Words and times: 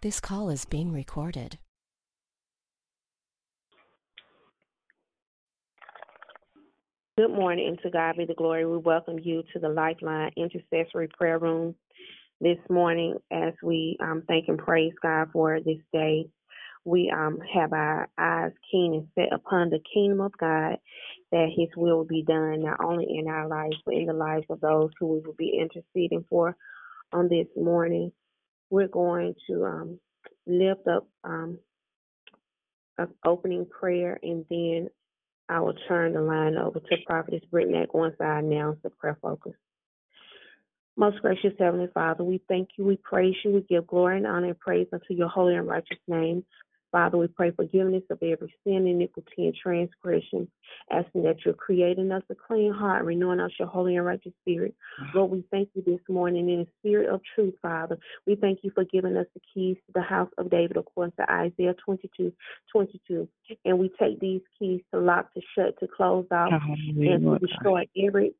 This 0.00 0.20
call 0.20 0.48
is 0.48 0.64
being 0.64 0.92
recorded. 0.92 1.58
Good 7.16 7.32
morning, 7.32 7.76
to 7.82 7.90
God 7.90 8.14
be 8.16 8.24
the 8.24 8.34
glory. 8.34 8.64
We 8.64 8.76
welcome 8.76 9.18
you 9.18 9.42
to 9.52 9.58
the 9.58 9.68
Lifeline 9.68 10.30
Intercessory 10.36 11.08
Prayer 11.08 11.40
Room 11.40 11.74
this 12.40 12.58
morning 12.70 13.16
as 13.32 13.54
we 13.60 13.96
um, 14.00 14.22
thank 14.28 14.46
and 14.46 14.56
praise 14.56 14.92
God 15.02 15.30
for 15.32 15.58
this 15.58 15.82
day. 15.92 16.28
We 16.84 17.12
um, 17.12 17.40
have 17.52 17.72
our 17.72 18.08
eyes 18.16 18.52
keen 18.70 18.94
and 18.94 19.08
set 19.16 19.36
upon 19.36 19.70
the 19.70 19.80
kingdom 19.92 20.20
of 20.20 20.30
God, 20.38 20.76
that 21.32 21.48
His 21.56 21.70
will 21.76 22.04
be 22.04 22.22
done 22.22 22.62
not 22.62 22.78
only 22.84 23.18
in 23.18 23.26
our 23.26 23.48
lives, 23.48 23.74
but 23.84 23.94
in 23.94 24.06
the 24.06 24.12
lives 24.12 24.46
of 24.48 24.60
those 24.60 24.90
who 25.00 25.08
we 25.08 25.20
will 25.26 25.34
be 25.36 25.60
interceding 25.60 26.24
for 26.30 26.54
on 27.12 27.28
this 27.28 27.48
morning. 27.56 28.12
We're 28.70 28.88
going 28.88 29.34
to 29.48 29.64
um, 29.64 30.00
lift 30.46 30.86
up 30.88 31.08
um, 31.24 31.58
an 32.98 33.08
opening 33.24 33.66
prayer 33.66 34.18
and 34.22 34.44
then 34.50 34.88
I 35.48 35.60
will 35.60 35.74
turn 35.88 36.12
the 36.12 36.20
line 36.20 36.56
over 36.56 36.78
to 36.78 36.96
Prophetess 37.06 37.44
Brittany 37.50 37.86
once 37.92 38.16
I 38.20 38.40
announce 38.40 38.78
the 38.82 38.90
prayer 38.90 39.18
focus. 39.22 39.54
Most 40.96 41.22
gracious 41.22 41.52
Heavenly 41.58 41.88
Father, 41.94 42.24
we 42.24 42.42
thank 42.48 42.70
you, 42.76 42.84
we 42.84 42.96
praise 42.96 43.34
you, 43.44 43.52
we 43.52 43.60
give 43.62 43.86
glory 43.86 44.18
and 44.18 44.26
honor 44.26 44.48
and 44.48 44.58
praise 44.58 44.88
unto 44.92 45.14
your 45.14 45.28
holy 45.28 45.54
and 45.54 45.66
righteous 45.66 45.98
name. 46.08 46.44
Father, 46.90 47.18
we 47.18 47.26
pray 47.26 47.50
forgiveness 47.50 48.02
of 48.10 48.18
every 48.22 48.54
sin, 48.64 48.86
iniquity, 48.86 49.46
and 49.46 49.54
transgression, 49.54 50.48
asking 50.90 51.22
that 51.24 51.36
you're 51.44 51.54
creating 51.54 52.10
us 52.10 52.22
a 52.30 52.34
clean 52.34 52.72
heart, 52.72 53.04
renewing 53.04 53.40
us 53.40 53.50
your 53.58 53.68
holy 53.68 53.96
and 53.96 54.06
righteous 54.06 54.32
spirit. 54.42 54.74
Lord, 55.14 55.30
we 55.30 55.44
thank 55.50 55.68
you 55.74 55.82
this 55.82 56.00
morning 56.08 56.48
in 56.48 56.60
the 56.60 56.66
spirit 56.78 57.10
of 57.10 57.20
truth, 57.34 57.54
Father. 57.60 57.98
We 58.26 58.36
thank 58.36 58.60
you 58.62 58.70
for 58.74 58.84
giving 58.84 59.16
us 59.16 59.26
the 59.34 59.40
keys 59.52 59.76
to 59.86 59.92
the 59.94 60.02
house 60.02 60.30
of 60.38 60.50
David 60.50 60.76
according 60.78 61.12
to 61.18 61.30
Isaiah 61.30 61.74
22, 61.84 62.32
22. 62.72 63.28
And 63.64 63.78
we 63.78 63.90
take 64.00 64.18
these 64.20 64.42
keys 64.58 64.80
to 64.92 65.00
lock, 65.00 65.32
to 65.34 65.40
shut, 65.54 65.78
to 65.80 65.88
close 65.88 66.26
off, 66.30 66.52
and 67.02 67.22
to 67.22 67.38
destroy 67.46 67.86
every 68.02 68.34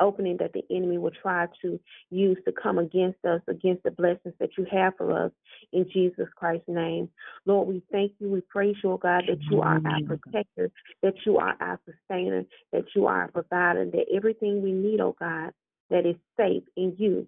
opening 0.00 0.36
that 0.38 0.52
the 0.52 0.64
enemy 0.70 0.98
will 0.98 1.12
try 1.22 1.46
to 1.62 1.80
use 2.10 2.38
to 2.44 2.52
come 2.52 2.78
against 2.78 3.24
us, 3.24 3.40
against 3.48 3.82
the 3.82 3.90
blessings 3.90 4.34
that 4.38 4.50
you 4.56 4.66
have 4.70 4.94
for 4.96 5.26
us 5.26 5.32
in 5.72 5.88
Jesus 5.92 6.26
Christ's 6.36 6.68
name. 6.68 7.08
Lord, 7.44 7.68
we 7.68 7.82
thank 7.90 8.12
you. 8.18 8.28
We 8.30 8.40
praise 8.42 8.76
you, 8.82 8.92
oh 8.92 8.98
God, 8.98 9.24
that 9.28 9.42
you 9.50 9.60
are 9.60 9.80
our 9.84 10.00
protector, 10.06 10.70
that 11.02 11.14
you 11.24 11.38
are 11.38 11.56
our 11.60 11.80
sustainer, 11.84 12.44
that 12.72 12.84
you 12.94 13.06
are 13.06 13.22
our 13.22 13.28
provider, 13.28 13.84
that 13.84 14.06
everything 14.14 14.62
we 14.62 14.72
need, 14.72 15.00
oh 15.00 15.16
God, 15.18 15.52
that 15.90 16.06
is 16.06 16.16
safe 16.36 16.64
in 16.76 16.94
you. 16.98 17.26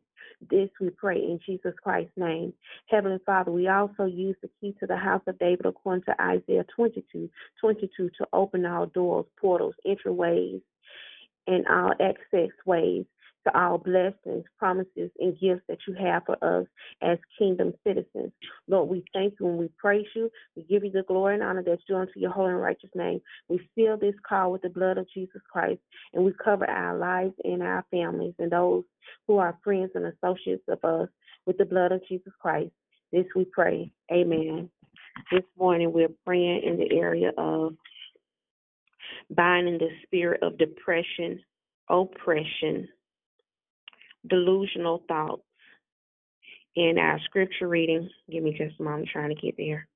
This 0.50 0.68
we 0.80 0.90
pray 0.90 1.16
in 1.16 1.40
Jesus 1.44 1.74
Christ's 1.82 2.12
name. 2.16 2.52
Heavenly 2.86 3.18
Father, 3.24 3.50
we 3.50 3.68
also 3.68 4.04
use 4.04 4.36
the 4.42 4.50
key 4.60 4.74
to 4.80 4.86
the 4.86 4.96
house 4.96 5.22
of 5.26 5.38
David 5.38 5.66
according 5.66 6.04
to 6.04 6.22
Isaiah 6.22 6.64
22, 6.74 7.28
22 7.60 8.10
to 8.18 8.26
open 8.32 8.64
our 8.64 8.86
doors, 8.86 9.26
portals, 9.40 9.74
entryways, 9.86 10.60
and 11.48 11.66
all 11.66 11.92
access 12.00 12.50
ways 12.66 13.04
to 13.46 13.58
all 13.58 13.78
blessings, 13.78 14.44
promises, 14.58 15.10
and 15.18 15.38
gifts 15.40 15.62
that 15.68 15.78
you 15.86 15.94
have 15.94 16.22
for 16.26 16.36
us 16.42 16.66
as 17.02 17.18
kingdom 17.38 17.72
citizens. 17.86 18.32
Lord, 18.66 18.88
we 18.88 19.04
thank 19.14 19.34
you 19.40 19.48
and 19.48 19.58
we 19.58 19.70
praise 19.78 20.06
you. 20.14 20.30
We 20.56 20.64
give 20.64 20.84
you 20.84 20.90
the 20.90 21.04
glory 21.04 21.34
and 21.34 21.42
honor 21.42 21.62
that's 21.64 21.82
due 21.88 21.96
unto 21.96 22.18
your 22.18 22.30
holy 22.30 22.52
and 22.52 22.60
righteous 22.60 22.90
name. 22.94 23.20
We 23.48 23.60
seal 23.74 23.96
this 23.96 24.14
call 24.28 24.52
with 24.52 24.62
the 24.62 24.68
blood 24.68 24.98
of 24.98 25.06
Jesus 25.14 25.40
Christ, 25.50 25.80
and 26.12 26.24
we 26.24 26.32
cover 26.44 26.68
our 26.68 26.98
lives 26.98 27.34
and 27.44 27.62
our 27.62 27.84
families 27.90 28.34
and 28.38 28.50
those 28.50 28.84
who 29.26 29.38
are 29.38 29.58
friends 29.64 29.92
and 29.94 30.06
associates 30.06 30.64
of 30.68 30.84
us 30.84 31.08
with 31.46 31.58
the 31.58 31.64
blood 31.64 31.92
of 31.92 32.02
Jesus 32.08 32.32
Christ. 32.40 32.72
This 33.12 33.26
we 33.34 33.46
pray. 33.46 33.90
Amen. 34.12 34.68
This 35.32 35.44
morning 35.58 35.92
we're 35.92 36.08
praying 36.24 36.62
in 36.62 36.76
the 36.76 36.96
area 36.96 37.32
of 37.38 37.74
binding 39.30 39.78
the 39.78 39.90
spirit 40.04 40.42
of 40.42 40.58
depression, 40.58 41.40
oppression, 41.88 42.88
delusional 44.28 45.02
thoughts. 45.08 45.42
In 46.76 46.98
our 46.98 47.18
scripture 47.24 47.68
reading, 47.68 48.08
give 48.30 48.42
me 48.42 48.56
just 48.56 48.78
a 48.78 48.82
moment, 48.82 49.08
I'm 49.08 49.12
trying 49.12 49.34
to 49.34 49.40
get 49.40 49.56
there. 49.56 49.88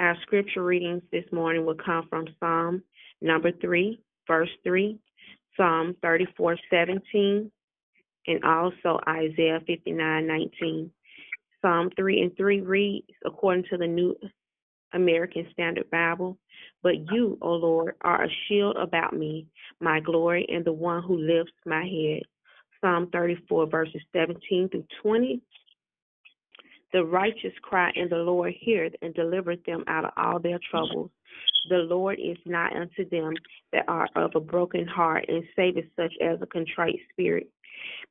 Our 0.00 0.16
scripture 0.22 0.62
readings 0.62 1.02
this 1.12 1.24
morning 1.32 1.64
will 1.64 1.76
come 1.76 2.06
from 2.10 2.26
Psalm 2.38 2.82
number 3.20 3.52
3, 3.52 4.00
verse 4.26 4.50
3, 4.62 4.98
Psalm 5.56 5.96
34, 6.02 6.56
17, 6.70 7.50
and 8.26 8.44
also 8.44 9.00
Isaiah 9.08 9.60
59, 9.66 10.26
19. 10.26 10.90
Psalm 11.62 11.90
3 11.96 12.20
and 12.20 12.36
3 12.36 12.60
reads, 12.60 13.08
according 13.24 13.64
to 13.70 13.76
the 13.78 13.86
New 13.86 14.16
American 14.92 15.46
Standard 15.52 15.90
Bible, 15.90 16.38
But 16.82 17.10
you, 17.12 17.38
O 17.42 17.52
Lord, 17.52 17.94
are 18.02 18.24
a 18.24 18.28
shield 18.46 18.76
about 18.76 19.14
me, 19.14 19.46
my 19.80 20.00
glory, 20.00 20.46
and 20.48 20.64
the 20.64 20.72
one 20.72 21.02
who 21.02 21.16
lifts 21.16 21.52
my 21.66 21.84
head. 21.84 22.22
Psalm 22.80 23.08
34, 23.12 23.66
verses 23.66 24.02
17 24.14 24.68
through 24.68 24.84
20. 25.02 25.40
The 26.92 27.04
righteous 27.04 27.52
cry, 27.62 27.90
and 27.96 28.10
the 28.10 28.16
Lord 28.16 28.52
heareth 28.60 28.94
and 29.02 29.14
delivereth 29.14 29.64
them 29.64 29.84
out 29.88 30.04
of 30.04 30.12
all 30.16 30.38
their 30.38 30.60
troubles. 30.70 31.10
The 31.68 31.78
Lord 31.78 32.18
is 32.18 32.36
not 32.44 32.74
unto 32.76 33.08
them 33.08 33.34
that 33.72 33.84
are 33.88 34.08
of 34.16 34.32
a 34.34 34.40
broken 34.40 34.86
heart, 34.86 35.26
and 35.28 35.44
saveth 35.56 35.86
such 35.96 36.12
as 36.22 36.40
a 36.42 36.46
contrite 36.46 36.98
spirit. 37.12 37.48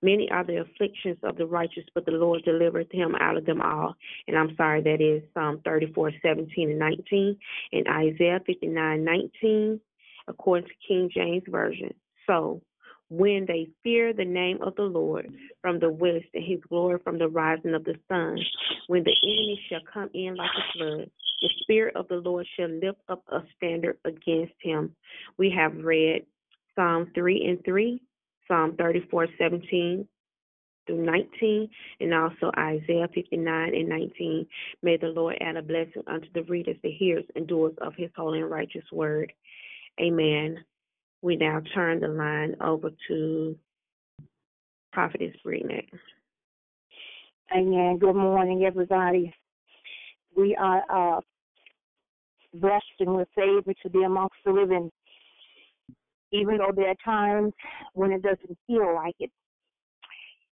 Many 0.01 0.29
are 0.31 0.43
the 0.43 0.61
afflictions 0.61 1.17
of 1.23 1.37
the 1.37 1.45
righteous, 1.45 1.85
but 1.95 2.05
the 2.05 2.11
Lord 2.11 2.43
delivereth 2.43 2.91
him 2.91 3.15
out 3.19 3.37
of 3.37 3.45
them 3.45 3.61
all. 3.61 3.95
And 4.27 4.37
I'm 4.37 4.55
sorry, 4.55 4.81
that 4.81 5.01
is 5.01 5.23
Psalm 5.33 5.61
34, 5.63 6.11
17 6.21 6.69
and 6.71 6.79
19, 6.79 7.37
and 7.71 7.87
Isaiah 7.87 8.41
59, 8.45 9.03
19, 9.03 9.79
according 10.27 10.67
to 10.67 10.73
King 10.87 11.09
James 11.13 11.43
Version. 11.47 11.93
So, 12.27 12.61
when 13.09 13.45
they 13.47 13.67
fear 13.83 14.11
the 14.11 14.25
name 14.25 14.59
of 14.61 14.75
the 14.75 14.83
Lord 14.83 15.31
from 15.61 15.79
the 15.79 15.89
west 15.89 16.25
and 16.33 16.43
his 16.43 16.59
glory 16.67 16.97
from 17.03 17.19
the 17.19 17.27
rising 17.27 17.75
of 17.75 17.83
the 17.83 17.95
sun, 18.07 18.39
when 18.87 19.03
the 19.03 19.13
enemy 19.23 19.61
shall 19.69 19.81
come 19.93 20.09
in 20.13 20.35
like 20.35 20.49
a 20.49 20.77
flood, 20.77 21.11
the 21.43 21.49
Spirit 21.61 21.97
of 21.97 22.07
the 22.07 22.15
Lord 22.15 22.47
shall 22.57 22.69
lift 22.69 23.01
up 23.09 23.21
a 23.27 23.41
standard 23.57 23.97
against 24.05 24.53
him. 24.61 24.95
We 25.37 25.53
have 25.55 25.75
read 25.75 26.25
Psalm 26.73 27.11
3 27.13 27.45
and 27.45 27.65
3, 27.65 28.01
Psalm 28.47 28.75
34, 28.77 29.27
17 29.37 30.07
through 30.87 31.05
19, 31.05 31.69
and 31.99 32.13
also 32.13 32.49
Isaiah 32.57 33.09
59 33.13 33.75
and 33.75 33.89
19. 33.89 34.47
May 34.83 34.95
the 34.95 35.07
Lord 35.07 35.35
add 35.41 35.57
a 35.57 35.61
blessing 35.61 36.03
unto 36.07 36.27
the 36.33 36.43
readers, 36.43 36.77
the 36.81 36.91
hearers, 36.91 37.25
and 37.35 37.45
doers 37.45 37.75
of 37.81 37.93
his 37.97 38.09
holy 38.15 38.39
and 38.39 38.49
righteous 38.49 38.85
word. 38.93 39.33
Amen. 39.99 40.63
We 41.21 41.35
now 41.35 41.61
turn 41.75 41.99
the 41.99 42.07
line 42.07 42.55
over 42.61 42.89
to 43.09 43.55
Prophetess 44.93 45.35
Brittany. 45.43 45.89
Amen. 47.53 47.97
Good 47.97 48.15
morning, 48.15 48.63
everybody. 48.63 49.33
We 50.35 50.55
are 50.55 50.83
uh, 51.17 51.21
blessed 52.53 52.85
and 52.99 53.13
we're 53.13 53.25
favored 53.35 53.75
to 53.83 53.89
be 53.89 54.03
amongst 54.03 54.35
the 54.45 54.51
living, 54.51 54.91
even 56.31 56.57
though 56.57 56.71
there 56.75 56.89
are 56.89 56.95
times 57.03 57.53
when 57.93 58.11
it 58.11 58.21
doesn't 58.21 58.57
feel 58.67 58.93
like 58.95 59.15
it. 59.19 59.31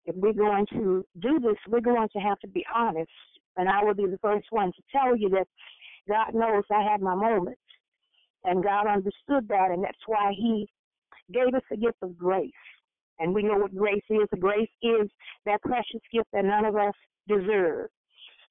If 0.06 0.16
we're 0.16 0.32
going 0.32 0.66
to 0.72 1.04
do 1.20 1.38
this, 1.38 1.56
we're 1.68 1.80
going 1.80 2.08
to 2.12 2.18
have 2.18 2.38
to 2.40 2.48
be 2.48 2.64
honest. 2.74 3.10
And 3.56 3.68
I 3.68 3.84
will 3.84 3.94
be 3.94 4.06
the 4.06 4.18
first 4.22 4.46
one 4.50 4.72
to 4.72 4.82
tell 4.90 5.16
you 5.16 5.28
that 5.30 5.46
God 6.08 6.34
knows 6.34 6.64
I 6.70 6.82
have 6.90 7.00
my 7.00 7.14
moments. 7.14 7.60
And 8.44 8.62
God 8.62 8.86
understood 8.86 9.48
that, 9.48 9.70
and 9.70 9.84
that's 9.84 9.98
why 10.06 10.32
He 10.34 10.68
gave 11.32 11.54
us 11.54 11.62
the 11.70 11.76
gift 11.76 11.98
of 12.02 12.16
grace. 12.16 12.50
And 13.18 13.34
we 13.34 13.42
know 13.42 13.58
what 13.58 13.74
grace 13.74 14.04
is. 14.08 14.28
Grace 14.38 14.70
is 14.82 15.10
that 15.44 15.60
precious 15.62 16.00
gift 16.12 16.28
that 16.32 16.44
none 16.44 16.64
of 16.64 16.76
us 16.76 16.94
deserve. 17.26 17.88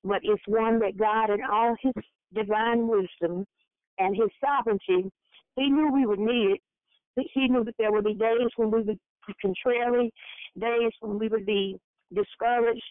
But 0.03 0.19
it's 0.23 0.43
one 0.45 0.79
that 0.79 0.97
God, 0.97 1.29
in 1.31 1.39
all 1.49 1.75
His 1.81 1.93
divine 2.33 2.87
wisdom 2.87 3.45
and 3.99 4.15
His 4.15 4.29
sovereignty, 4.43 5.11
He 5.55 5.69
knew 5.69 5.91
we 5.91 6.05
would 6.05 6.19
need 6.19 6.55
it. 6.55 7.27
He 7.33 7.47
knew 7.47 7.63
that 7.63 7.75
there 7.79 7.91
would 7.91 8.05
be 8.05 8.13
days 8.13 8.49
when 8.57 8.69
we 8.69 8.83
would 8.83 8.99
be 9.27 9.33
contrary, 9.41 10.11
days 10.59 10.91
when 11.01 11.17
we 11.17 11.27
would 11.27 11.45
be 11.45 11.77
discouraged, 12.13 12.83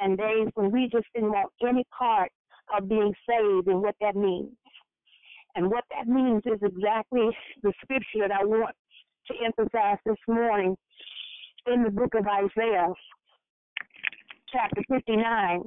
and 0.00 0.16
days 0.16 0.48
when 0.54 0.70
we 0.70 0.88
just 0.90 1.06
didn't 1.14 1.30
want 1.30 1.50
any 1.66 1.84
part 1.96 2.30
of 2.76 2.88
being 2.88 3.14
saved 3.28 3.68
and 3.68 3.82
what 3.82 3.94
that 4.00 4.16
means. 4.16 4.52
And 5.54 5.70
what 5.70 5.84
that 5.90 6.06
means 6.06 6.42
is 6.46 6.60
exactly 6.62 7.28
the 7.62 7.72
scripture 7.82 8.28
that 8.28 8.32
I 8.32 8.44
want 8.44 8.74
to 9.26 9.34
emphasize 9.44 9.98
this 10.04 10.16
morning 10.28 10.76
in 11.66 11.82
the 11.82 11.90
book 11.90 12.14
of 12.14 12.26
Isaiah, 12.26 12.88
chapter 14.52 14.82
59, 14.88 15.62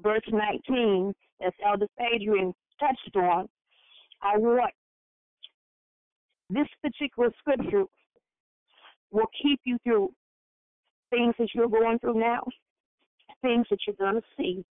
verse 0.00 0.22
19, 0.30 1.12
as 1.44 1.52
Elder 1.64 1.86
Adrian 2.14 2.52
touched 2.78 3.16
on, 3.16 3.48
I 4.22 4.36
want 4.38 4.72
this 6.50 6.68
particular 6.82 7.30
scripture 7.38 7.84
will 9.10 9.28
keep 9.42 9.60
you 9.64 9.78
through 9.84 10.10
things 11.10 11.34
that 11.38 11.48
you're 11.54 11.68
going 11.68 11.98
through 11.98 12.18
now, 12.18 12.42
things 13.42 13.66
that 13.70 13.78
you're 13.86 13.96
going 13.96 14.20
to 14.20 14.26
see, 14.36 14.64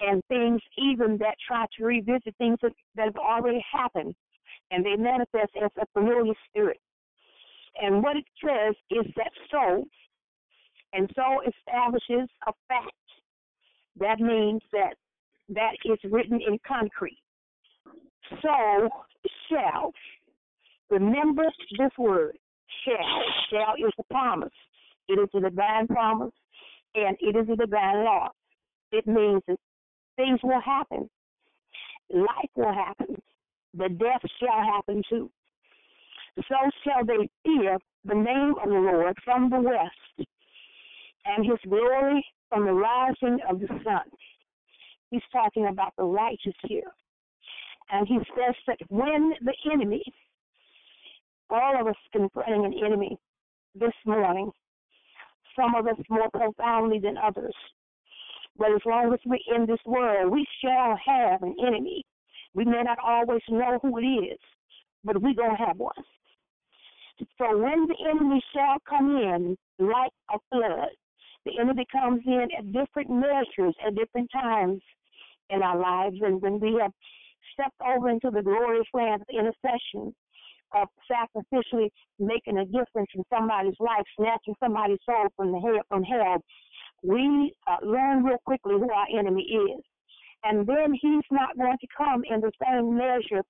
and 0.00 0.22
things 0.28 0.60
even 0.78 1.18
that 1.18 1.36
try 1.46 1.66
to 1.76 1.84
revisit 1.84 2.34
things 2.38 2.58
that, 2.62 2.72
that 2.96 3.06
have 3.06 3.16
already 3.16 3.64
happened, 3.72 4.14
and 4.70 4.84
they 4.84 4.96
manifest 4.96 5.52
as 5.62 5.70
a 5.80 5.86
familiar 5.92 6.34
spirit. 6.48 6.80
And 7.80 8.02
what 8.02 8.16
it 8.16 8.24
says 8.42 8.74
is 8.90 9.06
that 9.16 9.32
so, 9.50 9.84
and 10.92 11.10
so 11.14 11.40
establishes 11.42 12.28
a 12.46 12.52
fact. 12.68 12.92
That 13.98 14.20
means 14.20 14.62
that 14.72 14.94
that 15.50 15.76
is 15.84 15.98
written 16.10 16.40
in 16.40 16.58
concrete. 16.66 17.18
So 18.42 18.88
shall. 19.48 19.92
Remember 20.90 21.44
this 21.78 21.90
word, 21.98 22.36
shall. 22.84 23.22
Shall 23.50 23.74
is 23.76 23.92
a 23.98 24.02
promise. 24.12 24.52
It 25.08 25.18
is 25.18 25.28
a 25.34 25.40
divine 25.40 25.86
promise, 25.86 26.32
and 26.94 27.16
it 27.20 27.36
is 27.36 27.48
a 27.50 27.56
divine 27.56 28.04
law. 28.04 28.28
It 28.92 29.06
means 29.06 29.42
that 29.48 29.58
things 30.16 30.40
will 30.42 30.60
happen. 30.60 31.08
Life 32.12 32.50
will 32.56 32.72
happen. 32.72 33.16
The 33.76 33.88
death 33.88 34.22
shall 34.40 34.62
happen 34.62 35.02
too. 35.08 35.30
So 36.36 36.54
shall 36.84 37.04
they 37.04 37.28
fear 37.44 37.78
the 38.04 38.14
name 38.14 38.54
of 38.62 38.68
the 38.68 38.90
Lord 38.92 39.16
from 39.24 39.50
the 39.50 39.60
west, 39.60 40.28
and 41.26 41.44
his 41.44 41.58
glory 41.68 42.24
from 42.48 42.66
the 42.66 42.72
rising 42.72 43.38
of 43.48 43.60
the 43.60 43.68
sun. 43.84 44.04
He's 45.10 45.22
talking 45.32 45.66
about 45.66 45.92
the 45.96 46.04
righteous 46.04 46.54
here. 46.66 46.90
And 47.90 48.06
he 48.08 48.18
says 48.36 48.54
that 48.66 48.78
when 48.88 49.34
the 49.42 49.54
enemy, 49.72 50.02
all 51.50 51.80
of 51.80 51.86
us 51.86 51.96
confronting 52.12 52.64
an 52.64 52.74
enemy 52.84 53.16
this 53.74 53.92
morning, 54.06 54.50
some 55.56 55.74
of 55.74 55.86
us 55.86 55.96
more 56.08 56.30
profoundly 56.30 56.98
than 56.98 57.16
others. 57.16 57.54
But 58.56 58.72
as 58.72 58.80
long 58.86 59.12
as 59.12 59.20
we're 59.26 59.54
in 59.54 59.66
this 59.66 59.80
world, 59.84 60.32
we 60.32 60.46
shall 60.62 60.96
have 61.04 61.42
an 61.42 61.56
enemy. 61.64 62.04
We 62.54 62.64
may 62.64 62.82
not 62.82 62.98
always 63.04 63.42
know 63.48 63.78
who 63.82 63.98
it 63.98 64.02
is, 64.02 64.38
but 65.02 65.20
we're 65.20 65.34
going 65.34 65.56
to 65.56 65.64
have 65.64 65.76
one. 65.76 65.92
So 67.38 67.56
when 67.56 67.86
the 67.86 67.96
enemy 68.10 68.42
shall 68.54 68.76
come 68.88 69.16
in 69.16 69.56
like 69.78 70.12
a 70.32 70.38
flood, 70.50 70.88
the 71.44 71.58
enemy 71.60 71.86
comes 71.92 72.22
in 72.26 72.48
at 72.58 72.72
different 72.72 73.10
measures 73.10 73.74
at 73.86 73.94
different 73.94 74.30
times 74.32 74.80
in 75.50 75.62
our 75.62 75.78
lives. 75.78 76.16
And 76.22 76.40
when 76.40 76.60
we 76.60 76.78
have 76.80 76.92
stepped 77.52 77.80
over 77.86 78.08
into 78.10 78.30
the 78.30 78.42
glorious 78.42 78.86
land 78.94 79.22
of 79.22 79.28
intercession, 79.28 80.14
of 80.74 80.88
sacrificially 81.10 81.88
making 82.18 82.58
a 82.58 82.64
difference 82.64 83.08
in 83.14 83.22
somebody's 83.32 83.78
life, 83.78 84.04
snatching 84.18 84.54
somebody's 84.58 84.98
soul 85.06 85.28
from 85.36 85.52
the 85.52 85.60
hell, 85.60 85.82
from 85.88 86.02
hell, 86.02 86.42
we 87.02 87.54
uh, 87.66 87.76
learn 87.86 88.24
real 88.24 88.38
quickly 88.44 88.74
who 88.74 88.90
our 88.90 89.06
enemy 89.18 89.42
is. 89.42 89.84
And 90.42 90.66
then 90.66 90.92
he's 91.00 91.24
not 91.30 91.56
going 91.56 91.78
to 91.80 91.86
come 91.96 92.22
in 92.28 92.40
the 92.40 92.52
same 92.62 92.96
measure 92.96 93.44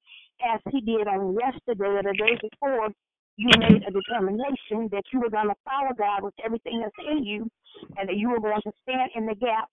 as 0.55 0.61
he 0.70 0.81
did 0.81 1.08
on 1.08 1.37
yesterday 1.40 1.87
or 1.87 2.02
the 2.02 2.14
day 2.17 2.38
before. 2.40 2.88
You 3.37 3.51
made 3.59 3.83
a 3.83 3.91
determination 3.91 4.89
that 4.93 5.03
you 5.13 5.21
were 5.21 5.31
going 5.31 5.49
to 5.49 5.55
follow 5.65 5.93
God 5.97 6.23
with 6.23 6.35
everything 6.45 6.81
that's 6.81 7.09
in 7.11 7.25
you 7.25 7.51
and 7.99 8.09
that 8.09 8.17
you 8.17 8.31
were 8.31 8.41
going 8.41 8.63
to 8.63 8.73
stand 8.83 9.11
in 9.17 9.27
the 9.27 9.35
gap 9.35 9.69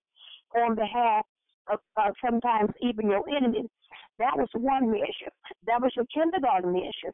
on 0.56 0.76
behalf 0.76 1.26
of 1.72 1.80
uh, 1.96 2.10
sometimes 2.24 2.72
even 2.82 3.10
your 3.10 3.24
enemies. 3.30 3.70
That 4.18 4.34
was 4.36 4.50
one 4.54 4.90
measure. 4.90 5.32
That 5.68 5.82
was 5.82 5.92
your 5.96 6.06
kindergarten 6.14 6.74
measure. 6.74 7.14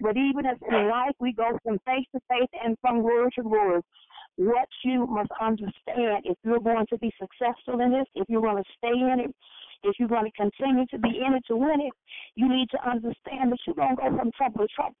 But 0.00 0.16
even 0.16 0.46
as 0.46 0.56
in 0.68 0.88
life, 0.88 1.14
we 1.20 1.32
go 1.32 1.58
from 1.62 1.78
faith 1.86 2.06
to 2.14 2.20
faith 2.28 2.50
and 2.64 2.76
from 2.80 3.02
word 3.02 3.32
to 3.36 3.42
word. 3.42 3.82
What 4.36 4.68
you 4.84 5.06
must 5.06 5.30
understand 5.40 6.24
if 6.24 6.36
you're 6.42 6.60
going 6.60 6.86
to 6.90 6.98
be 6.98 7.12
successful 7.20 7.80
in 7.80 7.92
this, 7.92 8.06
if 8.14 8.26
you're 8.28 8.42
going 8.42 8.62
to 8.62 8.70
stay 8.76 8.88
in 8.90 9.20
it, 9.20 9.34
if 9.84 9.94
you're 9.98 10.08
going 10.08 10.24
to 10.24 10.32
continue 10.32 10.86
to 10.86 10.98
be 10.98 11.20
in 11.24 11.34
it 11.34 11.44
to 11.46 11.56
win 11.56 11.80
it, 11.80 11.92
you 12.34 12.48
need 12.48 12.68
to 12.70 12.90
understand 12.90 13.52
that 13.52 13.58
you're 13.66 13.76
going 13.76 13.96
to 13.96 14.02
go 14.02 14.16
from 14.16 14.32
trouble 14.32 14.66
to 14.66 14.68
trouble. 14.74 14.96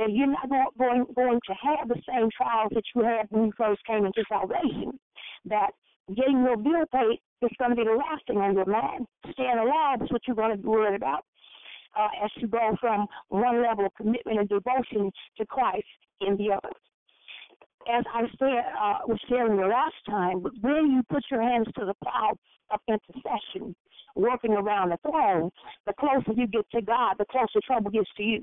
That 0.00 0.12
you're 0.16 0.32
not 0.32 0.48
going, 0.78 1.04
going 1.14 1.40
to 1.44 1.54
have 1.60 1.88
the 1.88 2.00
same 2.08 2.30
trials 2.32 2.72
that 2.72 2.88
you 2.94 3.04
had 3.04 3.26
when 3.28 3.46
you 3.46 3.52
first 3.52 3.84
came 3.84 4.06
into 4.06 4.24
salvation. 4.32 4.98
That 5.44 5.76
getting 6.16 6.40
your 6.40 6.56
bill 6.56 6.88
paid 6.88 7.20
is 7.42 7.50
going 7.58 7.70
to 7.70 7.76
be 7.76 7.84
the 7.84 8.00
last 8.00 8.24
thing 8.26 8.38
on 8.38 8.54
your 8.54 8.64
mind. 8.64 9.04
Staying 9.32 9.58
alive 9.60 10.00
is 10.00 10.10
what 10.10 10.22
you're 10.26 10.36
going 10.36 10.56
to 10.56 10.56
be 10.56 10.68
worried 10.68 10.96
about 10.96 11.20
uh, 11.98 12.08
as 12.24 12.30
you 12.36 12.48
go 12.48 12.76
from 12.80 13.06
one 13.28 13.62
level 13.62 13.84
of 13.84 13.94
commitment 13.94 14.38
and 14.38 14.48
devotion 14.48 15.10
to 15.36 15.46
Christ 15.46 15.84
in 16.20 16.36
the 16.36 16.52
other. 16.52 16.72
As 17.92 18.04
I 18.14 18.22
said, 18.38 18.64
uh, 18.78 18.98
was 19.06 19.18
sharing 19.28 19.56
the 19.56 19.66
last 19.66 19.96
time, 20.08 20.42
when 20.60 20.92
you 20.92 21.02
put 21.10 21.24
your 21.30 21.42
hands 21.42 21.66
to 21.78 21.84
the 21.84 21.94
plow 22.02 22.36
of 22.70 22.80
intercession, 22.88 23.74
working 24.14 24.52
around 24.52 24.90
the 24.90 24.98
throne, 25.08 25.50
the 25.86 25.92
closer 25.98 26.32
you 26.36 26.46
get 26.46 26.68
to 26.72 26.82
God, 26.82 27.14
the 27.18 27.24
closer 27.30 27.60
trouble 27.66 27.90
gets 27.90 28.10
to 28.16 28.22
you. 28.22 28.42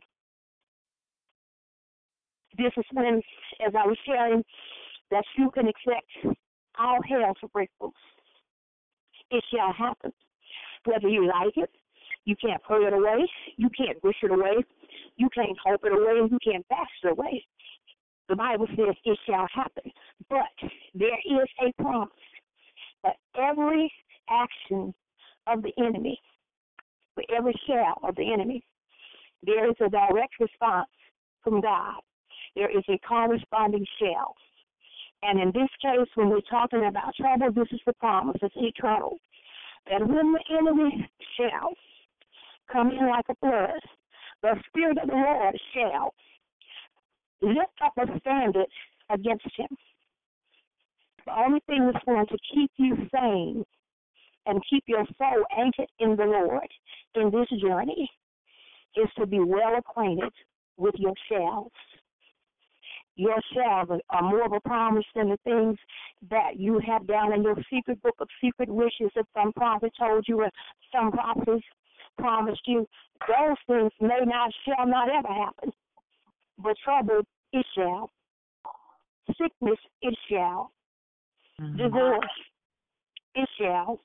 This 2.58 2.72
is 2.78 2.86
when, 2.94 3.22
as 3.66 3.74
I 3.78 3.86
was 3.86 3.98
sharing, 4.06 4.44
that 5.12 5.24
you 5.38 5.52
can 5.52 5.68
expect 5.68 6.38
all 6.80 7.00
hell 7.08 7.34
to 7.42 7.48
break 7.50 7.70
loose. 7.82 7.94
It 9.32 9.44
shall 9.54 9.74
happen, 9.74 10.12
whether 10.86 11.08
you 11.08 11.28
like 11.28 11.58
it 11.58 11.70
you 12.28 12.36
can't 12.36 12.62
pray 12.64 12.84
it 12.84 12.94
away. 12.94 13.26
You 13.56 13.70
can't 13.70 14.04
wish 14.04 14.18
it 14.22 14.32
away. 14.32 14.58
You 15.16 15.30
can't 15.34 15.58
hope 15.66 15.80
it 15.86 15.94
away, 15.94 16.28
you 16.30 16.38
can't 16.44 16.66
fast 16.68 16.92
it 17.04 17.12
away. 17.12 17.44
The 18.28 18.36
Bible 18.36 18.68
says 18.76 18.96
it 19.06 19.20
shall 19.26 19.48
happen. 19.54 19.90
But 20.30 20.70
there 20.94 21.18
is 21.26 21.48
a 21.66 21.82
promise 21.82 22.10
that 23.06 23.16
every 23.40 23.92
action 24.30 24.94
of 25.48 25.64
the 25.64 25.72
enemy, 25.78 26.20
for 27.16 27.24
every 27.34 27.56
shall 27.66 27.98
of 28.04 28.16
the 28.18 28.34
enemy, 28.34 28.62
there 29.44 29.70
is 29.70 29.76
a 29.80 29.90
direct 29.90 30.34
response 30.42 30.90
from 31.44 31.62
God. 31.62 32.02
There 32.58 32.76
is 32.76 32.84
a 32.90 32.98
corresponding 33.08 33.86
shall. 34.02 34.34
And 35.22 35.40
in 35.40 35.52
this 35.54 35.70
case, 35.80 36.10
when 36.16 36.30
we're 36.30 36.42
talking 36.50 36.86
about 36.88 37.16
trouble, 37.16 37.52
this 37.54 37.68
is 37.72 37.80
the 37.86 37.94
promise. 37.94 38.38
It's 38.42 38.56
eternal. 38.58 39.18
That 39.90 40.02
when 40.02 40.34
the 40.34 40.44
enemy 40.58 41.08
shall 41.38 41.74
come 42.72 42.92
in 42.92 43.08
like 43.08 43.26
a 43.30 43.36
flood. 43.36 43.80
The 44.42 44.56
Spirit 44.68 44.98
of 45.02 45.08
the 45.08 45.16
Lord 45.16 45.56
shall 45.74 46.14
lift 47.42 47.78
up 47.84 47.94
a 47.98 48.20
standard 48.20 48.68
against 49.10 49.48
him. 49.56 49.70
The 51.26 51.38
only 51.38 51.60
thing 51.68 51.92
that's 51.92 52.06
going 52.06 52.26
to 52.28 52.38
keep 52.54 52.72
you 52.78 52.96
sane 53.14 53.64
and 54.46 54.64
keep 54.70 54.84
your 54.88 55.06
soul 55.18 55.44
anchored 55.58 55.90
in 56.00 56.16
the 56.16 56.26
Lord 56.26 56.68
in 57.16 57.32
this 57.32 57.62
journey 57.62 58.10
is 58.96 59.08
to 59.18 59.26
be 59.26 59.40
well 59.40 59.76
acquainted 59.78 60.32
with 60.78 60.96
your 60.98 61.14
shells. 61.30 61.72
Your 63.18 63.38
shells 63.52 64.00
are 64.12 64.22
more 64.22 64.46
of 64.46 64.54
a 64.54 64.60
promise 64.60 65.06
than 65.16 65.30
the 65.30 65.38
things 65.44 65.76
that 66.30 66.58
you 66.58 66.80
have 66.86 67.08
down 67.08 67.34
in 67.34 67.42
your 67.42 67.56
secret 67.72 68.00
book 68.04 68.16
of 68.20 68.28
secret 68.40 68.70
wishes 68.70 69.12
that 69.16 69.26
some 69.36 69.52
prophet 69.54 69.92
told 70.00 70.26
you 70.28 70.42
or 70.42 70.52
some 70.94 71.12
prophets 71.12 71.64
promised 72.20 72.62
you, 72.68 72.88
those 73.28 73.58
things 73.66 73.92
may 74.00 74.20
not, 74.24 74.52
shall 74.66 74.86
not 74.86 75.10
ever 75.10 75.34
happen. 75.34 75.72
But 76.60 76.76
trouble, 76.84 77.22
it 77.54 77.66
shall. 77.76 78.12
Sickness, 79.30 79.80
it 80.04 80.16
shall. 80.30 80.72
Mm-hmm. 81.60 81.78
Divorce, 81.78 82.26
it 83.34 83.50
shall. 83.60 84.00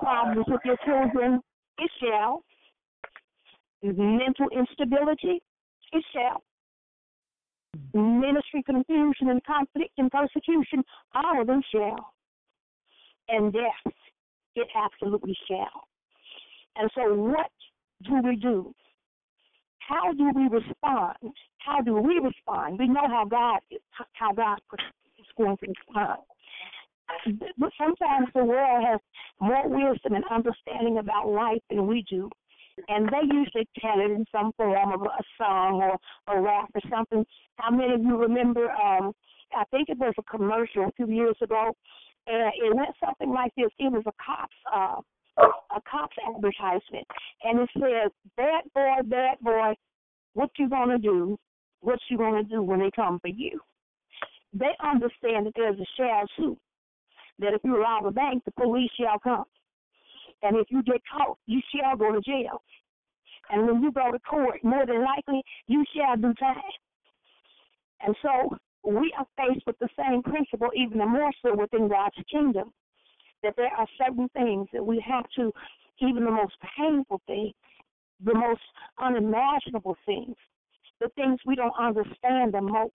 Problems 0.00 0.46
with 0.48 0.60
your 0.66 0.76
children, 0.84 1.40
it 1.78 1.90
shall. 1.98 2.42
Mental 3.82 4.48
instability, 4.50 5.40
it 5.92 6.04
shall. 6.12 6.42
Ministry 7.94 8.62
confusion 8.64 9.28
and 9.30 9.44
conflict 9.44 9.92
and 9.98 10.10
persecution, 10.10 10.82
all 11.14 11.40
of 11.40 11.46
them 11.46 11.62
shall. 11.72 12.12
And 13.28 13.52
death, 13.52 13.92
it 14.56 14.68
absolutely 14.74 15.36
shall. 15.48 15.88
And 16.76 16.90
so, 16.94 17.14
what 17.14 17.50
do 18.04 18.22
we 18.22 18.36
do? 18.36 18.74
How 19.80 20.12
do 20.12 20.30
we 20.34 20.48
respond? 20.48 21.34
How 21.58 21.80
do 21.80 21.94
we 21.94 22.20
respond? 22.22 22.78
We 22.78 22.88
know 22.88 23.06
how 23.06 23.24
God 23.24 23.60
how 24.12 24.32
God 24.32 24.58
is 25.18 25.26
going 25.36 25.56
to 25.58 25.66
respond. 25.66 26.18
But 27.56 27.70
sometimes 27.78 28.28
the 28.34 28.44
world 28.44 28.84
has 28.84 29.00
more 29.40 29.68
wisdom 29.68 30.14
and 30.14 30.24
understanding 30.30 30.98
about 30.98 31.28
life 31.28 31.62
than 31.70 31.86
we 31.86 32.04
do. 32.08 32.30
And 32.88 33.08
they 33.08 33.26
usually 33.34 33.68
tell 33.80 34.00
it 34.00 34.10
in 34.10 34.24
some 34.30 34.52
form 34.56 34.92
of 34.92 35.02
a 35.02 35.22
song 35.36 35.82
or 35.82 36.36
a 36.36 36.40
rap 36.40 36.70
or 36.74 36.80
something. 36.90 37.24
How 37.56 37.70
many 37.70 37.94
of 37.94 38.02
you 38.02 38.16
remember 38.16 38.70
um 38.70 39.12
I 39.56 39.64
think 39.70 39.88
it 39.88 39.98
was 39.98 40.12
a 40.18 40.22
commercial 40.24 40.84
a 40.84 40.92
few 40.92 41.08
years 41.08 41.36
ago 41.40 41.74
and 42.28 42.52
it 42.54 42.76
went 42.76 42.90
something 43.04 43.30
like 43.30 43.52
this. 43.56 43.70
It 43.78 43.90
was 43.90 44.04
a 44.06 44.12
cop's 44.24 44.54
uh, 44.74 45.00
a 45.74 45.80
cop's 45.88 46.16
advertisement, 46.26 47.06
and 47.44 47.60
it 47.60 47.70
said, 47.74 48.10
"Bad 48.36 48.64
boy, 48.74 49.02
bad 49.04 49.38
boy, 49.40 49.74
what 50.34 50.50
you 50.58 50.68
gonna 50.68 50.98
do? 50.98 51.38
What 51.80 51.98
you 52.08 52.18
gonna 52.18 52.44
do 52.44 52.62
when 52.62 52.80
they 52.80 52.90
come 52.94 53.18
for 53.20 53.28
you?" 53.28 53.60
They 54.52 54.72
understand 54.82 55.46
that 55.46 55.52
there's 55.56 55.78
a 55.78 55.86
shall 55.96 56.26
too. 56.36 56.58
That 57.38 57.54
if 57.54 57.60
you 57.64 57.80
rob 57.80 58.06
a 58.06 58.10
bank, 58.10 58.44
the 58.44 58.52
police 58.52 58.90
shall 58.98 59.18
come, 59.18 59.44
and 60.42 60.56
if 60.56 60.66
you 60.70 60.82
get 60.82 61.00
caught, 61.10 61.38
you 61.46 61.60
shall 61.74 61.96
go 61.96 62.12
to 62.12 62.20
jail. 62.20 62.62
And 63.50 63.66
when 63.66 63.82
you 63.82 63.90
go 63.92 64.12
to 64.12 64.18
court, 64.20 64.62
more 64.62 64.86
than 64.86 65.04
likely, 65.04 65.42
you 65.66 65.84
shall 65.94 66.16
do 66.16 66.34
time. 66.34 66.56
And 68.00 68.14
so 68.22 68.56
we 68.84 69.12
are 69.18 69.26
faced 69.36 69.66
with 69.66 69.78
the 69.78 69.88
same 69.98 70.22
principle, 70.22 70.68
even 70.76 70.98
more 70.98 71.32
so 71.42 71.56
within 71.56 71.88
God's 71.88 72.16
kingdom, 72.30 72.72
that 73.42 73.54
there 73.56 73.70
are 73.76 73.86
certain 73.98 74.28
things 74.30 74.68
that 74.72 74.84
we 74.84 75.02
have 75.06 75.24
to, 75.36 75.52
even 76.00 76.24
the 76.24 76.30
most 76.30 76.54
painful 76.78 77.20
things, 77.26 77.54
the 78.24 78.34
most 78.34 78.60
unimaginable 79.02 79.96
things, 80.06 80.36
the 81.00 81.08
things 81.16 81.38
we 81.46 81.56
don't 81.56 81.74
understand 81.78 82.52
the 82.52 82.60
most, 82.60 82.92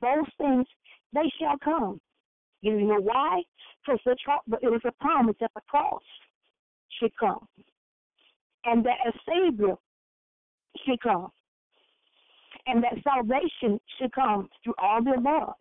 those 0.00 0.28
things, 0.38 0.66
they 1.12 1.30
shall 1.40 1.56
come. 1.62 2.00
You 2.60 2.80
know 2.80 3.00
why? 3.00 3.42
Because 3.84 4.00
it 4.62 4.70
was 4.70 4.80
a 4.84 4.92
promise 5.00 5.36
that 5.40 5.50
the 5.54 5.60
cross 5.68 6.02
should 7.00 7.12
come 7.18 7.46
and 8.64 8.84
that 8.84 8.98
a 9.06 9.12
Savior 9.28 9.74
should 10.86 11.00
come 11.00 11.30
and 12.66 12.82
that 12.82 12.94
salvation 13.02 13.80
should 13.98 14.12
come 14.12 14.48
through 14.62 14.74
all 14.78 15.02
the 15.02 15.12
above. 15.12 15.54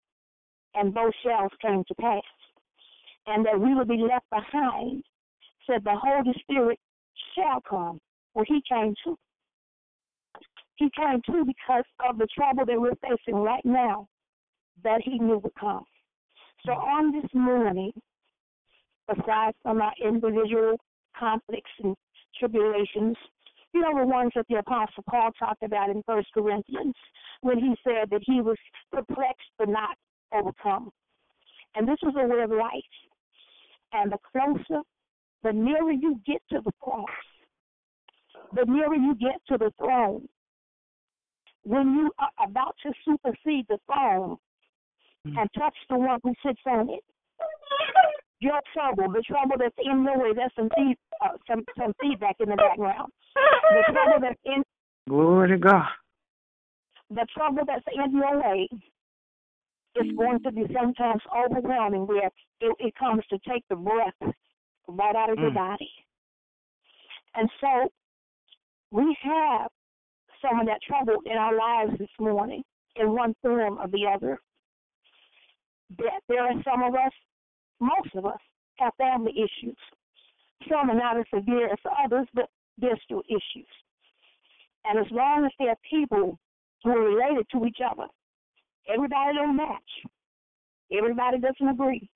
And 0.75 0.93
those 0.93 1.11
shells 1.23 1.51
came 1.61 1.83
to 1.87 1.95
pass. 1.95 2.21
And 3.27 3.45
that 3.45 3.59
we 3.59 3.73
will 3.73 3.85
be 3.85 3.97
left 3.97 4.25
behind, 4.29 5.03
said 5.67 5.83
the 5.83 5.95
Holy 5.95 6.33
Spirit 6.41 6.79
shall 7.35 7.61
come. 7.67 7.99
Well, 8.33 8.45
he 8.47 8.61
came 8.69 8.93
too. 9.03 9.17
He 10.75 10.89
came 10.97 11.21
too 11.25 11.45
because 11.45 11.83
of 12.07 12.17
the 12.17 12.27
trouble 12.35 12.65
that 12.65 12.79
we're 12.79 12.95
facing 12.95 13.35
right 13.35 13.63
now 13.65 14.07
that 14.83 15.01
he 15.03 15.19
knew 15.19 15.37
would 15.37 15.53
come. 15.59 15.83
So 16.65 16.71
on 16.71 17.11
this 17.11 17.29
morning, 17.33 17.91
aside 19.09 19.53
from 19.63 19.81
our 19.81 19.93
individual 20.03 20.77
conflicts 21.17 21.71
and 21.83 21.95
tribulations, 22.39 23.15
you 23.73 23.81
know 23.81 23.97
the 23.99 24.05
ones 24.05 24.31
that 24.35 24.45
the 24.49 24.55
Apostle 24.55 25.03
Paul 25.09 25.31
talked 25.37 25.63
about 25.63 25.89
in 25.89 26.03
First 26.05 26.27
Corinthians 26.33 26.95
when 27.41 27.57
he 27.57 27.75
said 27.83 28.09
that 28.11 28.21
he 28.25 28.41
was 28.41 28.57
perplexed 28.91 29.49
but 29.57 29.69
not 29.69 29.97
overcome. 30.33 30.91
And 31.75 31.87
this 31.87 31.97
is 32.03 32.13
a 32.17 32.27
way 32.27 32.43
of 32.43 32.51
life. 32.51 32.71
And 33.93 34.11
the 34.11 34.17
closer, 34.31 34.81
the 35.43 35.53
nearer 35.53 35.91
you 35.91 36.19
get 36.25 36.41
to 36.51 36.61
the 36.63 36.71
cross, 36.81 37.07
the 38.53 38.65
nearer 38.65 38.95
you 38.95 39.15
get 39.15 39.41
to 39.49 39.57
the 39.57 39.71
throne. 39.77 40.27
When 41.63 41.95
you 41.95 42.11
are 42.19 42.47
about 42.47 42.75
to 42.83 42.91
supersede 43.05 43.65
the 43.69 43.77
throne 43.85 44.37
mm. 45.27 45.39
and 45.39 45.49
touch 45.57 45.75
the 45.89 45.97
one 45.97 46.19
who 46.23 46.33
sits 46.45 46.61
on 46.65 46.89
it, 46.89 47.03
your 48.41 48.59
trouble, 48.73 49.11
the 49.13 49.23
trouble 49.23 49.55
that's 49.57 49.75
in 49.81 50.03
your 50.03 50.17
way, 50.19 50.33
there's 50.35 50.51
some, 50.55 50.69
feed, 50.75 50.97
uh, 51.23 51.37
some, 51.47 51.63
some 51.77 51.93
feedback 52.01 52.35
in 52.39 52.49
the 52.49 52.55
background. 52.55 53.11
The 53.35 53.93
trouble 53.93 54.19
that's 54.21 54.39
in 54.45 54.63
Glory 55.07 55.49
to 55.49 55.57
God. 55.57 55.87
The 57.09 57.25
trouble 57.35 57.63
that's 57.65 57.85
in 57.93 58.15
your 58.15 58.39
way 58.41 58.67
is 59.95 60.15
going 60.15 60.39
to 60.43 60.51
be 60.51 60.63
sometimes 60.73 61.21
overwhelming 61.35 62.07
where 62.07 62.27
it, 62.61 62.75
it 62.79 62.95
comes 62.95 63.23
to 63.29 63.37
take 63.47 63.63
the 63.69 63.75
breath 63.75 64.33
right 64.87 65.15
out 65.15 65.29
of 65.29 65.37
mm. 65.37 65.41
your 65.41 65.51
body. 65.51 65.89
And 67.35 67.49
so 67.59 67.89
we 68.91 69.15
have 69.23 69.69
some 70.41 70.59
of 70.59 70.67
that 70.67 70.79
trouble 70.87 71.17
in 71.25 71.37
our 71.37 71.55
lives 71.55 71.97
this 71.99 72.09
morning 72.19 72.63
in 72.95 73.11
one 73.11 73.35
form 73.41 73.79
or 73.79 73.87
the 73.87 74.07
other. 74.07 74.39
There 75.97 76.41
are 76.41 76.63
some 76.63 76.83
of 76.83 76.93
us, 76.95 77.11
most 77.81 78.15
of 78.15 78.25
us, 78.25 78.39
have 78.77 78.93
family 78.97 79.33
issues. 79.35 79.77
Some 80.69 80.89
are 80.89 80.95
not 80.95 81.17
as 81.17 81.25
severe 81.33 81.67
as 81.71 81.79
others, 82.05 82.27
but 82.33 82.49
there's 82.77 82.99
still 83.03 83.23
issues. 83.27 83.67
And 84.85 84.99
as 84.99 85.11
long 85.11 85.45
as 85.45 85.51
there 85.59 85.69
are 85.69 85.89
people 85.89 86.39
who 86.83 86.89
are 86.89 87.09
related 87.09 87.45
to 87.51 87.65
each 87.65 87.77
other, 87.85 88.07
everybody 88.91 89.35
don't 89.35 89.57
match. 89.57 89.91
Everybody 90.95 91.39
doesn't 91.39 91.67
agree. 91.67 92.09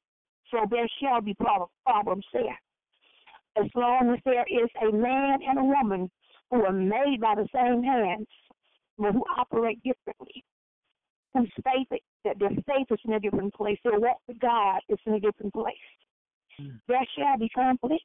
So 0.52 0.66
there 0.70 0.88
shall 1.02 1.22
be 1.22 1.36
problems 1.36 2.26
there. 2.34 2.60
As 3.58 3.70
long 3.76 4.14
as 4.14 4.20
there 4.26 4.46
is 4.50 4.70
a 4.82 4.92
man 4.92 5.40
and 5.48 5.60
a 5.60 5.64
woman 5.64 6.10
who 6.52 6.66
are 6.66 6.74
made 6.74 7.20
by 7.22 7.36
the 7.36 7.48
same 7.54 7.84
hands, 7.84 8.28
but 8.98 9.14
who 9.14 9.24
operate 9.38 9.82
differently, 9.84 10.44
whose 11.36 11.52
faith 11.64 12.00
that 12.24 12.40
their 12.40 12.50
faith 12.50 12.88
is 12.90 13.00
in 13.06 13.14
a 13.14 13.20
different 13.20 13.54
place, 13.54 13.78
their 13.84 14.00
walk 14.00 14.22
with 14.28 14.40
God 14.40 14.80
is 14.90 14.98
in 15.06 15.14
a 15.14 15.20
different 15.20 15.54
place. 15.54 15.76
Mm. 16.60 16.80
There 16.88 17.06
shall 17.18 17.38
be 17.38 17.50
conflict 17.50 18.04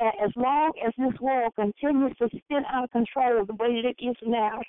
as 0.00 0.30
long 0.36 0.72
as 0.84 0.92
this 0.98 1.20
world 1.20 1.52
continues 1.54 2.16
to 2.18 2.28
spin 2.28 2.64
out 2.72 2.84
of 2.84 2.90
control 2.90 3.44
the 3.44 3.54
way 3.54 3.82
that 3.82 3.94
it 3.98 4.04
is 4.04 4.16
now 4.26 4.60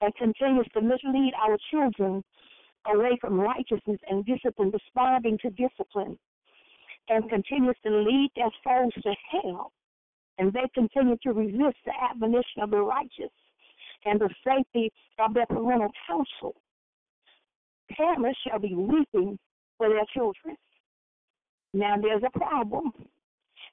and 0.00 0.14
continues 0.16 0.66
to 0.74 0.82
mislead 0.82 1.32
our 1.40 1.56
children 1.70 2.22
away 2.92 3.16
from 3.20 3.40
righteousness 3.40 4.00
and 4.10 4.24
discipline, 4.26 4.70
responding 4.70 5.38
to 5.38 5.50
discipline, 5.50 6.18
and 7.08 7.28
continues 7.30 7.76
to 7.84 7.90
lead 7.90 8.30
their 8.36 8.50
souls 8.62 8.92
to 9.02 9.14
hell, 9.30 9.72
and 10.38 10.52
they 10.52 10.68
continue 10.74 11.16
to 11.22 11.32
resist 11.32 11.78
the 11.84 11.92
admonition 12.10 12.62
of 12.62 12.70
the 12.70 12.80
righteous 12.80 13.32
and 14.06 14.20
the 14.20 14.30
safety 14.46 14.90
of 15.18 15.34
their 15.34 15.46
parental 15.46 15.90
counsel, 16.06 16.54
parents 17.90 18.38
shall 18.46 18.58
be 18.58 18.74
weeping 18.74 19.38
for 19.76 19.88
their 19.88 20.04
children. 20.14 20.56
Now 21.74 21.96
there's 22.00 22.22
a 22.24 22.38
problem 22.38 22.92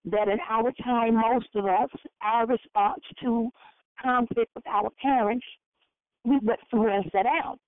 that 0.05 0.27
in 0.27 0.37
our 0.49 0.71
time, 0.83 1.15
most 1.15 1.47
of 1.55 1.65
us, 1.65 1.89
our 2.21 2.45
response 2.45 3.03
to 3.21 3.49
conflict 4.01 4.51
with 4.55 4.67
our 4.67 4.89
parents, 5.01 5.45
we 6.25 6.39
went 6.41 6.59
somewhere 6.69 6.97
and 6.97 7.09
sat 7.11 7.25
out. 7.25 7.59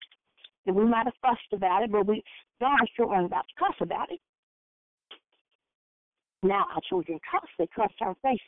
And 0.66 0.76
we 0.76 0.84
might 0.86 1.06
have 1.06 1.14
fussed 1.22 1.54
about 1.54 1.84
it, 1.84 1.92
but 1.92 2.08
we 2.08 2.24
sure 2.96 3.08
wasn't 3.08 3.28
about 3.28 3.46
to 3.48 3.64
cuss 3.64 3.76
about 3.82 4.12
it. 4.12 4.20
Now 6.42 6.66
our 6.74 6.82
children 6.90 7.20
cuss, 7.32 7.48
they 7.58 7.68
cuss 7.76 7.92
our 8.02 8.16
faces. 8.24 8.40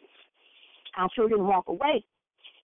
Our 0.97 1.09
children 1.15 1.45
walk 1.45 1.65
away. 1.67 2.03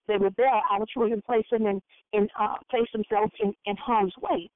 They 0.07 0.17
rebel. 0.17 0.61
Our 0.71 0.85
children 0.93 1.21
place 1.25 1.45
them 1.51 1.65
in, 1.65 1.81
in 2.11 2.27
uh, 2.39 2.55
place 2.69 2.87
themselves 2.91 3.31
in, 3.41 3.53
in 3.65 3.75
harm's 3.77 4.13
way. 4.21 4.49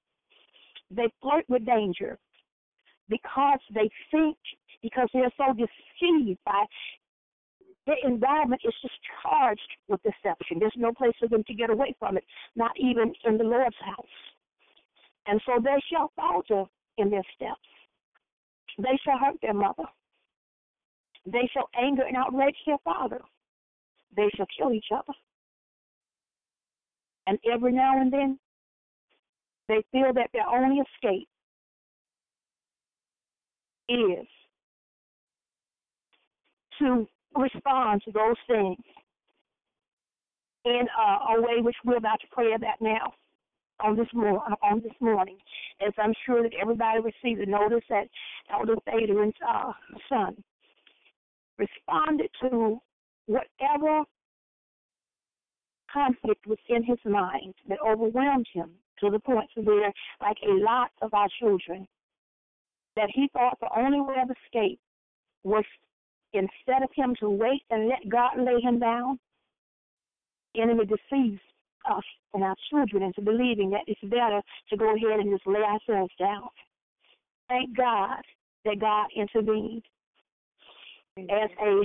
They 0.92 1.08
flirt 1.22 1.46
with 1.48 1.66
danger 1.66 2.18
because 3.10 3.60
they 3.74 3.90
think 4.12 4.38
because 4.82 5.10
they're 5.14 5.32
so 5.38 5.54
deceived 5.54 6.40
by 6.46 6.66
their 7.86 7.96
environment 8.04 8.62
is 8.66 8.74
just 8.82 8.96
charged 9.24 9.62
with 9.88 10.02
deception. 10.04 10.60
There's 10.60 10.74
no 10.76 10.92
place 10.94 11.14
for 11.20 11.30
them 11.30 11.44
to 11.48 11.54
get 11.54 11.70
away 11.70 11.96
from 11.98 12.18
it, 12.18 12.26
not 12.56 12.72
even 12.78 13.14
in 13.24 13.38
the 13.38 13.46
Lord's 13.46 13.76
house. 13.80 14.06
And 15.26 15.42
so 15.46 15.54
they 15.64 15.80
shall 15.92 16.12
falter 16.16 16.66
in 16.98 17.10
their 17.10 17.24
steps. 17.36 17.62
They 18.78 18.98
shall 19.04 19.18
hurt 19.18 19.38
their 19.42 19.54
mother. 19.54 19.86
They 21.26 21.50
shall 21.54 21.70
anger 21.82 22.04
and 22.04 22.18
outrage 22.18 22.56
their 22.66 22.78
father. 22.84 23.22
They 24.16 24.30
shall 24.36 24.48
kill 24.58 24.74
each 24.74 24.88
other. 24.94 25.14
And 27.28 27.38
every 27.52 27.74
now 27.74 28.00
and 28.00 28.12
then, 28.12 28.40
they 29.68 29.84
feel 29.92 30.14
that 30.14 30.30
their 30.34 30.48
only 30.48 30.82
escape 30.82 31.28
is 33.90 34.26
to 36.80 37.08
respond 37.36 38.02
to 38.06 38.12
those 38.12 38.36
things 38.48 38.78
in 40.66 40.82
uh, 40.98 41.36
a 41.36 41.42
way 41.42 41.62
which 41.62 41.76
we're 41.86 41.98
about 41.98 42.20
to 42.22 42.28
pray 42.32 42.54
about 42.54 42.82
now 42.82 43.14
on 43.82 43.96
this 43.96 44.08
on 44.16 44.82
this 44.82 44.94
morning, 45.00 45.38
as 45.86 45.94
I'm 45.98 46.14
sure 46.26 46.42
that 46.44 46.52
everybody 46.60 47.00
received 47.00 47.42
the 47.42 47.46
notice 47.46 47.84
that 47.90 48.08
Elder 48.52 48.76
Thaddeus' 48.86 49.34
uh, 49.48 49.72
son 50.10 50.36
responded 51.58 52.30
to 52.42 52.80
whatever 53.28 54.04
conflict 55.92 56.46
was 56.48 56.58
in 56.70 56.84
his 56.84 57.00
mind 57.06 57.54
that 57.70 57.80
overwhelmed 57.86 58.48
him 58.54 58.72
to 59.00 59.10
the 59.10 59.20
point 59.20 59.50
where, 59.56 59.92
like 60.22 60.38
a 60.48 60.52
lot 60.52 60.92
of 61.02 61.14
our 61.14 61.28
children, 61.40 61.88
that 62.96 63.10
he 63.14 63.30
thought 63.34 63.60
the 63.60 63.70
only 63.78 64.02
way 64.02 64.16
of 64.22 64.30
escape 64.30 64.80
was 65.44 65.64
instead 66.34 66.84
of 66.84 66.90
him 66.96 67.16
to 67.20 67.30
wait 67.30 67.64
and 67.70 67.88
let 67.88 68.10
God 68.10 68.38
lay 68.38 68.60
him 68.62 68.80
down, 68.80 69.20
enemy 70.60 70.86
deceives 70.86 71.40
us 71.90 72.04
and 72.34 72.44
our 72.44 72.56
children 72.70 73.04
into 73.04 73.22
believing 73.22 73.70
that 73.70 73.82
it's 73.88 74.02
better 74.02 74.42
to 74.70 74.78
go 74.78 74.96
ahead 74.96 75.20
and 75.20 75.32
just 75.32 75.48
lay 75.48 75.62
ourselves 75.62 76.12
down. 76.20 76.50
Thank 77.48 77.78
God 77.78 78.22
that 78.66 78.80
God 78.80 79.08
intervened. 79.16 79.84
As 81.18 81.50
a 81.62 81.82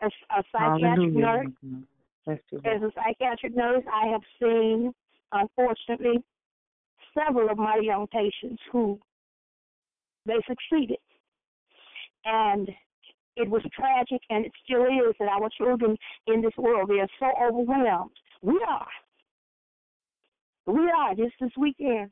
as 0.00 0.10
a 0.36 0.42
psychiatric 0.50 1.14
Hallelujah. 1.14 1.14
nurse, 1.14 1.46
Bless 1.46 1.54
you, 1.62 1.82
as 2.26 2.38
a 2.82 2.90
psychiatric 2.94 3.54
nurse, 3.54 3.84
I 3.92 4.06
have 4.08 4.22
seen, 4.40 4.92
unfortunately, 5.32 6.22
several 7.16 7.50
of 7.50 7.58
my 7.58 7.78
young 7.82 8.06
patients 8.06 8.62
who 8.72 8.98
they 10.26 10.40
succeeded. 10.48 10.98
And 12.24 12.68
it 13.36 13.48
was 13.50 13.62
tragic, 13.74 14.22
and 14.30 14.46
it 14.46 14.52
still 14.64 14.84
is, 14.84 15.14
that 15.18 15.28
our 15.28 15.48
children 15.58 15.96
in 16.26 16.40
this 16.40 16.56
world, 16.56 16.88
they 16.88 17.00
are 17.00 17.08
so 17.18 17.30
overwhelmed. 17.42 18.12
We 18.42 18.58
are. 18.66 18.86
We 20.66 20.90
are. 20.90 21.14
Just 21.14 21.34
this 21.40 21.50
weekend, 21.58 22.10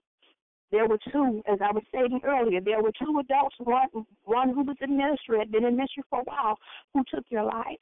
there 0.70 0.86
were 0.86 0.98
two, 1.10 1.42
as 1.50 1.58
I 1.62 1.72
was 1.72 1.82
stating 1.88 2.20
earlier, 2.24 2.60
there 2.60 2.82
were 2.82 2.92
two 2.98 3.18
adults, 3.20 3.56
one, 3.58 3.88
one 4.24 4.50
who 4.50 4.64
was 4.64 4.76
in 4.80 4.96
ministry, 4.96 5.38
had 5.38 5.52
been 5.52 5.64
in 5.64 5.76
ministry 5.76 6.02
for 6.10 6.20
a 6.20 6.24
while, 6.24 6.58
who 6.92 7.02
took 7.14 7.24
their 7.30 7.44
lives. 7.44 7.78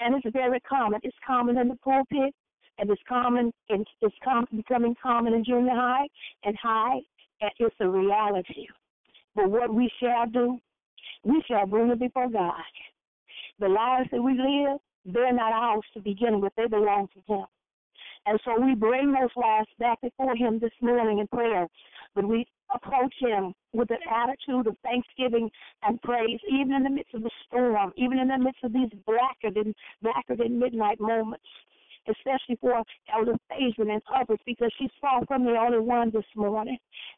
And 0.00 0.14
it's 0.14 0.32
very 0.32 0.60
common. 0.60 1.00
It's 1.02 1.16
common 1.26 1.56
in 1.58 1.68
the 1.68 1.76
pulpit, 1.76 2.34
and 2.78 2.90
it's 2.90 3.02
common, 3.08 3.52
and 3.68 3.86
it's 4.00 4.14
com- 4.24 4.46
becoming 4.54 4.94
common 5.00 5.34
in 5.34 5.44
junior 5.44 5.74
high 5.74 6.06
and 6.44 6.56
high, 6.60 7.00
and 7.40 7.50
it's 7.58 7.76
a 7.80 7.88
reality. 7.88 8.66
But 9.34 9.50
what 9.50 9.72
we 9.72 9.90
shall 10.00 10.26
do, 10.26 10.58
we 11.24 11.42
shall 11.48 11.66
bring 11.66 11.90
it 11.90 11.98
before 12.00 12.28
God. 12.28 12.54
The 13.60 13.68
lives 13.68 14.08
that 14.10 14.22
we 14.22 14.32
live, 14.32 14.78
they're 15.04 15.32
not 15.32 15.52
ours 15.52 15.84
to 15.94 16.00
begin 16.00 16.40
with, 16.40 16.52
they 16.56 16.66
belong 16.66 17.08
to 17.14 17.32
Him. 17.32 17.46
And 18.26 18.40
so 18.44 18.58
we 18.60 18.74
bring 18.74 19.12
those 19.12 19.30
lives 19.36 19.68
back 19.78 20.00
before 20.00 20.34
Him 20.34 20.58
this 20.58 20.72
morning 20.80 21.18
in 21.18 21.26
prayer. 21.28 21.68
But 22.14 22.28
we 22.28 22.46
approach 22.74 23.14
Him 23.18 23.54
with 23.72 23.90
an 23.90 23.98
attitude 24.10 24.66
of 24.66 24.76
thanksgiving 24.82 25.50
and 25.82 26.00
praise, 26.02 26.40
even 26.48 26.72
in 26.72 26.84
the 26.84 26.90
midst 26.90 27.14
of 27.14 27.22
the 27.22 27.30
storm, 27.46 27.92
even 27.96 28.18
in 28.18 28.28
the 28.28 28.38
midst 28.38 28.62
of 28.64 28.72
these 28.72 28.90
blacker 29.06 29.50
than 29.54 29.74
blacker 30.02 30.36
than 30.36 30.58
midnight 30.58 31.00
moments. 31.00 31.46
Especially 32.06 32.56
for 32.60 32.82
Elder 33.14 33.34
Phaedron 33.48 33.88
and 33.88 34.02
others, 34.14 34.38
because 34.44 34.70
she's 34.78 34.90
far 35.00 35.24
from 35.24 35.44
the 35.44 35.56
only 35.56 35.78
one 35.78 36.10
this 36.10 36.26
morning. 36.36 36.76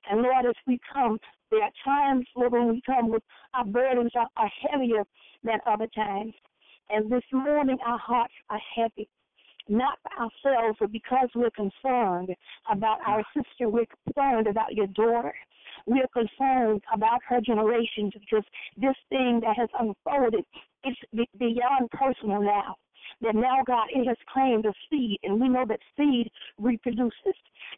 And 0.08 0.22
Lord, 0.22 0.46
as 0.46 0.54
we 0.64 0.78
come, 0.92 1.18
there 1.50 1.62
are 1.62 1.72
times, 1.84 2.24
Lord, 2.36 2.52
when 2.52 2.68
we 2.68 2.82
come 2.86 3.08
with 3.10 3.24
our 3.52 3.64
burdens 3.64 4.12
are, 4.14 4.28
are 4.36 4.50
heavier 4.70 5.02
than 5.42 5.58
other 5.66 5.88
times. 5.88 6.34
And 6.88 7.10
this 7.10 7.24
morning, 7.32 7.78
our 7.84 7.98
hearts 7.98 8.34
are 8.48 8.60
heavy 8.76 9.08
not 9.68 9.98
for 10.02 10.12
ourselves, 10.24 10.78
but 10.80 10.92
because 10.92 11.28
we're 11.34 11.50
concerned 11.50 12.30
about 12.70 12.98
our 13.06 13.22
sister. 13.34 13.68
We're 13.68 13.86
concerned 14.04 14.46
about 14.46 14.74
your 14.74 14.86
daughter. 14.88 15.34
We're 15.86 16.08
concerned 16.12 16.82
about 16.92 17.20
her 17.28 17.40
generations 17.40 18.12
because 18.14 18.44
this 18.76 18.96
thing 19.08 19.40
that 19.42 19.56
has 19.56 19.68
unfolded 19.78 20.44
is 20.84 20.96
beyond 21.38 21.90
personal 21.90 22.42
now. 22.42 22.76
That 23.22 23.34
now, 23.34 23.62
God, 23.66 23.86
it 23.90 24.06
has 24.06 24.16
claimed 24.32 24.66
a 24.66 24.72
seed, 24.90 25.18
and 25.22 25.40
we 25.40 25.48
know 25.48 25.64
that 25.68 25.80
seed 25.96 26.30
reproduces. 26.58 27.34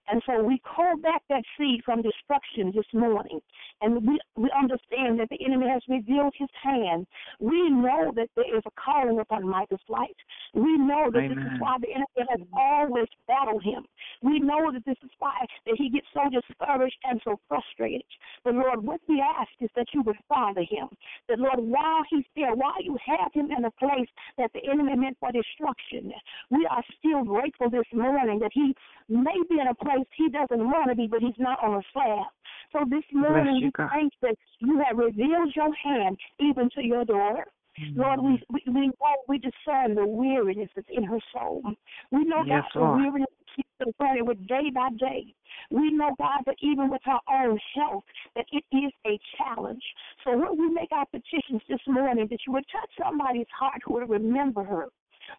And 0.08 0.22
so 0.26 0.42
we 0.42 0.58
call 0.58 0.96
back 0.96 1.22
that 1.28 1.42
seed 1.56 1.82
from 1.84 2.02
destruction 2.02 2.72
this 2.74 2.86
morning. 2.92 3.40
And 3.80 4.06
we, 4.06 4.18
we 4.36 4.50
understand 4.58 5.20
that 5.20 5.28
the 5.30 5.44
enemy 5.44 5.68
has 5.68 5.82
revealed 5.88 6.34
his 6.36 6.48
hand. 6.62 7.06
We 7.40 7.70
know 7.70 8.12
that 8.16 8.28
there 8.36 8.56
is 8.56 8.62
a 8.66 8.70
calling 8.80 9.20
upon 9.20 9.46
Micah's 9.46 9.80
life. 9.88 10.08
We 10.54 10.76
know 10.78 11.10
that 11.12 11.28
this 11.28 11.38
is 11.38 11.60
why 11.60 11.76
the 11.80 11.88
enemy 11.90 12.28
has 12.30 12.40
always 12.56 13.08
battled 13.26 13.62
him. 13.62 13.84
We 14.22 14.40
know 14.40 14.72
that 14.72 14.84
this 14.84 14.96
is 15.04 15.10
why 15.18 15.46
that 15.66 15.74
he 15.76 15.90
gets 15.90 16.06
so 16.12 16.22
discouraged 16.30 16.98
and 17.04 17.20
so 17.24 17.38
frustrated. 17.48 18.02
But 18.44 18.54
Lord, 18.54 18.82
what 18.82 19.00
we 19.08 19.20
ask 19.20 19.50
is 19.60 19.70
that 19.76 19.86
you 19.92 20.02
would 20.02 20.16
father 20.28 20.62
him. 20.62 20.88
That 21.28 21.38
Lord, 21.38 21.60
while 21.60 22.02
he's 22.10 22.24
there, 22.34 22.54
while 22.54 22.82
you 22.82 22.96
have 23.04 23.32
him 23.32 23.50
in 23.56 23.64
a 23.64 23.70
place 23.72 24.08
that 24.38 24.52
the 24.52 24.64
enemy 24.70 24.96
meant 24.96 25.17
for 25.20 25.30
destruction, 25.32 26.12
we 26.50 26.66
are 26.70 26.82
still 26.98 27.24
grateful 27.24 27.70
this 27.70 27.86
morning 27.92 28.38
that 28.40 28.50
he 28.52 28.74
may 29.08 29.36
be 29.48 29.60
in 29.60 29.68
a 29.68 29.74
place 29.74 30.06
he 30.16 30.28
doesn't 30.28 30.64
want 30.64 30.90
to 30.90 30.96
be, 30.96 31.06
but 31.06 31.20
he's 31.20 31.38
not 31.38 31.62
on 31.62 31.76
a 31.76 31.82
slab. 31.92 32.26
So 32.72 32.84
this 32.88 33.04
morning 33.12 33.60
we 33.62 33.86
thank 33.90 34.12
that 34.22 34.36
you 34.60 34.82
have 34.86 34.98
revealed 34.98 35.52
your 35.54 35.74
hand 35.74 36.18
even 36.38 36.68
to 36.74 36.84
your 36.84 37.04
daughter. 37.04 37.46
Lord, 37.94 38.20
we, 38.20 38.42
we 38.50 38.62
we 38.72 38.86
know 38.88 39.16
we 39.28 39.38
discern 39.38 39.94
the 39.94 40.04
weariness 40.04 40.68
that's 40.74 40.88
in 40.90 41.04
her 41.04 41.20
soul. 41.32 41.62
We 42.10 42.24
know 42.24 42.42
Yes, 42.44 42.64
God 42.74 42.80
the 42.80 42.96
weariness 42.96 43.28
keeps 43.54 43.68
confronted 43.80 44.26
with 44.26 44.46
day 44.46 44.70
by 44.74 44.88
day. 44.98 45.34
We 45.70 45.92
know 45.92 46.14
God 46.18 46.42
that 46.46 46.56
even 46.60 46.90
with 46.90 47.02
her 47.04 47.18
own 47.30 47.58
health, 47.74 48.04
that 48.34 48.46
it 48.52 48.64
is 48.72 48.92
a 49.06 49.18
challenge. 49.36 49.82
So 50.24 50.36
when 50.36 50.58
we 50.58 50.70
make 50.70 50.90
our 50.92 51.06
petitions 51.06 51.62
this 51.68 51.80
morning, 51.86 52.26
that 52.30 52.40
you 52.46 52.52
would 52.52 52.64
touch 52.70 52.90
somebody's 53.00 53.46
heart 53.56 53.80
who 53.84 53.94
would 53.94 54.10
remember 54.10 54.64
her. 54.64 54.86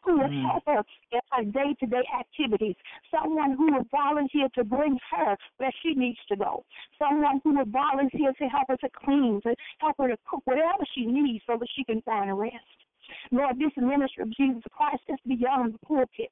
Who 0.03 0.19
Mm. 0.19 0.41
help 0.43 0.65
her 0.65 0.83
in 1.11 1.19
her 1.31 1.43
day 1.43 1.73
to 1.79 1.85
day 1.85 2.03
activities? 2.17 2.75
Someone 3.11 3.53
who 3.53 3.73
would 3.73 3.89
volunteer 3.89 4.47
to 4.55 4.63
bring 4.63 4.99
her 5.11 5.37
where 5.57 5.71
she 5.81 5.93
needs 5.93 6.19
to 6.27 6.35
go. 6.35 6.63
Someone 6.97 7.41
who 7.43 7.57
would 7.57 7.71
volunteer 7.71 8.33
to 8.33 8.47
help 8.49 8.67
her 8.69 8.77
to 8.77 8.89
clean, 8.89 9.41
to 9.41 9.55
help 9.79 9.97
her 9.97 10.09
to 10.09 10.17
cook, 10.25 10.41
whatever 10.45 10.85
she 10.93 11.05
needs 11.05 11.43
so 11.45 11.57
that 11.57 11.69
she 11.75 11.83
can 11.83 12.01
find 12.01 12.29
a 12.29 12.33
rest. 12.33 12.85
Lord, 13.31 13.57
this 13.57 13.75
ministry 13.77 14.23
of 14.23 14.29
Jesus 14.31 14.63
Christ 14.71 15.03
is 15.07 15.19
beyond 15.27 15.73
the 15.73 15.79
pulpit. 15.79 16.31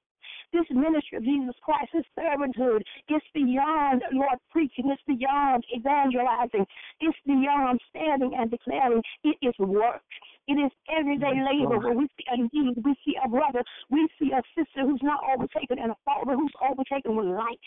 This 0.54 0.66
ministry 0.70 1.18
of 1.18 1.24
Jesus 1.24 1.56
Christ, 1.62 1.92
this 1.94 2.06
servanthood, 2.18 2.82
is 3.10 3.22
beyond, 3.34 4.04
Lord, 4.12 4.40
preaching. 4.50 4.90
It's 4.90 5.02
beyond 5.04 5.66
evangelizing. 5.76 6.66
It's 7.02 7.18
beyond 7.26 7.82
standing 7.90 8.34
and 8.36 8.50
declaring. 8.50 9.04
It 9.24 9.38
is 9.42 9.58
work. 9.60 10.04
It 10.48 10.54
is 10.54 10.72
everyday 10.88 11.44
labor 11.44 11.78
where 11.80 11.94
we 11.94 12.08
see 12.18 12.26
a 12.32 12.38
need, 12.38 12.78
we 12.84 12.96
see 13.06 13.16
a 13.24 13.28
brother, 13.28 13.64
we 13.90 14.08
see 14.20 14.32
a 14.32 14.42
sister 14.58 14.88
who's 14.88 15.02
not 15.04 15.20
overtaken 15.34 15.78
and 15.80 15.92
a 15.92 15.98
father 16.06 16.36
who's 16.36 16.54
overtaken 16.64 17.16
with 17.16 17.28
light. 17.28 17.60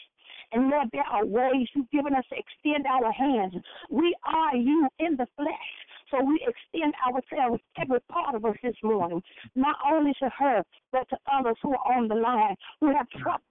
And 0.53 0.71
Lord, 0.71 0.89
there 0.93 1.05
are 1.05 1.25
ways 1.25 1.69
you've 1.75 1.91
given 1.91 2.15
us 2.15 2.25
to 2.31 2.37
extend 2.37 2.87
our 2.87 3.13
hands. 3.13 3.55
We 3.91 4.17
are 4.25 4.57
you 4.57 4.89
in 4.99 5.17
the 5.17 5.27
flesh. 5.37 5.71
So 6.11 6.25
we 6.25 6.41
extend 6.43 6.95
ourselves, 7.07 7.63
every 7.81 8.01
part 8.11 8.35
of 8.35 8.45
us 8.45 8.57
this 8.63 8.75
morning, 8.83 9.23
not 9.55 9.77
only 9.87 10.13
to 10.21 10.31
her, 10.39 10.65
but 10.91 11.09
to 11.11 11.17
others 11.33 11.57
who 11.63 11.73
are 11.73 11.97
on 11.97 12.09
the 12.09 12.17
line 12.17 12.57
who 12.81 12.89
have 12.89 13.07
mm. 13.15 13.23
trouble. 13.23 13.45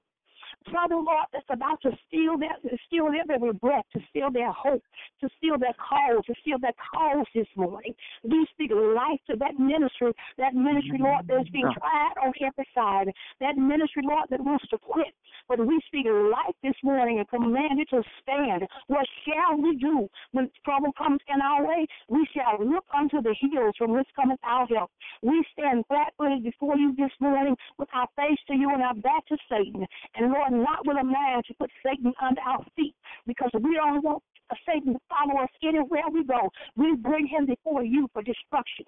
Trouble, 0.67 1.03
Lord, 1.03 1.25
that's 1.31 1.45
about 1.49 1.81
to 1.81 1.91
steal 2.07 2.37
their, 2.37 2.55
steal 2.87 3.07
their 3.11 3.25
very 3.25 3.53
breath, 3.53 3.85
to 3.93 3.99
steal 4.09 4.29
their 4.29 4.51
hope, 4.51 4.83
to 5.21 5.29
steal 5.37 5.57
their 5.57 5.73
cause, 5.79 6.23
to 6.27 6.33
steal 6.41 6.59
their 6.59 6.75
cause 6.91 7.25
this 7.33 7.47
morning. 7.55 7.95
We 8.23 8.45
speak 8.51 8.71
life 8.71 9.19
to 9.31 9.37
that 9.37 9.57
ministry, 9.57 10.11
that 10.37 10.53
ministry, 10.53 10.99
Lord, 10.99 11.25
that's 11.27 11.49
being 11.49 11.71
tried 11.79 12.15
on 12.21 12.33
every 12.43 12.67
side, 12.75 13.07
that 13.39 13.57
ministry, 13.57 14.03
Lord, 14.05 14.27
that 14.29 14.41
wants 14.41 14.67
to 14.69 14.77
quit. 14.77 15.15
But 15.47 15.65
we 15.65 15.79
speak 15.87 16.05
life 16.05 16.55
this 16.61 16.75
morning 16.83 17.17
and 17.17 17.27
command 17.29 17.79
it 17.79 17.89
to 17.89 18.03
stand. 18.21 18.67
What 18.87 19.07
shall 19.25 19.57
we 19.57 19.77
do 19.77 20.07
when 20.33 20.51
trouble 20.65 20.91
comes 20.97 21.19
in 21.33 21.41
our 21.41 21.65
way? 21.65 21.87
We 22.09 22.27
shall 22.35 22.63
look 22.63 22.85
unto 22.93 23.21
the 23.21 23.33
hills 23.39 23.73
from 23.77 23.93
which 23.93 24.07
cometh 24.15 24.39
our 24.43 24.67
help. 24.67 24.91
We 25.23 25.43
stand 25.53 25.85
flat 25.87 26.13
footed 26.17 26.43
before 26.43 26.77
you 26.77 26.93
this 26.97 27.11
morning 27.19 27.55
with 27.77 27.89
our 27.93 28.07
face 28.15 28.37
to 28.47 28.53
you 28.53 28.69
and 28.69 28.83
our 28.83 28.93
back 28.95 29.25
to 29.27 29.37
Satan. 29.49 29.87
And 30.15 30.31
Lord, 30.31 30.48
not 30.51 30.85
with 30.85 30.97
a 30.99 31.03
man 31.03 31.41
to 31.47 31.53
put 31.55 31.71
Satan 31.83 32.13
under 32.21 32.41
our 32.41 32.65
feet 32.75 32.95
because 33.25 33.49
we 33.53 33.75
don't 33.75 34.03
want 34.03 34.23
Satan 34.65 34.93
to 34.93 34.99
follow 35.09 35.41
us 35.41 35.49
anywhere 35.63 36.09
we 36.11 36.23
go. 36.23 36.49
We 36.75 36.95
bring 36.95 37.27
him 37.27 37.45
before 37.45 37.83
you 37.83 38.07
for 38.13 38.21
destruction. 38.21 38.85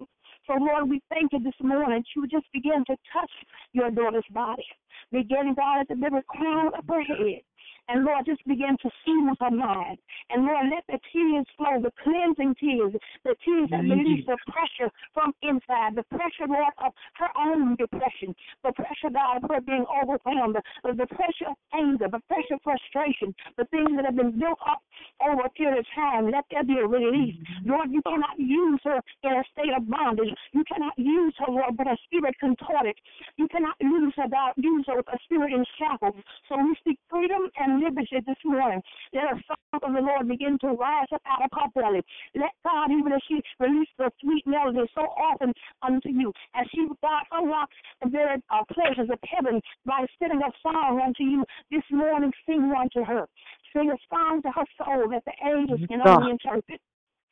So, 0.48 0.54
Lord, 0.54 0.90
we 0.90 1.02
thank 1.10 1.34
you 1.34 1.40
this 1.44 1.54
morning. 1.62 2.04
You 2.16 2.28
just 2.28 2.46
begin 2.52 2.84
to 2.88 2.96
touch 3.14 3.32
your 3.74 3.92
daughter's 3.92 4.26
body. 4.32 4.66
Begin, 5.12 5.54
God, 5.56 5.82
at 5.82 5.88
the 5.88 5.96
very 5.96 6.24
crown 6.28 6.72
of 6.78 6.84
her 6.88 7.04
head. 7.04 7.42
And 7.90 8.06
Lord, 8.06 8.26
just 8.26 8.46
begin 8.48 8.78
to 8.82 8.90
soothe 9.04 9.36
her 9.40 9.52
mind. 9.52 9.98
And 10.30 10.46
Lord, 10.46 10.68
let 10.72 10.86
the 10.88 11.00
tears 11.12 11.46
flow, 11.58 11.82
the 11.82 11.92
cleansing 12.04 12.56
tears, 12.60 12.94
the 13.24 13.36
tears 13.44 13.70
that 13.72 13.84
release 13.84 14.26
the 14.26 14.38
pressure 14.48 14.92
from 15.14 15.34
inside, 15.42 15.96
the 15.96 16.04
pressure, 16.08 16.48
Lord, 16.48 16.74
of 16.84 16.94
her 17.16 17.30
own 17.38 17.76
depression, 17.76 18.36
the 18.64 18.72
pressure, 18.72 19.12
God, 19.12 19.44
of 19.44 19.50
her 19.50 19.62
being 19.62 19.86
overwhelmed, 19.92 20.56
the, 20.56 20.94
the 20.94 21.08
pressure 21.08 21.52
of 21.52 21.58
anger, 21.74 22.08
the 22.08 22.22
pressure 22.28 22.56
of 22.56 22.62
frustration, 22.64 23.36
the 23.58 23.66
things 23.66 23.92
that 23.96 24.06
have 24.06 24.16
been 24.16 24.40
built 24.40 24.60
up 24.64 24.80
over 25.20 25.42
a 25.44 25.50
period 25.50 25.80
of 25.80 25.86
time. 25.96 26.32
Let 26.32 26.46
there 26.52 26.64
be 26.64 26.80
a 26.80 26.88
release. 26.88 27.36
Lord, 27.66 27.92
you 27.92 28.02
cannot 28.04 28.40
use 28.40 28.80
her 28.84 29.00
in 29.24 29.32
a 29.32 29.44
state 29.52 29.74
of 29.76 29.90
bondage. 29.90 30.32
You 30.54 30.64
cannot 30.64 30.98
use 30.98 31.34
her, 31.40 31.52
Lord, 31.52 31.76
with 31.78 31.88
a 31.88 31.98
spirit 32.08 32.36
contorted. 32.40 32.96
You 33.38 33.48
cannot 33.50 33.76
use 33.80 34.14
her, 34.16 34.30
God, 34.30 34.54
use 34.56 34.86
her 34.88 34.98
with 34.98 35.08
a 35.12 35.20
spirit 35.26 35.52
in 35.54 35.66
shackles. 35.78 36.16
So 36.48 36.56
we 36.58 36.76
speak 36.80 37.00
freedom 37.10 37.50
and 37.58 37.71
liberty 37.80 38.20
this 38.26 38.42
morning. 38.44 38.82
Let 39.14 39.24
a 39.24 39.38
song 39.48 39.80
of 39.84 39.94
the 39.94 40.02
Lord 40.02 40.28
begin 40.28 40.58
to 40.62 40.74
rise 40.74 41.08
up 41.14 41.22
out 41.26 41.46
of 41.46 41.52
her 41.54 41.82
belly. 41.82 42.02
Let 42.36 42.52
God, 42.64 42.92
even 42.92 43.12
as 43.14 43.22
she 43.28 43.42
released 43.60 43.96
the 43.98 44.12
sweet 44.22 44.46
melody 44.46 44.90
so 44.96 45.02
often 45.02 45.54
unto 45.82 46.10
you, 46.10 46.34
as 46.56 46.66
she, 46.74 46.88
God, 47.02 47.24
unlocks 47.32 47.76
the 48.02 48.10
very 48.10 48.42
uh, 48.50 48.64
pleasures 48.72 49.10
of 49.12 49.20
heaven 49.24 49.62
by 49.86 50.06
singing 50.20 50.42
a 50.42 50.52
song 50.62 51.02
unto 51.04 51.24
you 51.24 51.46
this 51.72 51.84
morning, 51.92 52.32
sing 52.46 52.70
one 52.70 52.90
to 52.94 53.04
her. 53.04 53.28
Sing 53.74 53.90
a 53.92 53.98
song 54.14 54.42
to 54.42 54.52
her 54.52 54.66
soul 54.78 55.10
that 55.12 55.24
the 55.26 55.34
angels 55.48 55.82
can 55.88 56.02
only 56.06 56.32
interpret. 56.32 56.82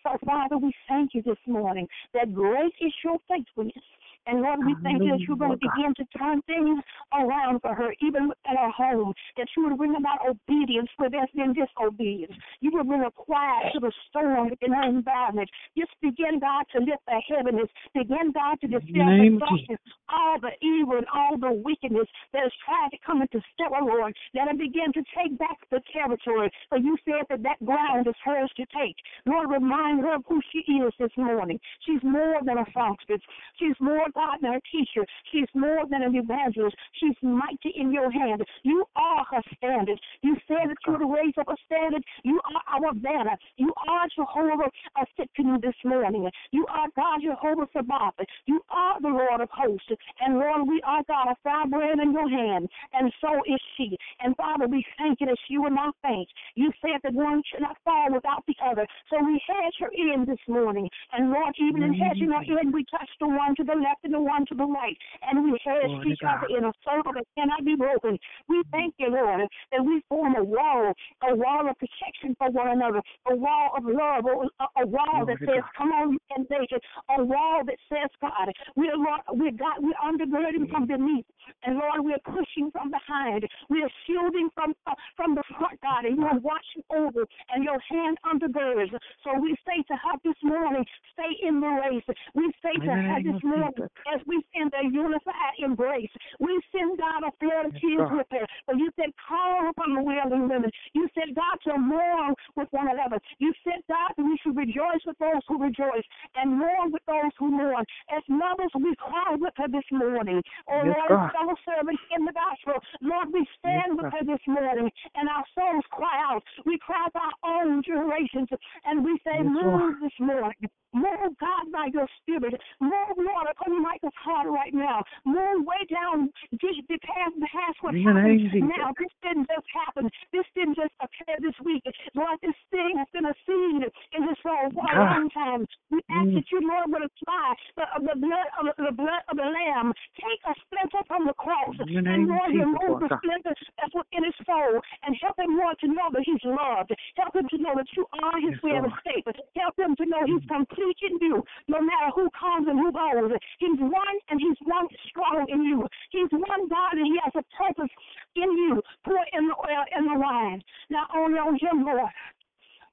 So, 0.04 0.18
Father, 0.26 0.58
we 0.58 0.74
thank 0.88 1.14
you 1.14 1.22
this 1.22 1.38
morning 1.46 1.88
that 2.14 2.34
great 2.34 2.74
is 2.80 2.94
your 3.04 3.18
faithfulness. 3.28 3.84
And 4.28 4.42
Lord, 4.42 4.60
we 4.66 4.76
thank 4.84 5.02
you 5.02 5.10
that 5.12 5.22
you're 5.22 5.38
going 5.38 5.58
to 5.58 5.58
begin 5.58 5.94
to 5.98 6.06
turn 6.18 6.42
things 6.44 6.84
around 7.14 7.62
for 7.62 7.74
her, 7.74 7.94
even 8.02 8.32
at 8.46 8.58
her 8.58 8.70
home, 8.70 9.14
that 9.38 9.48
you 9.56 9.68
would 9.68 9.78
bring 9.78 9.96
about 9.96 10.20
obedience 10.28 10.90
where 10.98 11.10
there's 11.10 11.32
been 11.36 11.54
disobedience. 11.54 12.34
You 12.62 12.72
will 12.74 12.84
bring 12.84 13.02
a 13.02 13.12
quiet 13.12 13.74
to 13.74 13.80
the 13.80 13.92
storm 14.10 14.52
in 14.62 14.72
her 14.74 14.88
environment. 14.90 15.50
Just 15.78 15.92
begin, 16.02 16.40
God, 16.40 16.66
to 16.74 16.80
lift 16.80 17.02
the 17.08 17.22
heavens. 17.26 17.70
Begin, 17.94 18.32
God, 18.32 18.60
to 18.62 18.68
dispel 18.68 19.10
the 19.18 19.40
darkness, 19.40 19.80
all 20.10 20.38
the 20.40 20.54
evil 20.62 20.98
and 20.98 21.08
all 21.14 21.38
the 21.38 21.54
wickedness 21.66 22.08
that 22.34 22.46
is 22.46 22.54
trying 22.66 22.92
to 22.92 22.98
come 23.06 23.22
into 23.22 23.42
Stella, 23.54 23.82
oh 23.82 23.86
Lord. 23.86 24.16
Let 24.36 24.48
her 24.50 24.58
begin 24.58 24.94
to 24.94 25.04
take 25.16 25.38
back 25.40 25.58
the 25.72 25.82
territory. 25.92 26.52
For 26.70 26.78
you 26.78 26.98
said 27.06 27.26
that 27.30 27.44
that 27.44 27.64
ground 27.66 28.08
is 28.08 28.16
hers 28.24 28.52
to 28.58 28.66
take. 28.78 28.96
Lord, 29.26 29.50
remind 29.50 30.02
her 30.02 30.16
of 30.16 30.24
who 30.28 30.42
she 30.52 30.60
is 30.74 30.94
this 31.00 31.16
morning. 31.18 31.60
She's 31.86 32.04
more 32.04 32.40
than 32.46 32.58
a 32.58 32.66
songstress. 32.74 33.22
She's 33.58 33.76
more 33.80 34.06
God 34.14 34.38
than 34.42 34.54
a 34.54 34.62
teacher. 34.72 35.06
She's 35.32 35.48
more 35.54 35.84
than 35.90 36.04
an 36.04 36.16
evangelist. 36.16 36.76
She's 37.00 37.16
mighty 37.22 37.74
in 37.76 37.92
your 37.92 38.12
hand. 38.12 38.44
You 38.64 38.86
are 38.96 39.26
her 39.32 39.42
standard. 39.58 40.00
You 40.22 40.36
said 40.48 40.70
that 40.70 40.78
you 40.86 40.94
would 40.94 41.14
raise 41.14 41.34
up 41.40 41.48
a 41.48 41.56
standard. 41.66 42.04
You 42.24 42.40
are 42.44 42.82
our 42.82 42.94
banner. 42.94 43.38
You 43.58 43.74
are 43.88 44.08
Jehovah 44.16 44.70
uh, 44.70 45.02
a 45.02 45.06
Tsidkenu 45.16 45.62
this 45.62 45.76
morning. 45.86 46.30
You 46.52 46.66
are 46.70 46.88
God 46.96 47.20
Jehovah 47.24 47.68
Sabaoth. 47.74 48.26
You 48.46 48.62
are 48.70 49.02
the 49.02 49.10
Lord 49.10 49.42
of 49.42 49.50
hosts. 49.52 49.92
And 50.22 50.40
Lord, 50.40 50.68
we 50.68 50.82
are 50.86 51.04
God 51.08 51.32
a 51.32 51.36
firebrand 51.44 52.02
in 52.02 52.12
your 52.12 52.30
hand. 52.30 52.68
And 52.94 53.12
so 53.22 53.30
is 53.46 53.60
she. 53.78 53.98
And 54.20 54.36
Father, 54.36 54.68
we 54.68 54.86
thank 54.98 55.22
you 55.22 55.28
that 55.28 55.38
she 55.48 55.58
will 55.58 55.72
not 55.72 55.96
faint. 56.02 56.28
You 56.56 56.72
said 56.82 57.00
that 57.04 57.14
one 57.14 57.42
should 57.50 57.62
not 57.62 57.78
fall 57.84 58.08
without 58.12 58.44
the 58.48 58.56
other. 58.64 58.86
So 59.10 59.24
we 59.24 59.42
hedge 59.48 59.76
her 59.80 59.92
in 59.94 60.26
this 60.26 60.40
morning. 60.48 60.90
And 61.14 61.32
Lord, 61.32 61.56
even 61.60 61.84
in 61.84 61.94
hedging 61.94 62.32
her 62.32 62.60
in, 62.62 62.72
we 62.72 62.86
touch 62.92 63.10
the 63.20 63.28
one 63.28 63.56
to 63.56 63.64
the 63.64 63.76
left 63.76 63.99
left 64.00 64.06
and 64.06 64.14
the 64.14 64.20
one 64.20 64.46
to 64.48 64.56
the 64.56 64.66
right. 64.66 64.98
And 65.24 65.52
we 65.52 65.60
hedge 65.64 66.06
each 66.08 66.20
other 66.28 66.48
in 66.58 66.66
a 66.66 66.72
circle 66.84 67.14
that 67.14 67.26
cannot 67.38 67.66
be 67.66 67.76
broken. 67.76 68.18
We 68.48 68.62
thank 68.72 68.96
you, 68.98 69.10
Lord, 69.10 69.48
that 69.72 69.84
we 69.84 70.02
form 70.10 70.36
a 70.36 70.44
wall, 70.44 70.94
a 71.30 71.36
wall 71.36 71.70
of 71.70 71.76
protection 71.78 72.36
for 72.38 72.50
one 72.52 72.70
another, 72.70 73.02
a 73.30 73.36
wall 73.36 73.72
of 73.78 73.84
love, 73.86 74.26
a, 74.26 74.82
a 74.82 74.88
wall 74.88 75.26
that 75.26 75.38
says, 75.40 75.62
God. 75.62 75.78
come 75.78 75.92
on, 75.92 76.14
you 76.14 76.20
can 76.34 76.46
make 76.50 76.72
it, 76.72 76.82
a 77.18 77.24
wall 77.24 77.62
that 77.66 77.78
says, 77.90 78.10
God, 78.22 78.52
we're, 78.76 78.96
Lord, 78.96 79.22
we're, 79.32 79.52
God, 79.52 79.80
we're 79.80 80.00
undergirding 80.04 80.70
from 80.70 80.88
beneath. 80.88 81.26
And 81.64 81.76
Lord, 81.76 82.06
we're 82.06 82.24
pushing 82.26 82.72
from 82.72 82.92
behind. 82.92 83.48
We're 83.70 83.90
shielding 84.06 84.50
from 84.54 84.74
uh, 84.88 84.94
from 85.16 85.36
the 85.36 85.44
front, 85.58 85.80
God, 85.82 86.06
and 86.06 86.18
you're 86.18 86.40
watching 86.40 86.84
over, 86.96 87.26
and 87.50 87.64
your 87.64 87.80
hand 87.90 88.18
undergirds. 88.24 88.92
So 89.24 89.40
we 89.40 89.56
say 89.66 89.82
to 89.88 89.94
her 89.94 90.16
this 90.24 90.38
morning, 90.44 90.86
stay 91.14 91.48
in 91.48 91.60
the 91.60 91.68
race. 91.68 92.04
We 92.36 92.52
say 92.62 92.74
to 92.86 92.92
her 92.92 93.18
this 93.24 93.42
morning, 93.44 93.89
as 94.14 94.22
we 94.26 94.42
send 94.56 94.74
a 94.74 94.86
unified 94.86 95.56
embrace. 95.60 96.12
We 96.40 96.60
send 96.72 96.98
God 96.98 97.24
a 97.28 97.32
flood 97.40 97.68
of 97.68 97.72
tears 97.80 98.10
with 98.12 98.28
her. 98.32 98.46
But 98.68 98.78
you 98.78 98.92
said, 98.96 99.12
call 99.28 99.70
upon 99.70 99.96
the 99.96 100.04
wailing 100.04 100.50
women. 100.50 100.72
You 100.94 101.08
said, 101.14 101.36
God, 101.36 101.58
to 101.66 101.78
mourn 101.78 102.34
with 102.56 102.68
one 102.72 102.90
another. 102.90 103.20
You 103.40 103.54
said, 103.64 103.82
God, 103.88 104.14
that 104.18 104.24
we 104.24 104.38
should 104.44 104.56
rejoice 104.56 105.04
with 105.06 105.18
those 105.20 105.44
who 105.48 105.62
rejoice 105.62 106.06
and 106.36 106.58
mourn 106.58 106.92
with 106.92 107.04
those 107.08 107.34
who 107.38 107.52
mourn. 107.52 107.86
As 108.16 108.24
mothers, 108.28 108.72
we 108.76 108.96
cry 108.96 109.36
with 109.36 109.54
her 109.58 109.68
this 109.68 109.88
morning. 109.92 110.42
Oh, 110.70 110.82
yes, 110.86 110.96
Lord, 111.10 111.32
fellow 111.32 111.56
servants 111.66 112.02
in 112.16 112.26
the 112.26 112.34
gospel, 112.34 112.82
Lord, 113.02 113.28
we 113.34 113.46
stand 113.60 113.96
yes, 113.96 113.98
with 113.98 114.14
her 114.14 114.24
this 114.26 114.44
morning 114.48 114.90
and 115.16 115.30
our 115.30 115.46
souls 115.56 115.86
cry 115.92 116.22
out. 116.24 116.44
We 116.66 116.78
cry 116.80 117.08
for 117.12 117.22
our 117.22 117.64
own 117.64 117.84
generations 117.84 118.50
and 118.86 119.04
we 119.04 119.20
say, 119.24 119.42
yes, 119.44 119.52
move 119.52 119.96
this 120.02 120.18
morning. 120.20 120.70
Move, 120.94 121.38
God, 121.38 121.70
by 121.72 121.94
your 121.94 122.10
spirit. 122.18 122.58
Move, 122.82 123.14
Lord, 123.18 123.46
upon 123.46 123.78
Michael's 123.82 124.18
heart 124.18 124.50
right 124.50 124.74
now. 124.74 125.06
Move 125.26 125.62
way 125.66 125.86
down, 125.86 126.34
just 126.58 126.82
past, 127.06 127.38
past 127.46 127.78
what 127.86 127.94
happened. 127.94 128.50
Now, 128.74 128.90
this 128.98 129.14
didn't 129.22 129.46
just 129.46 129.70
happen. 129.70 130.10
This 130.34 130.50
didn't 130.58 130.82
just 130.82 130.94
occur 130.98 131.38
this 131.46 131.54
week. 131.62 131.86
Lord, 132.18 132.42
this 132.42 132.58
thing 132.74 132.98
has 132.98 133.06
been 133.14 133.30
a 133.30 133.36
seed 133.46 133.86
in 134.18 134.22
his 134.26 134.38
soul 134.42 134.74
for 134.74 134.82
a 134.82 134.98
long 134.98 135.30
time. 135.30 135.70
We 135.94 136.02
ask 136.10 136.26
mm. 136.26 136.42
that 136.42 136.48
you, 136.50 136.60
Lord, 136.66 136.90
would 136.90 137.06
apply 137.06 137.54
the, 137.78 137.86
the 138.10 138.18
blood 138.18 138.50
of 138.58 138.66
the 138.82 138.96
blood 138.98 139.22
of 139.30 139.38
the 139.38 139.46
Lamb. 139.46 139.94
Take 140.18 140.42
a 140.50 140.58
splinter 140.66 141.06
from 141.06 141.30
the 141.30 141.38
cross, 141.38 141.78
and 141.86 142.26
Lord, 142.26 142.50
remove 142.50 143.06
the 143.06 143.14
splinter 143.22 143.54
that's 143.78 143.94
within 143.94 144.26
his 144.26 144.38
soul, 144.42 144.82
and 145.06 145.14
help 145.22 145.38
him, 145.38 145.54
Lord, 145.54 145.78
to 145.86 145.88
know 145.88 146.10
that 146.18 146.26
he's 146.26 146.42
loved. 146.42 146.90
Help 147.14 147.38
him 147.38 147.46
to 147.54 147.58
know 147.62 147.78
that 147.78 147.90
you 147.94 148.10
are 148.26 148.42
his 148.42 148.58
yes, 148.58 148.64
way 148.66 148.74
of 148.82 148.90
escape. 148.90 149.30
Help 149.54 149.78
him 149.78 149.94
to 150.02 150.06
know 150.10 150.26
he's 150.26 150.42
complete 150.50 150.79
he 150.82 150.94
can 150.96 151.18
do, 151.18 151.44
no 151.68 151.80
matter 151.82 152.10
who 152.16 152.30
comes 152.32 152.68
and 152.68 152.80
who 152.80 152.92
goes. 152.92 153.32
He's 153.60 153.80
one 153.80 154.18
and 154.30 154.40
he's 154.40 154.58
one 154.64 154.88
strong 155.10 155.46
in 155.50 155.64
you. 155.64 155.88
He's 156.12 156.32
one 156.32 156.68
God 156.70 156.94
and 156.94 157.06
he 157.06 157.20
has 157.24 157.34
a 157.36 157.46
purpose 157.56 157.92
in 158.36 158.50
you. 158.52 158.82
Pour 159.06 159.20
in 159.34 159.48
the 159.48 159.56
oil 159.56 159.86
and 159.94 160.08
the 160.08 160.20
wine. 160.20 160.62
Not 160.90 161.10
only 161.16 161.40
on 161.40 161.58
him, 161.60 161.86
Lord, 161.86 162.12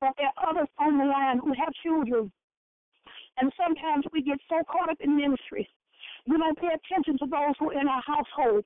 but 0.01 0.13
there 0.19 0.33
are 0.37 0.51
others 0.51 0.69
on 0.79 0.99
the 0.99 1.05
line 1.05 1.39
who 1.39 1.53
have 1.55 1.73
children. 1.83 2.31
And 3.39 3.53
sometimes 3.57 4.05
we 4.13 4.23
get 4.23 4.39
so 4.49 4.63
caught 4.71 4.91
up 4.91 4.99
in 5.01 5.17
ministry. 5.17 5.69
We 6.27 6.39
don't 6.39 6.59
pay 6.59 6.73
attention 6.73 7.19
to 7.19 7.27
those 7.27 7.55
who 7.59 7.71
are 7.71 7.81
in 7.81 7.87
our 7.87 8.03
household. 8.03 8.65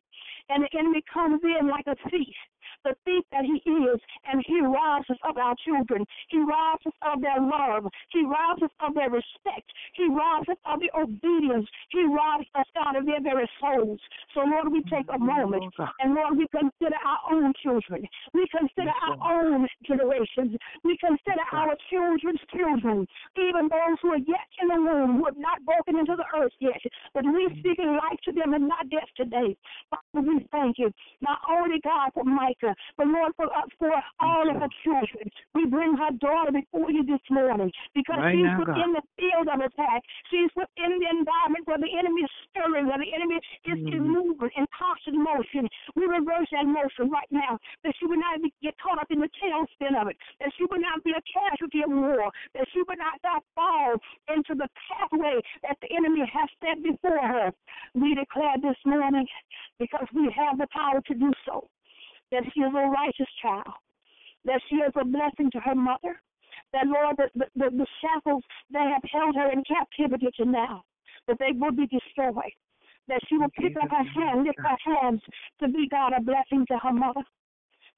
And 0.48 0.64
the 0.64 0.78
enemy 0.78 1.02
comes 1.12 1.40
in 1.42 1.68
like 1.68 1.86
a 1.86 1.96
thief 2.10 2.34
the 2.84 2.94
thief 3.04 3.24
that 3.32 3.44
he 3.44 3.58
is, 3.70 4.00
and 4.30 4.42
he 4.46 4.60
robs 4.60 5.08
us 5.10 5.18
of 5.24 5.36
our 5.36 5.54
children. 5.64 6.04
He 6.28 6.38
robs 6.38 6.84
us 6.86 6.96
of 7.02 7.20
their 7.20 7.40
love. 7.40 7.86
He 8.10 8.24
robs 8.24 8.62
us 8.62 8.70
of 8.80 8.94
their 8.94 9.10
respect. 9.10 9.68
He 9.94 10.08
robs 10.08 10.48
us 10.48 10.60
of 10.66 10.80
the 10.80 10.90
obedience. 10.96 11.66
He 11.90 12.04
robs 12.04 12.46
us 12.54 12.66
out 12.76 12.96
of 12.96 13.06
their 13.06 13.22
very 13.22 13.48
souls. 13.60 14.00
So, 14.34 14.40
Lord, 14.40 14.72
we 14.72 14.82
take 14.90 15.06
a 15.12 15.18
moment, 15.18 15.64
and 16.00 16.14
Lord, 16.14 16.38
we 16.38 16.46
consider 16.48 16.96
our 17.04 17.20
own 17.32 17.52
children. 17.62 18.06
We 18.32 18.46
consider 18.50 18.92
our 19.06 19.18
own 19.20 19.66
generations. 19.86 20.56
We 20.84 20.96
consider 20.98 21.42
our 21.52 21.76
children's 21.90 22.40
children, 22.54 23.06
even 23.36 23.68
those 23.68 23.98
who 24.02 24.12
are 24.12 24.24
yet 24.24 24.48
in 24.62 24.68
the 24.68 24.80
womb, 24.80 25.18
who 25.18 25.24
have 25.26 25.38
not 25.38 25.64
broken 25.64 25.98
into 25.98 26.16
the 26.16 26.26
earth 26.38 26.52
yet. 26.60 26.80
But 27.14 27.24
we 27.24 27.48
speak 27.58 27.78
life 27.78 28.20
to 28.24 28.32
them 28.32 28.54
and 28.54 28.68
not 28.68 28.88
death 28.90 29.08
today. 29.16 29.56
Father, 29.90 30.26
we 30.26 30.46
thank 30.52 30.78
you. 30.78 30.90
Not 31.20 31.38
only, 31.50 31.80
God, 31.82 32.10
for 32.14 32.24
Micah, 32.24 32.69
but 32.96 33.06
Lord, 33.06 33.32
for, 33.36 33.46
uh, 33.46 33.66
for 33.78 33.90
all 34.20 34.46
of 34.50 34.56
her 34.56 34.72
children, 34.84 35.30
we 35.54 35.66
bring 35.66 35.96
her 35.96 36.12
daughter 36.18 36.52
before 36.52 36.90
you 36.90 37.04
this 37.04 37.22
morning 37.30 37.70
because 37.94 38.18
right 38.18 38.34
she's 38.34 38.46
now, 38.46 38.60
within 38.60 38.90
God. 38.94 39.02
the 39.02 39.04
field 39.18 39.46
of 39.48 39.58
attack. 39.60 40.02
She's 40.30 40.50
within 40.56 40.98
the 40.98 41.08
environment 41.10 41.66
where 41.66 41.80
the 41.80 41.90
enemy 41.90 42.22
is 42.22 42.32
stirring, 42.50 42.86
where 42.86 43.00
the 43.00 43.12
enemy 43.14 43.38
is 43.66 43.78
mm. 43.78 43.94
in 43.94 44.02
movement, 44.04 44.52
in 44.56 44.66
constant 44.74 45.18
motion. 45.18 45.68
We 45.96 46.06
reverse 46.06 46.48
that 46.52 46.66
motion 46.66 47.10
right 47.10 47.28
now, 47.30 47.58
that 47.84 47.94
she 47.98 48.06
would 48.06 48.20
not 48.20 48.42
be, 48.42 48.52
get 48.62 48.74
caught 48.78 49.00
up 49.00 49.10
in 49.10 49.20
the 49.20 49.30
tailspin 49.40 49.94
of 50.00 50.08
it, 50.08 50.16
that 50.40 50.50
she 50.56 50.64
would 50.70 50.82
not 50.82 51.02
be 51.04 51.12
a 51.12 51.22
casualty 51.26 51.82
of 51.82 51.90
war, 51.90 52.30
that 52.54 52.66
she 52.72 52.82
would 52.86 52.98
not, 52.98 53.18
not 53.24 53.42
fall 53.54 53.96
into 54.28 54.54
the 54.54 54.68
pathway 54.88 55.40
that 55.62 55.76
the 55.82 55.90
enemy 55.94 56.22
has 56.26 56.48
set 56.60 56.82
before 56.82 57.20
her. 57.20 57.52
We 57.94 58.14
declare 58.14 58.56
this 58.62 58.78
morning 58.84 59.26
because 59.78 60.06
we 60.14 60.32
have 60.36 60.58
the 60.58 60.66
power 60.72 61.00
to 61.06 61.14
do 61.14 61.32
so 61.46 61.68
that 62.30 62.44
she 62.54 62.60
is 62.60 62.72
a 62.74 62.88
righteous 62.88 63.30
child, 63.42 63.74
that 64.44 64.60
she 64.68 64.76
is 64.76 64.92
a 64.96 65.04
blessing 65.04 65.50
to 65.52 65.60
her 65.60 65.74
mother, 65.74 66.20
that, 66.72 66.86
Lord, 66.86 67.16
the, 67.16 67.28
the, 67.56 67.70
the 67.70 67.86
shackles 68.00 68.44
that 68.70 68.86
have 68.86 69.02
held 69.10 69.34
her 69.34 69.50
in 69.50 69.62
captivity 69.64 70.28
to 70.38 70.44
now, 70.44 70.84
that 71.26 71.38
they 71.38 71.52
will 71.52 71.72
be 71.72 71.86
destroyed, 71.86 72.54
that 73.08 73.20
she 73.28 73.36
will 73.36 73.50
pick 73.58 73.74
up 73.82 73.90
her 73.90 74.04
hand, 74.04 74.44
lift 74.44 74.58
her 74.58 74.94
hands 74.94 75.20
to 75.60 75.68
be, 75.68 75.88
God, 75.90 76.12
a 76.16 76.20
blessing 76.20 76.64
to 76.68 76.78
her 76.78 76.92
mother, 76.92 77.22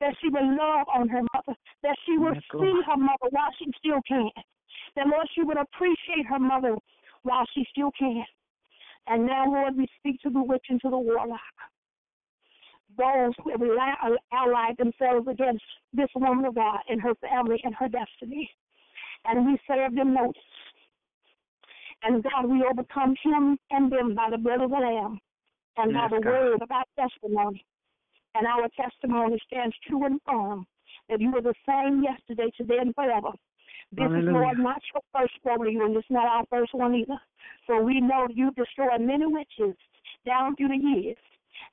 that 0.01 0.14
she 0.21 0.29
will 0.29 0.49
love 0.57 0.87
on 0.92 1.09
her 1.09 1.23
mother, 1.35 1.59
that 1.83 1.97
she 2.07 2.16
will 2.18 2.35
see 2.35 2.75
her 2.87 2.97
mother 2.97 3.29
while 3.31 3.53
she 3.59 3.71
still 3.79 4.01
can, 4.09 4.31
that, 4.97 5.07
Lord, 5.07 5.29
she 5.35 5.42
would 5.42 5.59
appreciate 5.59 6.27
her 6.29 6.38
mother 6.38 6.77
while 7.23 7.45
she 7.55 7.66
still 7.71 7.90
can. 7.99 8.25
And 9.07 9.27
now, 9.27 9.47
Lord, 9.47 9.77
we 9.77 9.87
speak 9.99 10.21
to 10.23 10.31
the 10.31 10.42
witch 10.42 10.66
and 10.68 10.81
to 10.83 10.90
the 10.90 10.99
warlock 10.99 11.40
those 12.99 13.33
who 13.43 13.51
have 13.51 13.61
allied 14.33 14.77
themselves 14.79 15.27
against 15.29 15.65
this 15.93 16.09
woman 16.15 16.45
of 16.45 16.55
God 16.55 16.81
and 16.89 17.01
her 17.01 17.15
family 17.17 17.61
and 17.65 17.75
her 17.75 17.89
destiny. 17.89 18.51
And 19.25 19.47
we 19.47 19.59
serve 19.67 19.95
them 19.95 20.15
notice. 20.15 20.43
And 22.03 22.25
God, 22.25 22.47
we 22.47 22.65
overcome 22.69 23.15
him 23.23 23.59
and 23.71 23.93
them 23.93 24.15
by 24.15 24.29
the 24.31 24.39
blood 24.39 24.61
of 24.61 24.71
the 24.71 24.77
Lamb 24.77 25.21
and 25.77 25.93
yes, 25.93 26.01
by 26.11 26.17
the 26.17 26.23
God. 26.23 26.31
word 26.31 26.63
of 26.63 26.71
our 26.71 26.85
testimony. 26.99 27.65
And 28.35 28.47
our 28.47 28.69
testimony 28.77 29.39
stands 29.47 29.77
true 29.87 30.05
and 30.07 30.21
firm 30.27 30.67
that 31.09 31.21
you 31.21 31.35
are 31.37 31.43
the 31.43 31.55
same 31.69 32.03
yesterday, 32.03 32.51
today, 32.57 32.79
and 32.81 32.95
forever. 32.95 33.31
This 33.93 34.05
Hallelujah. 34.05 34.31
is, 34.31 34.33
Lord, 34.33 34.59
not 34.59 34.83
your 34.93 35.03
first 35.13 35.35
rodeo, 35.45 35.85
and 35.85 35.97
it's 35.97 36.07
not 36.11 36.27
our 36.27 36.45
first 36.51 36.75
one 36.75 36.95
either. 36.95 37.21
So 37.67 37.81
we 37.81 38.01
know 38.01 38.27
you 38.31 38.51
destroyed 38.53 39.01
many 39.01 39.27
witches 39.27 39.77
down 40.25 40.57
through 40.57 40.69
the 40.69 40.77
years 40.77 41.17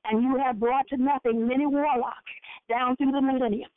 and 0.05 0.23
you 0.23 0.37
have 0.37 0.59
brought 0.59 0.87
to 0.89 0.97
nothing 0.97 1.47
many 1.47 1.65
warlocks 1.65 2.33
down 2.69 2.95
through 2.95 3.11
the 3.11 3.21
millenniums. 3.21 3.71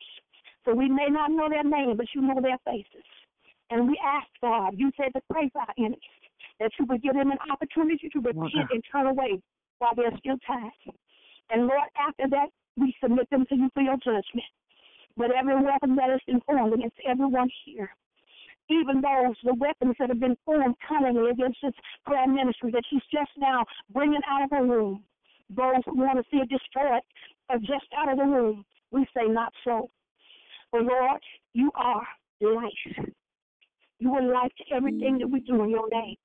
So 0.65 0.75
we 0.75 0.89
may 0.89 1.09
not 1.09 1.31
know 1.31 1.49
their 1.49 1.65
name, 1.65 1.97
but 1.97 2.07
you 2.15 2.23
know 2.23 2.41
their 2.41 2.59
faces. 2.65 3.07
And 3.71 3.89
we 3.89 3.99
ask 4.05 4.27
God, 4.41 4.75
you 4.77 4.91
said 4.97 5.13
to 5.15 5.23
pray 5.33 5.51
for 5.53 5.63
our 5.63 5.75
enemies, 5.79 5.99
that 6.61 6.71
you 6.79 6.87
would 6.87 7.03
give 7.03 7.15
them 7.15 7.31
an 7.31 7.39
opportunity 7.51 8.09
to 8.11 8.21
repent 8.21 8.71
and 8.71 8.85
turn 8.91 9.07
away 9.07 9.41
while 9.79 9.95
there's 9.97 10.17
still 10.19 10.37
time. 10.47 10.71
And 11.51 11.67
Lord, 11.67 11.89
after 11.99 12.29
that, 12.31 12.49
we 12.77 12.95
submit 13.03 13.29
them 13.31 13.45
to 13.49 13.57
you 13.57 13.71
for 13.75 13.83
your 13.83 13.97
judgment. 13.97 14.47
But 15.17 15.31
every 15.33 15.57
weapon 15.57 15.97
that 15.97 16.09
has 16.11 16.21
formed 16.47 16.75
against 16.75 16.97
everyone 17.07 17.51
here, 17.65 17.91
even 18.71 19.03
those, 19.03 19.37
the 19.45 19.55
weapons 19.55 19.97
that 19.99 20.09
have 20.09 20.21
been 20.21 20.37
formed 20.45 20.77
cunningly 20.89 21.31
against 21.31 21.59
this 21.63 21.75
prayer 22.07 22.27
ministry 22.27 22.71
that 22.73 22.85
she's 22.89 23.03
just 23.13 23.31
now 23.37 23.65
bringing 23.93 24.21
out 24.29 24.45
of 24.45 24.51
her 24.51 24.65
room, 24.65 25.03
those 25.57 25.83
who 25.87 25.97
want 25.97 26.19
to 26.19 26.25
see 26.31 26.39
it 26.39 26.49
destroyed 26.49 27.03
are 27.49 27.59
just 27.59 27.87
out 27.97 28.11
of 28.11 28.19
the 28.19 28.25
room. 28.25 28.65
We 28.91 29.07
say, 29.15 29.27
not 29.27 29.53
so. 29.65 29.91
But 30.71 30.83
Lord, 30.83 31.21
you 31.53 31.71
are 31.75 32.07
life. 32.41 33.07
You 33.99 34.15
are 34.15 34.23
life 34.23 34.53
to 34.59 34.75
everything 34.75 35.19
that 35.19 35.29
we 35.29 35.41
do 35.41 35.63
in 35.63 35.71
your 35.71 35.89
name. 35.89 36.17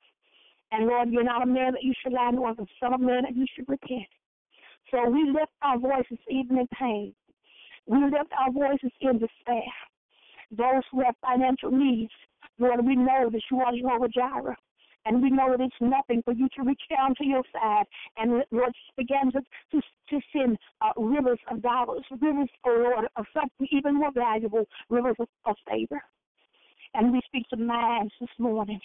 And 0.72 0.88
Lord, 0.88 1.10
you're 1.12 1.24
not 1.24 1.44
a 1.44 1.46
man 1.46 1.74
that 1.74 1.84
you 1.84 1.94
should 2.02 2.14
lie, 2.14 2.32
nor 2.32 2.54
the 2.56 2.66
son 2.80 2.94
of 2.94 3.00
man 3.00 3.24
that 3.24 3.36
you 3.36 3.46
should 3.56 3.70
repent. 3.70 4.08
So 4.92 5.10
we 5.10 5.30
lift 5.30 5.52
our 5.62 5.78
voices 5.78 6.18
even 6.30 6.58
in 6.58 6.68
pain. 6.78 7.14
We 7.86 8.00
lift 8.04 8.32
our 8.38 8.52
voices 8.52 8.92
in 9.02 9.20
despair. 9.20 9.64
Those 10.52 10.84
who 10.92 11.04
have 11.04 11.16
financial 11.22 11.72
needs, 11.72 12.12
Lord, 12.58 12.86
we 12.86 12.96
know 12.96 13.30
that 13.32 13.42
you 13.52 13.60
are 13.60 13.72
Jehovah 13.76 14.08
Jireh. 14.10 14.58
And 15.06 15.22
we 15.22 15.30
know 15.30 15.52
that 15.52 15.64
it's 15.64 15.76
nothing 15.80 16.22
for 16.24 16.34
you 16.34 16.50
to 16.58 16.64
reach 16.64 16.82
down 16.90 17.16
to 17.16 17.26
your 17.26 17.44
side 17.54 17.86
and 18.18 18.44
Lord 18.52 18.74
begin 18.98 19.32
to 19.32 19.42
to, 19.72 19.82
to 20.10 20.22
send 20.34 20.58
uh, 20.82 20.92
rivers 20.98 21.40
of 21.50 21.62
dollars, 21.62 22.04
rivers, 22.22 22.50
oh 22.66 22.84
Lord, 22.84 23.08
of 23.16 23.26
something 23.34 23.68
even 23.72 23.96
more 23.96 24.12
valuable, 24.12 24.66
rivers 24.90 25.16
of, 25.20 25.28
of 25.46 25.56
favor. 25.70 26.02
And 26.94 27.12
we 27.12 27.22
speak 27.26 27.48
to 27.50 27.58
minds 27.58 28.14
this 28.20 28.30
morning. 28.38 28.80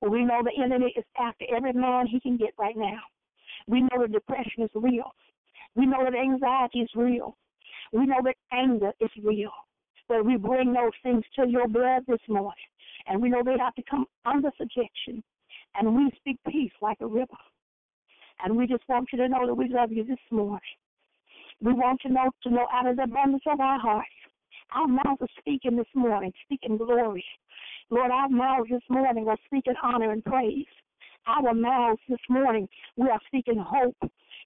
We 0.00 0.24
know 0.24 0.42
the 0.42 0.62
enemy 0.62 0.92
is 0.96 1.04
after 1.18 1.44
every 1.54 1.72
man 1.72 2.06
he 2.06 2.18
can 2.18 2.36
get 2.36 2.54
right 2.58 2.76
now. 2.76 3.00
We 3.68 3.82
know 3.82 4.00
that 4.00 4.12
depression 4.12 4.64
is 4.64 4.70
real. 4.74 5.12
We 5.76 5.86
know 5.86 6.04
that 6.04 6.14
anxiety 6.14 6.80
is 6.80 6.90
real. 6.94 7.36
We 7.92 8.06
know 8.06 8.20
that 8.24 8.36
anger 8.52 8.92
is 9.00 9.10
real. 9.22 9.52
But 10.08 10.24
we 10.24 10.36
bring 10.36 10.72
those 10.72 10.92
things 11.02 11.22
to 11.36 11.48
your 11.48 11.68
blood 11.68 12.02
this 12.08 12.20
morning. 12.28 12.52
And 13.06 13.22
we 13.22 13.28
know 13.28 13.42
they 13.44 13.58
have 13.58 13.74
to 13.76 13.82
come 13.88 14.06
under 14.24 14.50
subjection 14.58 15.22
and 15.74 15.94
we 15.96 16.10
speak 16.16 16.38
peace 16.48 16.72
like 16.80 16.98
a 17.00 17.06
river. 17.06 17.38
And 18.44 18.56
we 18.56 18.66
just 18.66 18.82
want 18.88 19.08
you 19.12 19.18
to 19.18 19.28
know 19.28 19.46
that 19.46 19.54
we 19.54 19.68
love 19.68 19.92
you 19.92 20.04
this 20.04 20.18
morning. 20.30 20.60
We 21.60 21.72
want 21.72 22.00
you 22.04 22.10
to 22.10 22.14
know 22.14 22.30
to 22.42 22.50
know 22.50 22.66
out 22.72 22.88
of 22.88 22.96
the 22.96 23.04
abundance 23.04 23.44
of 23.46 23.60
our 23.60 23.78
hearts. 23.78 24.08
Our 24.74 24.88
mouths 24.88 25.20
are 25.20 25.28
speaking 25.38 25.76
this 25.76 25.86
morning, 25.94 26.32
speaking 26.44 26.76
glory. 26.76 27.24
Lord, 27.90 28.10
our 28.10 28.28
mouths 28.28 28.70
this 28.70 28.82
morning 28.88 29.28
are 29.28 29.36
speaking 29.46 29.74
honor 29.82 30.12
and 30.12 30.24
praise. 30.24 30.66
Our 31.26 31.54
mouths 31.54 32.00
this 32.08 32.18
morning, 32.28 32.68
we 32.96 33.08
are 33.08 33.20
speaking 33.26 33.62
hope 33.64 33.96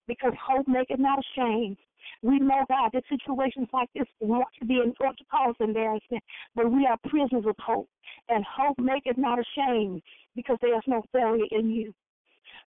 because 0.07 0.33
hope 0.45 0.69
maketh 0.69 0.99
not 0.99 1.21
ashamed. 1.21 1.77
We 2.23 2.39
know, 2.39 2.65
God, 2.69 2.91
that 2.93 3.05
situations 3.09 3.69
like 3.73 3.89
this 3.95 4.07
want 4.21 4.49
to 4.61 4.67
be 4.67 4.81
want 5.01 5.19
to 5.19 5.25
cause 5.31 5.55
embarrassment, 5.61 6.23
but 6.55 6.71
we 6.71 6.87
are 6.87 6.99
prisoners 7.09 7.45
of 7.47 7.57
hope, 7.59 7.89
and 8.29 8.45
hope 8.45 8.79
maketh 8.79 9.17
not 9.17 9.39
ashamed 9.39 10.03
because 10.37 10.59
there 10.61 10.77
is 10.77 10.85
no 10.87 11.03
failure 11.13 11.47
in 11.51 11.71
you. 11.71 11.93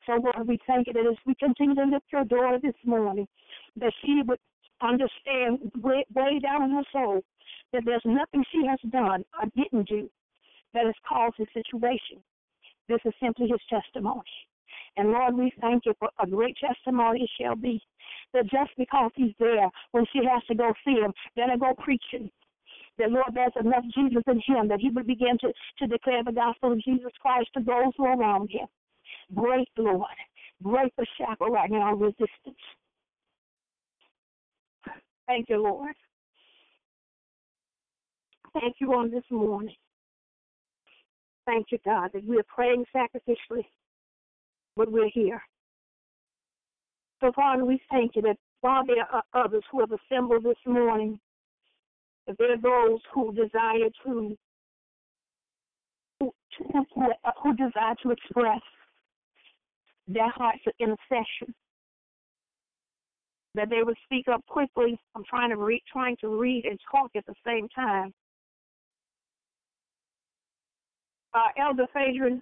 So, 0.06 0.14
Lord, 0.14 0.48
we 0.48 0.60
thank 0.68 0.88
you 0.88 0.94
that 0.94 1.06
as 1.06 1.18
we 1.26 1.36
continue 1.36 1.76
to 1.76 1.84
lift 1.84 2.06
your 2.12 2.26
daughter 2.26 2.60
this 2.62 2.76
morning, 2.84 3.28
that 3.78 3.94
she 4.04 4.22
would 4.26 4.40
understand 4.82 5.72
way, 5.82 6.06
way 6.16 6.40
down 6.40 6.64
in 6.64 6.72
her 6.72 6.84
soul 6.92 7.22
that 7.74 7.84
there's 7.86 8.02
nothing 8.06 8.44
she 8.52 8.66
has 8.66 8.80
done 8.92 9.24
or 9.40 9.50
didn't 9.56 9.88
do 9.88 10.10
that 10.74 10.86
has 10.86 10.96
caused 11.08 11.36
this 11.38 11.48
situation. 11.54 12.24
This 12.88 13.00
is 13.06 13.14
simply 13.22 13.48
his 13.48 13.62
testimony. 13.70 14.24
And 14.98 15.12
Lord, 15.12 15.36
we 15.36 15.52
thank 15.62 15.86
you 15.86 15.94
for 16.00 16.10
a 16.22 16.28
great 16.28 16.58
testimony 16.58 17.24
it 17.24 17.30
shall 17.40 17.56
be. 17.56 17.82
That 18.34 18.44
just 18.44 18.72
because 18.78 19.12
he's 19.16 19.34
there 19.40 19.70
when 19.92 20.06
she 20.12 20.20
has 20.26 20.44
to 20.48 20.56
go 20.56 20.74
see 20.86 20.94
him, 21.00 21.14
then 21.36 21.50
I 21.52 21.58
go 21.58 21.74
preaching. 21.78 22.30
That 23.00 23.12
Lord, 23.12 23.32
there's 23.34 23.54
enough 23.60 23.84
Jesus 23.96 24.24
in 24.28 24.42
him 24.46 24.68
that 24.68 24.80
he 24.80 24.90
would 24.92 25.08
begin 25.08 25.38
to, 25.42 25.52
to 25.80 25.88
declare 25.88 26.24
the 26.24 26.32
gospel 26.32 26.74
of 26.74 26.84
Jesus 26.84 27.12
Christ 27.22 27.50
to 27.56 27.64
those 27.64 27.94
who 27.98 28.06
are 28.06 28.20
around 28.20 28.52
him. 28.52 28.68
Break, 29.32 29.68
Lord. 29.78 30.06
Break 30.62 30.94
the 30.98 31.06
shackle 31.18 31.48
right 31.48 31.72
now 31.72 31.94
resistance. 31.94 32.30
Thank 35.28 35.50
you, 35.50 35.64
Lord. 35.64 35.96
Thank 38.60 38.76
you 38.80 38.94
on 38.94 39.10
this 39.10 39.24
morning. 39.32 39.76
Thank 41.46 41.68
you, 41.72 41.80
God, 41.86 42.12
that 42.14 42.26
we 42.26 42.38
are 42.38 42.46
praying 42.54 42.86
sacrificially 42.96 43.66
but 44.80 44.92
we're 44.92 45.10
here. 45.14 45.42
So, 47.20 47.34
Father, 47.36 47.66
we 47.66 47.82
thank 47.92 48.16
you 48.16 48.22
that 48.22 48.38
while 48.62 48.86
there 48.86 49.06
are 49.12 49.24
others 49.34 49.64
who 49.70 49.82
have 49.82 49.92
assembled 49.92 50.46
this 50.46 50.56
morning, 50.66 51.20
there 52.38 52.54
are 52.54 52.58
those 52.58 53.00
who 53.14 53.34
desire 53.34 53.90
to 54.06 54.38
who, 56.20 56.34
who 57.44 57.56
desire 57.56 57.96
to 58.04 58.12
express 58.12 58.62
their 60.08 60.30
hearts 60.30 60.62
of 60.68 60.74
intercession. 60.80 61.54
That 63.56 63.70
they 63.70 63.82
would 63.84 63.98
speak 64.04 64.28
up 64.32 64.46
quickly. 64.48 65.00
I'm 65.16 65.24
trying 65.28 65.50
to 65.50 65.58
read, 65.58 65.82
trying 65.92 66.18
to 66.22 66.40
read 66.40 66.66
and 66.66 66.80
talk 66.92 67.12
at 67.16 67.26
the 67.26 67.34
same 67.46 67.68
time. 67.70 68.14
Uh, 71.34 71.48
Elder 71.60 71.88
Phaedron, 71.94 72.42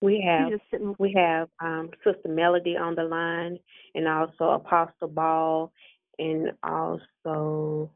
we 0.00 0.24
have 0.26 0.60
we 0.98 1.12
have 1.16 1.48
um, 1.60 1.90
Sister 2.04 2.28
Melody 2.28 2.76
on 2.76 2.94
the 2.94 3.04
line, 3.04 3.58
and 3.94 4.06
also 4.06 4.50
Apostle 4.50 5.08
Ball, 5.08 5.72
and 6.18 6.52
also 6.62 7.90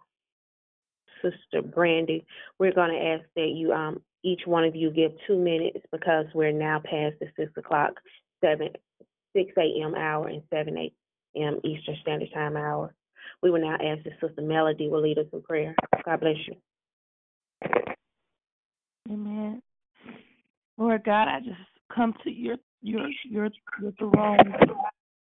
Sister 1.23 1.63
Brandy. 1.63 2.27
We're 2.59 2.75
going 2.75 2.91
to 2.91 3.07
ask 3.07 3.25
that 3.37 3.53
you 3.55 3.73
um, 3.73 4.01
each 4.23 4.43
one 4.47 4.65
of 4.65 4.75
you 4.75 4.91
give 4.91 5.13
two 5.27 5.39
minutes 5.39 5.79
because 5.93 6.27
we're 6.35 6.53
now 6.53 6.81
past 6.85 7.15
the 7.21 7.27
six 7.37 7.53
o'clock, 7.57 7.93
seven 8.43 8.69
six 9.35 9.53
a.m. 9.57 9.95
hour 9.95 10.29
and 10.29 10.43
seven 10.51 10.77
a.m. 10.77 11.61
Eastern 11.65 11.97
Standard 12.03 12.31
Time 12.33 12.57
hour. 12.57 12.95
We 13.43 13.51
will 13.51 13.61
now 13.61 13.75
ask 13.75 14.05
that 14.05 14.21
Sister 14.21 14.43
Melody 14.43 14.89
will 14.89 15.03
lead 15.03 15.19
us 15.19 15.27
in 15.33 15.43
prayer. 15.43 15.75
God 16.05 16.21
bless 16.21 16.37
you. 16.47 16.57
Amen. 19.11 19.63
Lord 20.77 21.05
God, 21.05 21.29
I 21.29 21.41
just 21.41 21.57
come 21.95 22.15
to 22.25 22.31
your 22.31 22.57
your 22.83 23.09
your 23.25 23.49
your 23.81 23.93
throne. 23.93 24.55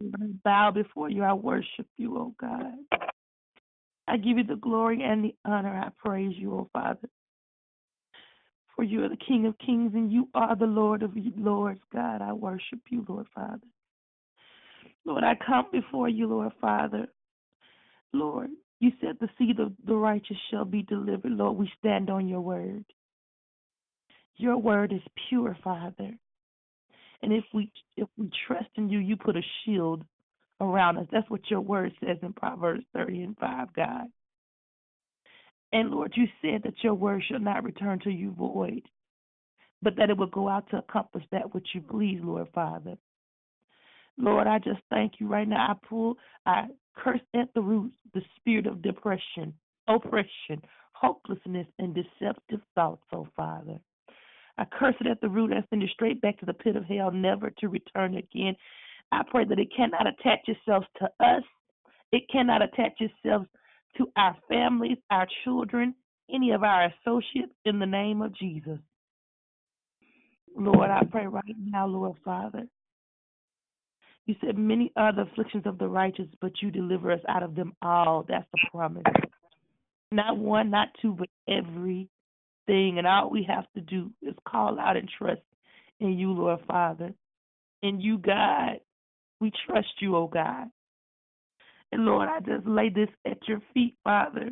Bow 0.00 0.70
before 0.70 1.10
you. 1.10 1.22
I 1.22 1.32
worship 1.32 1.86
you, 1.96 2.16
oh 2.16 2.34
God. 2.40 2.72
I 4.06 4.16
give 4.16 4.38
you 4.38 4.44
the 4.44 4.56
glory 4.56 5.02
and 5.02 5.24
the 5.24 5.34
honor. 5.44 5.76
I 5.76 5.90
praise 6.04 6.34
you, 6.36 6.54
oh 6.54 6.70
Father. 6.72 7.08
For 8.74 8.84
you 8.84 9.04
are 9.04 9.08
the 9.08 9.16
King 9.16 9.46
of 9.46 9.58
Kings 9.58 9.92
and 9.94 10.12
you 10.12 10.28
are 10.34 10.54
the 10.54 10.64
Lord 10.64 11.02
of 11.02 11.12
Lords, 11.36 11.80
God. 11.92 12.22
I 12.22 12.32
worship 12.32 12.80
you, 12.90 13.04
Lord 13.08 13.26
Father. 13.34 13.66
Lord, 15.04 15.24
I 15.24 15.34
come 15.44 15.66
before 15.72 16.08
you, 16.08 16.28
Lord 16.28 16.52
Father. 16.60 17.06
Lord, 18.12 18.50
you 18.80 18.92
said 19.00 19.16
the 19.20 19.28
seed 19.36 19.58
of 19.58 19.72
the 19.86 19.94
righteous 19.94 20.36
shall 20.50 20.64
be 20.64 20.82
delivered. 20.82 21.32
Lord, 21.32 21.56
we 21.56 21.70
stand 21.78 22.08
on 22.08 22.28
your 22.28 22.40
word. 22.40 22.84
Your 24.36 24.56
word 24.56 24.92
is 24.92 25.02
pure, 25.28 25.56
Father. 25.64 26.12
And 27.22 27.32
if 27.32 27.44
we 27.52 27.72
if 27.96 28.08
we 28.16 28.30
trust 28.46 28.68
in 28.76 28.88
you, 28.88 28.98
you 28.98 29.16
put 29.16 29.36
a 29.36 29.42
shield 29.64 30.04
around 30.60 30.98
us. 30.98 31.06
That's 31.10 31.28
what 31.30 31.50
your 31.50 31.60
word 31.60 31.92
says 32.00 32.18
in 32.22 32.32
Proverbs 32.32 32.84
30 32.94 33.22
and 33.22 33.36
5, 33.38 33.72
God. 33.74 34.06
And 35.72 35.90
Lord, 35.90 36.12
you 36.16 36.26
said 36.40 36.62
that 36.64 36.82
your 36.82 36.94
word 36.94 37.22
shall 37.28 37.40
not 37.40 37.64
return 37.64 38.00
to 38.00 38.10
you 38.10 38.32
void, 38.32 38.82
but 39.82 39.96
that 39.96 40.10
it 40.10 40.16
will 40.16 40.26
go 40.28 40.48
out 40.48 40.68
to 40.70 40.78
accomplish 40.78 41.24
that 41.30 41.54
which 41.54 41.68
you 41.74 41.82
please, 41.82 42.20
Lord 42.22 42.48
Father. 42.54 42.96
Lord, 44.16 44.46
I 44.46 44.58
just 44.58 44.80
thank 44.90 45.14
you 45.18 45.28
right 45.28 45.46
now. 45.46 45.68
I 45.70 45.86
pull, 45.86 46.16
I 46.44 46.66
curse 46.96 47.20
at 47.34 47.52
the 47.54 47.60
root 47.60 47.92
the 48.14 48.22
spirit 48.36 48.66
of 48.66 48.82
depression, 48.82 49.54
oppression, 49.86 50.62
hopelessness, 50.92 51.66
and 51.78 51.94
deceptive 51.94 52.60
thoughts, 52.74 53.04
oh 53.12 53.28
Father. 53.36 53.78
I 54.58 54.64
curse 54.64 54.96
it 55.00 55.06
at 55.06 55.20
the 55.20 55.28
root 55.28 55.52
and 55.52 55.64
send 55.70 55.82
it 55.82 55.90
straight 55.90 56.20
back 56.20 56.38
to 56.40 56.46
the 56.46 56.52
pit 56.52 56.74
of 56.74 56.84
hell, 56.84 57.12
never 57.12 57.50
to 57.58 57.68
return 57.68 58.16
again. 58.16 58.56
I 59.12 59.22
pray 59.30 59.44
that 59.44 59.58
it 59.58 59.68
cannot 59.74 60.06
attach 60.06 60.40
itself 60.48 60.84
to 60.98 61.06
us. 61.24 61.44
It 62.10 62.24
cannot 62.30 62.62
attach 62.62 63.00
itself 63.00 63.46
to 63.96 64.10
our 64.16 64.36
families, 64.48 64.98
our 65.10 65.26
children, 65.44 65.94
any 66.32 66.50
of 66.50 66.62
our 66.64 66.86
associates 66.86 67.52
in 67.64 67.78
the 67.78 67.86
name 67.86 68.20
of 68.20 68.36
Jesus. 68.36 68.78
Lord, 70.56 70.90
I 70.90 71.04
pray 71.04 71.26
right 71.26 71.44
now, 71.58 71.86
Lord 71.86 72.16
Father. 72.24 72.66
You 74.26 74.34
said 74.44 74.58
many 74.58 74.92
are 74.96 75.14
the 75.14 75.22
afflictions 75.22 75.62
of 75.66 75.78
the 75.78 75.88
righteous, 75.88 76.26
but 76.40 76.52
you 76.60 76.70
deliver 76.70 77.12
us 77.12 77.20
out 77.28 77.42
of 77.42 77.54
them 77.54 77.74
all. 77.80 78.26
That's 78.28 78.46
the 78.52 78.58
promise. 78.70 79.04
Not 80.10 80.36
one, 80.36 80.70
not 80.70 80.88
two, 81.00 81.14
but 81.18 81.28
every 81.48 82.08
everything, 82.68 82.98
and 82.98 83.06
all 83.06 83.30
we 83.30 83.44
have 83.48 83.64
to 83.74 83.80
do 83.80 84.10
is 84.22 84.34
call 84.46 84.78
out 84.78 84.96
and 84.96 85.08
trust 85.18 85.40
in 86.00 86.18
you, 86.18 86.32
Lord 86.32 86.60
Father. 86.66 87.12
In 87.82 88.00
you, 88.00 88.18
God, 88.18 88.80
we 89.40 89.52
trust 89.66 89.88
you, 90.00 90.16
oh 90.16 90.26
God. 90.26 90.66
And 91.92 92.04
Lord, 92.04 92.28
I 92.28 92.40
just 92.40 92.66
lay 92.66 92.90
this 92.90 93.08
at 93.26 93.38
your 93.46 93.62
feet, 93.72 93.94
Father, 94.04 94.50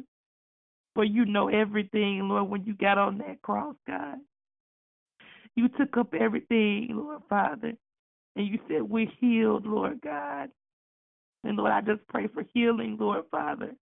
for 0.95 1.05
you 1.05 1.25
know 1.27 1.49
everything, 1.49 2.21
Lord, 2.29 2.49
when 2.49 2.65
you 2.65 2.75
got 2.75 2.99
on 2.99 3.19
that 3.19 3.43
cross, 3.43 3.77
God. 3.87 4.17
You 5.55 5.69
took 5.69 5.97
up 5.97 6.15
everything, 6.15 6.89
Lord 6.93 7.23
Father. 7.29 7.73
And 8.37 8.47
you 8.47 8.59
said 8.69 8.83
we're 8.83 9.11
healed, 9.19 9.67
Lord 9.67 10.01
God. 10.03 10.51
And 11.45 11.57
Lord, 11.57 11.73
I 11.73 11.81
just 11.81 12.07
pray 12.09 12.29
for 12.29 12.45
healing, 12.53 12.97
Lord 13.01 13.25
Father, 13.31 13.73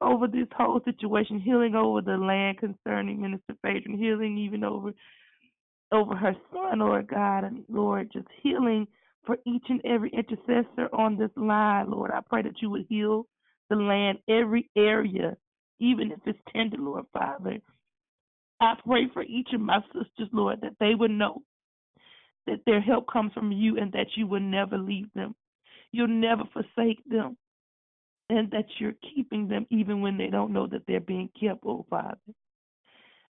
over 0.00 0.26
this 0.26 0.46
whole 0.56 0.80
situation, 0.84 1.40
healing 1.40 1.74
over 1.74 2.00
the 2.00 2.16
land 2.16 2.58
concerning 2.58 3.20
Minister 3.20 3.54
Phaedra, 3.62 3.96
healing 3.96 4.38
even 4.38 4.64
over 4.64 4.92
over 5.90 6.14
her 6.14 6.36
son, 6.52 6.80
Lord 6.80 7.08
God, 7.08 7.44
and 7.44 7.64
Lord, 7.68 8.10
just 8.12 8.26
healing 8.42 8.86
for 9.24 9.38
each 9.46 9.64
and 9.68 9.80
every 9.84 10.10
intercessor 10.10 10.88
on 10.92 11.16
this 11.16 11.30
line, 11.36 11.90
Lord. 11.90 12.10
I 12.10 12.20
pray 12.28 12.42
that 12.42 12.60
you 12.60 12.70
would 12.70 12.86
heal 12.88 13.26
the 13.70 13.76
land, 13.76 14.18
every 14.28 14.70
area, 14.76 15.36
even 15.80 16.12
if 16.12 16.18
it's 16.26 16.38
tender, 16.52 16.76
Lord 16.78 17.06
Father. 17.12 17.58
I 18.60 18.74
pray 18.86 19.08
for 19.12 19.22
each 19.22 19.48
of 19.54 19.60
my 19.60 19.80
sisters, 19.86 20.28
Lord, 20.32 20.60
that 20.62 20.76
they 20.80 20.94
would 20.94 21.10
know 21.10 21.42
that 22.46 22.60
their 22.66 22.80
help 22.80 23.06
comes 23.10 23.32
from 23.32 23.52
you 23.52 23.78
and 23.78 23.92
that 23.92 24.08
you 24.16 24.26
will 24.26 24.40
never 24.40 24.78
leave 24.78 25.08
them. 25.14 25.34
You'll 25.92 26.08
never 26.08 26.42
forsake 26.52 27.02
them. 27.06 27.36
And 28.30 28.50
that 28.50 28.66
you're 28.78 28.94
keeping 29.14 29.48
them 29.48 29.66
even 29.70 30.02
when 30.02 30.18
they 30.18 30.26
don't 30.26 30.52
know 30.52 30.66
that 30.66 30.82
they're 30.86 31.00
being 31.00 31.30
kept, 31.40 31.64
oh 31.64 31.86
Father. 31.88 32.18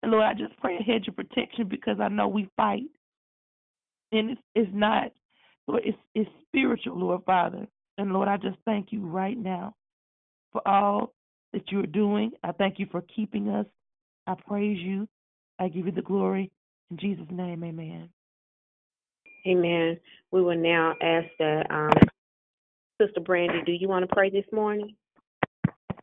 And 0.02 0.12
Lord, 0.12 0.24
I 0.24 0.34
just 0.34 0.58
pray 0.60 0.76
a 0.76 0.82
hedge 0.82 1.08
of 1.08 1.16
protection 1.16 1.68
because 1.68 1.98
I 2.00 2.08
know 2.08 2.28
we 2.28 2.48
fight. 2.56 2.90
And 4.12 4.30
it's, 4.30 4.40
it's 4.54 4.70
not, 4.72 5.12
Lord, 5.66 5.82
it's, 5.84 5.98
it's 6.14 6.30
spiritual, 6.46 6.98
Lord 6.98 7.22
Father. 7.24 7.66
And 7.98 8.12
Lord, 8.12 8.28
I 8.28 8.36
just 8.36 8.58
thank 8.64 8.92
you 8.92 9.06
right 9.06 9.36
now 9.36 9.74
for 10.52 10.66
all 10.66 11.14
that 11.52 11.62
you're 11.70 11.86
doing. 11.86 12.32
I 12.42 12.52
thank 12.52 12.78
you 12.78 12.86
for 12.90 13.02
keeping 13.14 13.48
us. 13.48 13.66
I 14.26 14.34
praise 14.46 14.78
you. 14.78 15.08
I 15.58 15.68
give 15.68 15.86
you 15.86 15.92
the 15.92 16.02
glory. 16.02 16.50
In 16.90 16.98
Jesus' 16.98 17.26
name, 17.30 17.64
amen. 17.64 18.08
Amen. 19.46 19.98
We 20.30 20.42
will 20.42 20.56
now 20.56 20.94
ask 21.02 21.26
that 21.38 21.66
um, 21.70 22.07
Sister 23.00 23.20
Brandy, 23.20 23.62
do 23.64 23.72
you 23.72 23.88
want 23.88 24.08
to 24.08 24.14
pray 24.14 24.28
this 24.28 24.44
morning? 24.52 24.96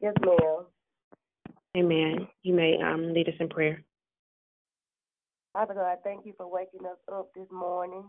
Yes, 0.02 0.14
ma'am. 0.26 0.66
Amen. 1.76 2.28
You 2.44 2.54
may 2.54 2.78
um, 2.82 3.14
lead 3.14 3.28
us 3.28 3.36
in 3.40 3.50
prayer. 3.50 3.84
Father 5.52 5.74
God, 5.74 5.98
thank 6.04 6.26
you 6.26 6.34
for 6.38 6.50
waking 6.50 6.86
us 6.86 7.00
up 7.12 7.32
this 7.36 7.48
morning. 7.52 8.06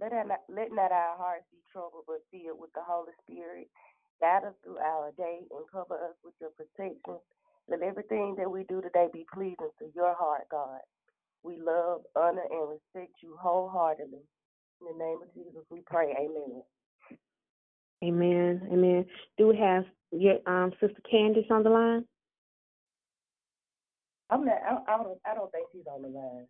Let, 0.00 0.12
not, 0.12 0.40
let 0.48 0.72
not 0.72 0.90
our 0.90 1.16
hearts 1.16 1.44
be 1.52 1.58
troubled, 1.72 2.04
but 2.06 2.26
filled 2.30 2.58
with 2.58 2.72
the 2.74 2.82
Holy 2.82 3.12
Spirit. 3.22 3.68
Guide 4.20 4.44
us 4.44 4.54
through 4.64 4.78
our 4.78 5.12
day 5.16 5.40
and 5.50 5.64
cover 5.70 5.94
us 5.94 6.16
with 6.24 6.34
your 6.40 6.50
protection. 6.50 7.18
Let 7.68 7.82
everything 7.82 8.34
that 8.38 8.50
we 8.50 8.64
do 8.68 8.80
today 8.82 9.06
be 9.12 9.26
pleasing 9.32 9.70
to 9.78 9.86
your 9.94 10.14
heart, 10.14 10.46
God. 10.50 10.80
We 11.42 11.58
love, 11.60 12.02
honor, 12.16 12.46
and 12.50 12.70
respect 12.70 13.22
you 13.22 13.36
wholeheartedly. 13.40 14.26
In 14.80 14.86
the 14.86 15.04
name 15.04 15.18
of 15.22 15.32
Jesus, 15.32 15.62
we 15.70 15.80
pray. 15.86 16.10
Amen. 16.10 16.62
Amen. 18.04 18.68
Amen. 18.72 19.06
Do 19.38 19.48
we 19.48 19.56
have 19.56 19.84
your 20.12 20.36
um, 20.46 20.72
Sister 20.80 21.00
Candace 21.10 21.46
on 21.50 21.62
the 21.62 21.70
line? 21.70 22.04
I'm 24.30 24.44
not. 24.44 24.56
I, 24.68 24.94
I 24.94 24.96
don't. 24.98 25.18
I 25.24 25.34
don't 25.34 25.50
think 25.52 25.68
she's 25.72 25.86
on 25.92 26.02
the 26.02 26.08
line. 26.08 26.46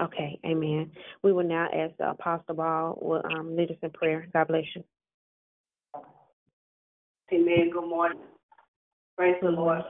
Okay. 0.00 0.38
Amen. 0.46 0.90
We 1.22 1.32
will 1.32 1.44
now 1.44 1.68
ask 1.74 1.96
the 1.98 2.10
Apostle 2.10 2.54
Ball 2.54 2.98
will 3.00 3.22
um, 3.24 3.56
lead 3.56 3.70
us 3.70 3.76
in 3.82 3.90
prayer. 3.90 4.28
God 4.32 4.48
bless 4.48 4.64
you. 4.74 4.84
Amen. 7.32 7.70
Good 7.72 7.88
morning. 7.88 8.18
Praise 9.16 9.36
the 9.42 9.50
Lord. 9.50 9.82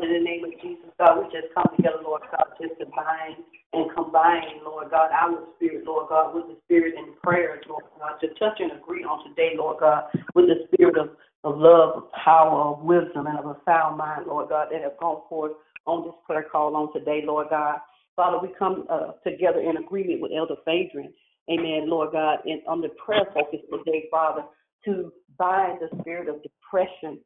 In 0.00 0.08
the 0.08 0.20
name 0.20 0.44
of 0.44 0.52
Jesus, 0.62 0.88
God, 0.98 1.18
we 1.18 1.24
just 1.28 1.52
come 1.54 1.68
together, 1.76 2.00
Lord 2.02 2.22
God, 2.30 2.54
just 2.60 2.78
to 2.80 2.86
bind 2.86 3.36
and 3.72 3.90
combine, 3.94 4.64
Lord 4.64 4.90
God, 4.90 5.10
our 5.12 5.44
spirit, 5.56 5.84
Lord 5.84 6.08
God, 6.08 6.34
with 6.34 6.46
the 6.48 6.56
spirit 6.64 6.94
and 6.96 7.16
prayers, 7.22 7.62
Lord 7.68 7.84
God, 7.98 8.16
to 8.20 8.28
touch 8.38 8.58
and 8.60 8.72
agree 8.72 9.04
on 9.04 9.28
today, 9.28 9.52
Lord 9.56 9.78
God, 9.80 10.04
with 10.34 10.46
the 10.46 10.66
spirit 10.72 10.96
of, 10.96 11.10
of 11.44 11.58
love, 11.58 11.96
of 11.96 12.12
power, 12.12 12.72
of 12.72 12.82
wisdom, 12.82 13.26
and 13.26 13.38
of 13.38 13.46
a 13.46 13.56
sound 13.64 13.98
mind, 13.98 14.26
Lord 14.26 14.48
God, 14.48 14.68
that 14.72 14.82
have 14.82 14.96
gone 14.98 15.22
forth 15.28 15.52
on 15.86 16.04
this 16.04 16.14
prayer 16.26 16.46
call 16.50 16.74
on 16.76 16.92
today, 16.92 17.22
Lord 17.24 17.48
God. 17.50 17.78
Father, 18.16 18.38
we 18.40 18.54
come 18.58 18.86
uh, 18.90 19.12
together 19.26 19.60
in 19.60 19.76
agreement 19.76 20.20
with 20.20 20.32
Elder 20.36 20.56
Phaedron, 20.64 21.12
amen, 21.50 21.88
Lord 21.88 22.12
God, 22.12 22.38
and 22.44 22.62
on 22.66 22.80
the 22.80 22.90
prayer 23.04 23.26
focus 23.34 23.60
today, 23.70 24.06
Father, 24.10 24.42
to 24.84 25.12
bind 25.38 25.80
the 25.80 25.88
spirit 26.00 26.28
of 26.28 26.42
depression, 26.42 27.18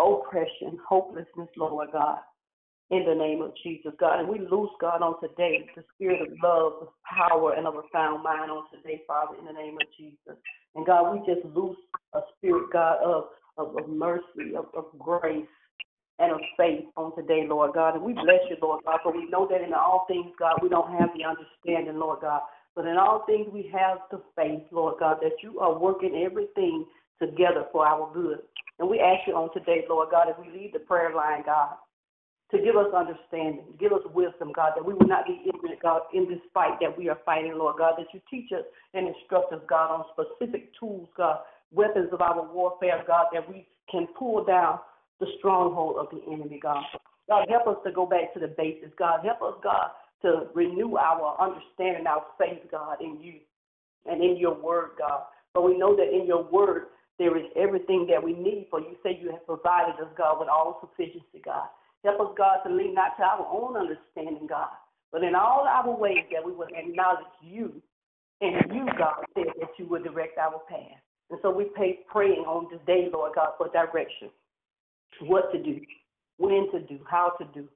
oppression, 0.00 0.78
hopelessness, 0.88 1.48
Lord 1.56 1.88
God, 1.92 2.18
in 2.90 3.04
the 3.06 3.14
name 3.14 3.42
of 3.42 3.52
Jesus, 3.62 3.92
God. 3.98 4.20
And 4.20 4.28
we 4.28 4.38
loose, 4.38 4.70
God, 4.80 5.02
on 5.02 5.20
today 5.20 5.68
the 5.76 5.84
spirit 5.94 6.20
of 6.22 6.28
love, 6.42 6.72
of 6.82 6.88
power, 7.04 7.54
and 7.54 7.66
of 7.66 7.74
a 7.74 7.82
sound 7.92 8.22
mind 8.22 8.50
on 8.50 8.64
today, 8.74 9.02
Father, 9.06 9.36
in 9.38 9.44
the 9.44 9.52
name 9.52 9.74
of 9.74 9.86
Jesus. 9.96 10.40
And 10.74 10.86
God, 10.86 11.12
we 11.12 11.18
just 11.32 11.44
loose 11.54 11.78
a 12.14 12.20
spirit, 12.36 12.70
God, 12.72 12.98
of, 13.04 13.24
of, 13.58 13.76
of 13.76 13.88
mercy, 13.88 14.56
of, 14.56 14.66
of 14.74 14.86
grace, 14.98 15.46
and 16.20 16.32
of 16.32 16.40
faith 16.56 16.84
on 16.96 17.16
today, 17.16 17.46
Lord 17.48 17.72
God. 17.74 17.94
And 17.94 18.04
we 18.04 18.12
bless 18.12 18.44
you, 18.50 18.56
Lord 18.60 18.84
God, 18.84 19.00
for 19.02 19.12
we 19.12 19.28
know 19.30 19.48
that 19.50 19.62
in 19.62 19.72
all 19.72 20.04
things, 20.06 20.30
God, 20.38 20.60
we 20.62 20.68
don't 20.68 20.92
have 20.92 21.08
the 21.16 21.24
understanding, 21.24 21.98
Lord 21.98 22.20
God. 22.20 22.42
But 22.76 22.86
in 22.86 22.96
all 22.98 23.24
things, 23.26 23.48
we 23.52 23.70
have 23.72 23.98
the 24.10 24.22
faith, 24.36 24.62
Lord 24.70 24.96
God, 25.00 25.16
that 25.22 25.42
you 25.42 25.58
are 25.60 25.78
working 25.78 26.22
everything 26.24 26.84
together 27.20 27.64
for 27.72 27.86
our 27.86 28.12
good. 28.12 28.40
And 28.80 28.88
we 28.88 28.98
ask 28.98 29.28
you 29.28 29.34
on 29.36 29.52
today, 29.52 29.84
Lord 29.88 30.08
God, 30.10 30.28
as 30.28 30.34
we 30.40 30.50
lead 30.50 30.70
the 30.72 30.80
prayer 30.80 31.14
line, 31.14 31.42
God, 31.44 31.76
to 32.50 32.58
give 32.58 32.76
us 32.76 32.88
understanding, 32.96 33.62
give 33.78 33.92
us 33.92 34.00
wisdom, 34.14 34.52
God, 34.56 34.72
that 34.74 34.84
we 34.84 34.94
will 34.94 35.06
not 35.06 35.26
be 35.26 35.42
ignorant, 35.46 35.80
God, 35.82 36.00
in 36.14 36.28
this 36.28 36.40
fight 36.52 36.78
that 36.80 36.96
we 36.96 37.10
are 37.10 37.18
fighting, 37.24 37.52
Lord 37.56 37.76
God, 37.76 37.94
that 37.98 38.06
you 38.14 38.20
teach 38.30 38.50
us 38.52 38.64
and 38.94 39.06
instruct 39.06 39.52
us, 39.52 39.60
God, 39.68 39.90
on 39.92 40.04
specific 40.16 40.72
tools, 40.80 41.08
God, 41.14 41.40
weapons 41.70 42.08
of 42.10 42.22
our 42.22 42.42
warfare, 42.52 43.04
God, 43.06 43.26
that 43.34 43.48
we 43.48 43.68
can 43.90 44.08
pull 44.18 44.44
down 44.44 44.80
the 45.20 45.26
stronghold 45.38 45.96
of 45.98 46.06
the 46.10 46.24
enemy, 46.32 46.58
God. 46.60 46.82
God, 47.28 47.46
help 47.50 47.66
us 47.68 47.76
to 47.84 47.92
go 47.92 48.06
back 48.06 48.32
to 48.32 48.40
the 48.40 48.48
basics, 48.48 48.92
God. 48.98 49.20
Help 49.22 49.42
us, 49.42 49.60
God, 49.62 49.90
to 50.22 50.48
renew 50.54 50.96
our 50.96 51.36
understanding, 51.38 52.06
our 52.06 52.24
faith, 52.38 52.62
God, 52.70 52.96
in 53.02 53.20
you 53.20 53.34
and 54.06 54.22
in 54.22 54.38
your 54.38 54.54
word, 54.54 54.92
God. 54.98 55.24
But 55.52 55.64
we 55.64 55.76
know 55.76 55.94
that 55.96 56.08
in 56.12 56.26
your 56.26 56.44
word, 56.44 56.86
there 57.20 57.36
is 57.36 57.44
everything 57.54 58.06
that 58.08 58.24
we 58.24 58.32
need, 58.32 58.68
for 58.70 58.80
you 58.80 58.96
say 59.02 59.18
you 59.20 59.30
have 59.30 59.44
provided 59.44 60.00
us, 60.00 60.08
God, 60.16 60.40
with 60.40 60.48
all 60.48 60.80
sufficiency, 60.80 61.42
God. 61.44 61.68
Help 62.02 62.18
us, 62.18 62.34
God, 62.34 62.66
to 62.66 62.74
lean 62.74 62.94
not 62.94 63.18
to 63.18 63.22
our 63.22 63.46
own 63.46 63.76
understanding, 63.76 64.46
God, 64.48 64.72
but 65.12 65.22
in 65.22 65.34
all 65.34 65.68
our 65.68 65.94
ways 65.94 66.24
that 66.32 66.42
we 66.42 66.52
will 66.52 66.68
acknowledge 66.74 67.28
you. 67.42 67.74
And 68.40 68.72
you, 68.72 68.86
God, 68.96 69.22
said 69.34 69.52
that 69.60 69.68
you 69.76 69.84
would 69.88 70.02
direct 70.02 70.38
our 70.38 70.62
path. 70.66 70.96
And 71.28 71.38
so 71.42 71.50
we 71.50 71.66
pay 71.76 71.98
praying 72.10 72.46
on 72.48 72.68
this 72.72 72.80
day, 72.86 73.10
Lord 73.12 73.32
God, 73.34 73.50
for 73.58 73.68
direction. 73.68 74.30
What 75.20 75.52
to 75.52 75.62
do, 75.62 75.78
when 76.38 76.72
to 76.72 76.80
do, 76.80 77.00
how 77.06 77.34
to 77.38 77.44
do, 77.52 77.68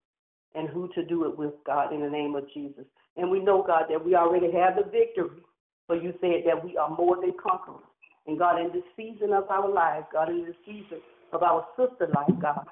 and 0.55 0.71
who 0.71 0.89
to 0.95 1.05
do 1.05 1.29
it 1.29 1.37
with, 1.37 1.53
God, 1.67 1.93
in 1.93 2.01
the 2.01 2.09
name 2.09 2.35
of 2.35 2.51
Jesus. 2.55 2.87
And 3.19 3.31
we 3.31 3.41
know, 3.41 3.63
God, 3.63 3.85
that 3.91 4.03
we 4.03 4.15
already 4.15 4.51
have 4.53 4.77
the 4.77 4.91
victory. 4.91 5.43
For 5.87 5.97
you 5.97 6.15
said 6.23 6.45
that 6.47 6.65
we 6.65 6.79
are 6.79 6.89
more 6.89 7.21
than 7.21 7.35
conquerors. 7.39 7.85
And 8.27 8.39
God, 8.39 8.61
in 8.61 8.73
this 8.73 8.85
season 8.97 9.33
of 9.33 9.51
our 9.51 9.69
lives, 9.69 10.07
God, 10.13 10.31
in 10.31 10.45
this 10.45 10.57
season 10.65 10.99
of 11.33 11.43
our 11.43 11.67
sister 11.77 12.09
life, 12.15 12.41
God, 12.41 12.67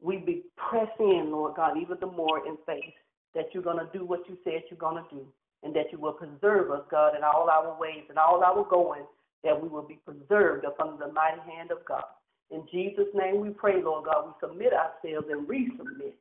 we 0.00 0.18
be 0.18 0.42
press 0.56 0.88
in, 1.00 1.30
Lord 1.30 1.56
God, 1.56 1.76
even 1.76 1.96
the 2.00 2.06
more 2.06 2.46
in 2.46 2.56
faith 2.66 2.94
that 3.34 3.46
you're 3.52 3.62
going 3.62 3.78
to 3.78 3.98
do 3.98 4.04
what 4.04 4.28
you 4.28 4.36
said 4.44 4.62
you're 4.70 4.78
going 4.78 5.02
to 5.02 5.10
do, 5.10 5.26
and 5.62 5.74
that 5.74 5.90
you 5.90 5.98
will 5.98 6.12
preserve 6.12 6.70
us, 6.70 6.82
God, 6.90 7.16
in 7.16 7.24
all 7.24 7.48
our 7.50 7.78
ways 7.80 8.04
and 8.08 8.18
all 8.18 8.44
our 8.44 8.64
going, 8.68 9.02
that 9.42 9.60
we 9.60 9.68
will 9.68 9.82
be 9.82 9.98
preserved 10.04 10.64
upon 10.64 10.98
the 10.98 11.12
mighty 11.12 11.40
hand 11.50 11.70
of 11.70 11.78
God. 11.86 12.04
In 12.50 12.62
Jesus' 12.70 13.08
name 13.14 13.40
we 13.40 13.50
pray, 13.50 13.82
Lord 13.82 14.04
God, 14.04 14.26
we 14.26 14.32
submit 14.40 14.72
ourselves 14.72 15.26
and 15.30 15.48
resubmit 15.48 16.12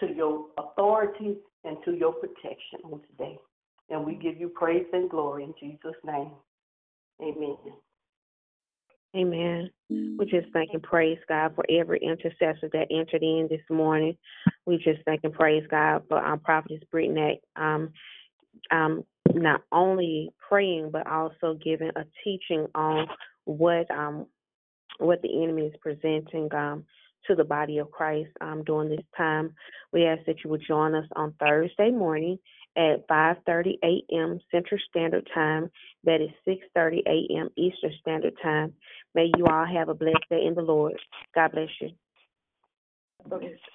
to 0.00 0.14
your 0.14 0.46
authority 0.58 1.36
and 1.64 1.76
to 1.84 1.92
your 1.92 2.12
protection 2.12 2.80
on 2.84 3.00
today. 3.10 3.38
And 3.90 4.04
we 4.04 4.14
give 4.14 4.40
you 4.40 4.48
praise 4.48 4.86
and 4.92 5.08
glory 5.08 5.44
in 5.44 5.54
Jesus' 5.60 5.94
name. 6.04 6.30
Amen. 7.22 7.56
Amen. 9.14 9.70
We 9.90 10.26
just 10.26 10.52
thank 10.52 10.70
and 10.72 10.82
praise 10.82 11.18
God 11.28 11.54
for 11.54 11.64
every 11.70 12.00
intercessor 12.00 12.68
that 12.72 12.88
entered 12.90 13.22
in 13.22 13.46
this 13.50 13.60
morning. 13.70 14.16
We 14.64 14.78
just 14.78 15.04
thank 15.04 15.20
and 15.24 15.34
praise 15.34 15.64
God 15.70 16.04
for 16.08 16.18
our 16.18 16.38
prophetess 16.38 16.82
Brittany, 16.90 17.40
um, 17.56 17.92
um, 18.70 19.04
not 19.34 19.62
only 19.70 20.30
praying 20.48 20.90
but 20.90 21.06
also 21.06 21.58
giving 21.62 21.90
a 21.96 22.04
teaching 22.24 22.66
on 22.74 23.06
what 23.44 23.90
um 23.90 24.26
what 24.98 25.20
the 25.22 25.42
enemy 25.42 25.62
is 25.62 25.74
presenting 25.80 26.52
um 26.54 26.84
to 27.26 27.34
the 27.34 27.44
body 27.44 27.78
of 27.78 27.90
Christ 27.90 28.30
um, 28.40 28.64
during 28.64 28.90
this 28.90 29.04
time. 29.16 29.54
We 29.92 30.06
ask 30.06 30.24
that 30.26 30.42
you 30.42 30.50
would 30.50 30.62
join 30.66 30.94
us 30.94 31.06
on 31.14 31.34
Thursday 31.38 31.90
morning 31.90 32.38
at 32.76 33.06
5:30 33.08 33.78
a.m. 33.84 34.40
Central 34.52 34.80
Standard 34.90 35.28
Time. 35.34 35.70
That 36.04 36.20
is 36.22 36.30
6:30 36.48 37.00
a.m. 37.06 37.50
Eastern 37.56 37.92
Standard 38.00 38.34
Time. 38.42 38.74
May 39.14 39.30
you 39.36 39.46
all 39.46 39.66
have 39.66 39.88
a 39.90 39.94
blessed 39.94 40.28
day 40.30 40.44
in 40.46 40.54
the 40.54 40.62
Lord. 40.62 40.94
God 41.34 41.52
bless 41.52 41.70
you. 41.80 41.90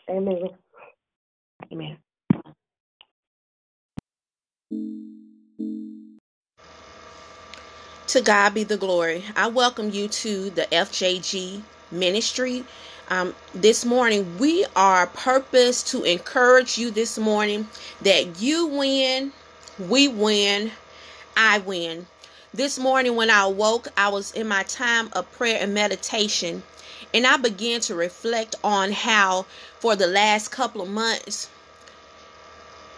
Amen. 0.09 0.49
Amen. 1.71 1.97
To 8.09 8.21
God 8.21 8.53
be 8.53 8.63
the 8.65 8.77
glory. 8.77 9.25
I 9.35 9.47
welcome 9.49 9.89
you 9.91 10.07
to 10.09 10.51
the 10.51 10.63
FJG 10.71 11.63
ministry. 11.91 12.63
Um, 13.09 13.35
this 13.55 13.85
morning, 13.85 14.37
we 14.37 14.65
are 14.75 15.07
purpose 15.07 15.81
to 15.91 16.03
encourage 16.03 16.77
you 16.77 16.91
this 16.91 17.17
morning 17.17 17.69
that 18.01 18.41
you 18.41 18.67
win, 18.67 19.31
we 19.79 20.09
win, 20.09 20.71
I 21.37 21.59
win. 21.59 22.07
This 22.53 22.77
morning, 22.77 23.15
when 23.15 23.29
I 23.29 23.43
awoke, 23.45 23.87
I 23.95 24.09
was 24.09 24.33
in 24.33 24.49
my 24.49 24.63
time 24.63 25.07
of 25.13 25.31
prayer 25.31 25.57
and 25.61 25.73
meditation, 25.73 26.63
and 27.13 27.25
I 27.25 27.37
began 27.37 27.79
to 27.81 27.95
reflect 27.95 28.55
on 28.61 28.91
how, 28.91 29.43
for 29.79 29.95
the 29.95 30.07
last 30.07 30.49
couple 30.49 30.81
of 30.81 30.89
months, 30.89 31.49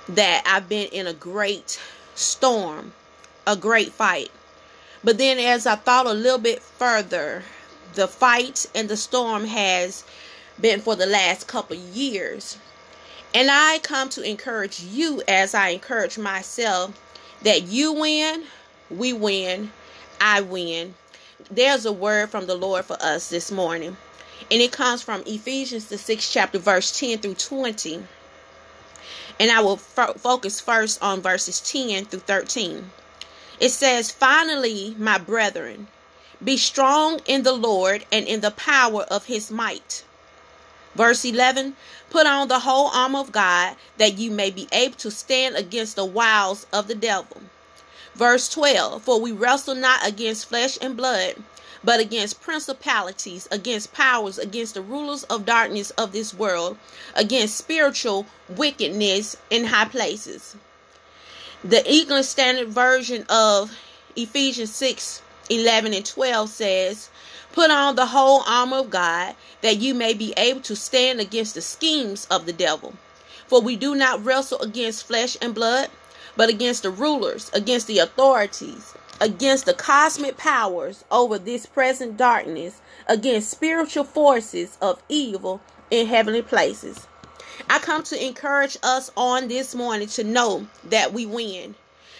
that 0.07 0.41
I've 0.47 0.67
been 0.67 0.87
in 0.87 1.05
a 1.05 1.13
great 1.13 1.79
storm, 2.15 2.93
a 3.45 3.55
great 3.55 3.91
fight. 3.91 4.31
But 5.03 5.19
then, 5.19 5.37
as 5.37 5.67
I 5.67 5.75
thought 5.75 6.07
a 6.07 6.13
little 6.13 6.39
bit 6.39 6.63
further, 6.63 7.43
the 7.95 8.07
fight 8.07 8.65
and 8.75 8.89
the 8.89 8.97
storm 8.97 9.45
has 9.45 10.03
been 10.59 10.81
for 10.81 10.95
the 10.95 11.05
last 11.05 11.47
couple 11.47 11.75
years. 11.75 12.57
And 13.33 13.49
I 13.51 13.79
come 13.79 14.09
to 14.09 14.23
encourage 14.23 14.81
you 14.81 15.21
as 15.27 15.53
I 15.53 15.69
encourage 15.69 16.17
myself 16.17 16.99
that 17.43 17.63
you 17.63 17.93
win, 17.93 18.43
we 18.89 19.13
win, 19.13 19.71
I 20.19 20.41
win. 20.41 20.95
There's 21.49 21.85
a 21.85 21.91
word 21.91 22.29
from 22.29 22.47
the 22.47 22.55
Lord 22.55 22.85
for 22.85 22.97
us 23.01 23.29
this 23.29 23.51
morning. 23.51 23.97
And 24.51 24.61
it 24.61 24.71
comes 24.71 25.01
from 25.01 25.23
Ephesians, 25.25 25.85
the 25.87 25.97
sixth 25.97 26.31
chapter, 26.31 26.57
verse 26.57 26.97
10 26.97 27.19
through 27.19 27.35
20. 27.35 28.03
And 29.39 29.51
I 29.51 29.61
will 29.61 29.77
fo- 29.77 30.13
focus 30.13 30.59
first 30.59 31.01
on 31.01 31.21
verses 31.21 31.61
10 31.61 32.05
through 32.05 32.21
13. 32.21 32.91
It 33.59 33.69
says, 33.69 34.11
Finally, 34.11 34.95
my 34.97 35.17
brethren, 35.17 35.87
be 36.43 36.57
strong 36.57 37.19
in 37.25 37.43
the 37.43 37.53
Lord 37.53 38.05
and 38.11 38.25
in 38.25 38.41
the 38.41 38.51
power 38.51 39.03
of 39.03 39.25
his 39.25 39.51
might. 39.51 40.03
Verse 40.95 41.23
11 41.25 41.75
Put 42.09 42.25
on 42.25 42.47
the 42.47 42.59
whole 42.59 42.87
armor 42.87 43.19
of 43.19 43.31
God 43.31 43.75
that 43.97 44.17
you 44.17 44.31
may 44.31 44.49
be 44.49 44.67
able 44.71 44.95
to 44.97 45.11
stand 45.11 45.55
against 45.55 45.95
the 45.95 46.05
wiles 46.05 46.65
of 46.73 46.87
the 46.87 46.95
devil. 46.95 47.41
Verse 48.15 48.49
12 48.49 49.03
For 49.03 49.19
we 49.19 49.31
wrestle 49.31 49.75
not 49.75 50.05
against 50.07 50.47
flesh 50.47 50.77
and 50.81 50.97
blood, 50.97 51.35
but 51.83 51.99
against 51.99 52.41
principalities, 52.41 53.47
against 53.51 53.93
powers, 53.93 54.37
against 54.37 54.73
the 54.73 54.81
rulers 54.81 55.23
of 55.25 55.45
darkness 55.45 55.91
of 55.91 56.11
this 56.11 56.33
world, 56.33 56.77
against 57.15 57.57
spiritual 57.57 58.25
wickedness 58.49 59.37
in 59.49 59.65
high 59.65 59.85
places. 59.85 60.55
The 61.63 61.89
English 61.89 62.27
Standard 62.27 62.69
Version 62.69 63.25
of 63.29 63.77
Ephesians 64.15 64.73
6 64.73 65.21
11 65.49 65.93
and 65.93 66.05
12 66.05 66.49
says, 66.49 67.09
Put 67.51 67.71
on 67.71 67.95
the 67.95 68.05
whole 68.05 68.43
armor 68.47 68.77
of 68.77 68.89
God, 68.89 69.35
that 69.61 69.77
you 69.77 69.93
may 69.93 70.13
be 70.13 70.33
able 70.37 70.61
to 70.61 70.75
stand 70.75 71.19
against 71.19 71.55
the 71.55 71.61
schemes 71.61 72.27
of 72.29 72.45
the 72.45 72.53
devil. 72.53 72.93
For 73.47 73.61
we 73.61 73.75
do 73.75 73.95
not 73.95 74.23
wrestle 74.23 74.61
against 74.61 75.07
flesh 75.07 75.35
and 75.41 75.55
blood, 75.55 75.89
but 76.37 76.49
against 76.49 76.83
the 76.83 76.91
rulers, 76.91 77.49
against 77.53 77.87
the 77.87 77.99
authorities, 77.99 78.93
against 79.19 79.65
the 79.65 79.73
cosmic 79.73 80.37
powers 80.37 81.03
over 81.11 81.39
this 81.39 81.65
present 81.65 82.15
darkness, 82.15 82.79
against 83.07 83.49
spiritual 83.49 84.03
forces 84.03 84.77
of 84.81 85.01
evil 85.09 85.61
in 85.89 86.07
heavenly 86.07 86.43
places. 86.43 87.07
I 87.69 87.79
come 87.79 88.03
to 88.03 88.25
encourage 88.25 88.77
us 88.83 89.11
on 89.17 89.47
this 89.47 89.75
morning 89.75 90.07
to 90.09 90.23
know 90.23 90.67
that 90.85 91.11
we 91.11 91.25
win, 91.25 91.75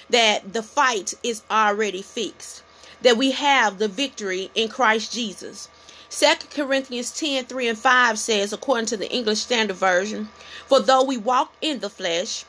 that 0.09 0.53
the 0.53 0.63
fight 0.63 1.13
is 1.23 1.43
already 1.49 2.01
fixed, 2.01 2.63
that 3.01 3.17
we 3.17 3.31
have 3.31 3.77
the 3.77 3.87
victory 3.87 4.51
in 4.55 4.69
Christ 4.69 5.13
Jesus. 5.13 5.69
2 6.09 6.47
Corinthians 6.49 7.11
10 7.11 7.45
3 7.45 7.67
and 7.67 7.77
5 7.77 8.19
says, 8.19 8.51
according 8.51 8.87
to 8.87 8.97
the 8.97 9.11
English 9.11 9.39
Standard 9.39 9.75
Version, 9.75 10.29
For 10.65 10.79
though 10.79 11.03
we 11.03 11.17
walk 11.17 11.53
in 11.61 11.79
the 11.79 11.89
flesh, 11.89 12.45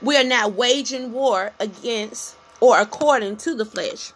we 0.00 0.16
are 0.16 0.24
not 0.24 0.52
waging 0.52 1.12
war 1.12 1.52
against 1.58 2.36
or 2.60 2.80
according 2.80 3.36
to 3.38 3.54
the 3.54 3.64
flesh. 3.64 4.12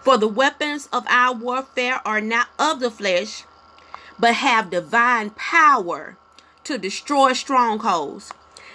For 0.00 0.16
the 0.16 0.28
weapons 0.28 0.88
of 0.92 1.04
our 1.08 1.34
warfare 1.34 2.00
are 2.04 2.20
not 2.20 2.48
of 2.58 2.80
the 2.80 2.90
flesh, 2.90 3.44
but 4.18 4.34
have 4.34 4.70
divine 4.70 5.30
power 5.30 6.16
to 6.64 6.78
destroy 6.78 7.34
strongholds. 7.34 8.32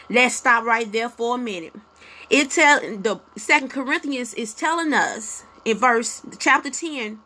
Let's 0.10 0.36
stop 0.36 0.64
right 0.64 0.90
there 0.90 1.10
for 1.10 1.36
a 1.36 1.38
minute. 1.38 1.74
It 2.30 2.52
tell 2.52 2.80
the 2.80 3.20
Second 3.36 3.70
Corinthians 3.70 4.34
is 4.36 4.54
telling 4.54 4.94
us 4.94 5.44
in 5.68 5.78
verse 5.78 6.22
chapter 6.40 6.70
10, 6.70 7.20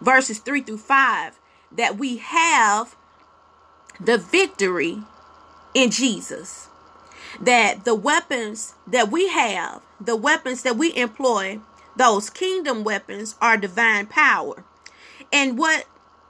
verses 0.00 0.38
3 0.38 0.60
through 0.60 0.78
5, 0.78 1.40
that 1.72 1.98
we 1.98 2.18
have 2.18 2.94
the 3.98 4.16
victory 4.18 4.98
in 5.74 5.90
Jesus. 5.90 6.68
That 7.40 7.84
the 7.84 7.96
weapons 7.96 8.74
that 8.86 9.10
we 9.10 9.30
have, 9.30 9.82
the 10.00 10.14
weapons 10.14 10.62
that 10.62 10.76
we 10.76 10.94
employ, 10.96 11.58
those 11.96 12.30
kingdom 12.30 12.84
weapons 12.84 13.34
are 13.40 13.56
divine 13.56 14.06
power. 14.06 14.62
And 15.32 15.58
what 15.58 15.86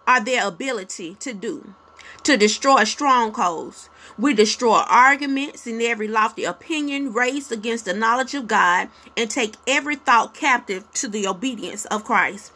are 0.06 0.24
their 0.24 0.48
ability 0.48 1.16
to 1.20 1.34
do? 1.34 1.74
To 2.22 2.38
destroy 2.38 2.84
strongholds. 2.84 3.89
We 4.18 4.34
destroy 4.34 4.82
arguments 4.88 5.66
and 5.66 5.80
every 5.80 6.08
lofty 6.08 6.44
opinion 6.44 7.12
raised 7.12 7.52
against 7.52 7.84
the 7.84 7.94
knowledge 7.94 8.34
of 8.34 8.48
God 8.48 8.88
and 9.16 9.30
take 9.30 9.54
every 9.66 9.96
thought 9.96 10.34
captive 10.34 10.90
to 10.94 11.08
the 11.08 11.26
obedience 11.26 11.84
of 11.86 12.04
Christ. 12.04 12.52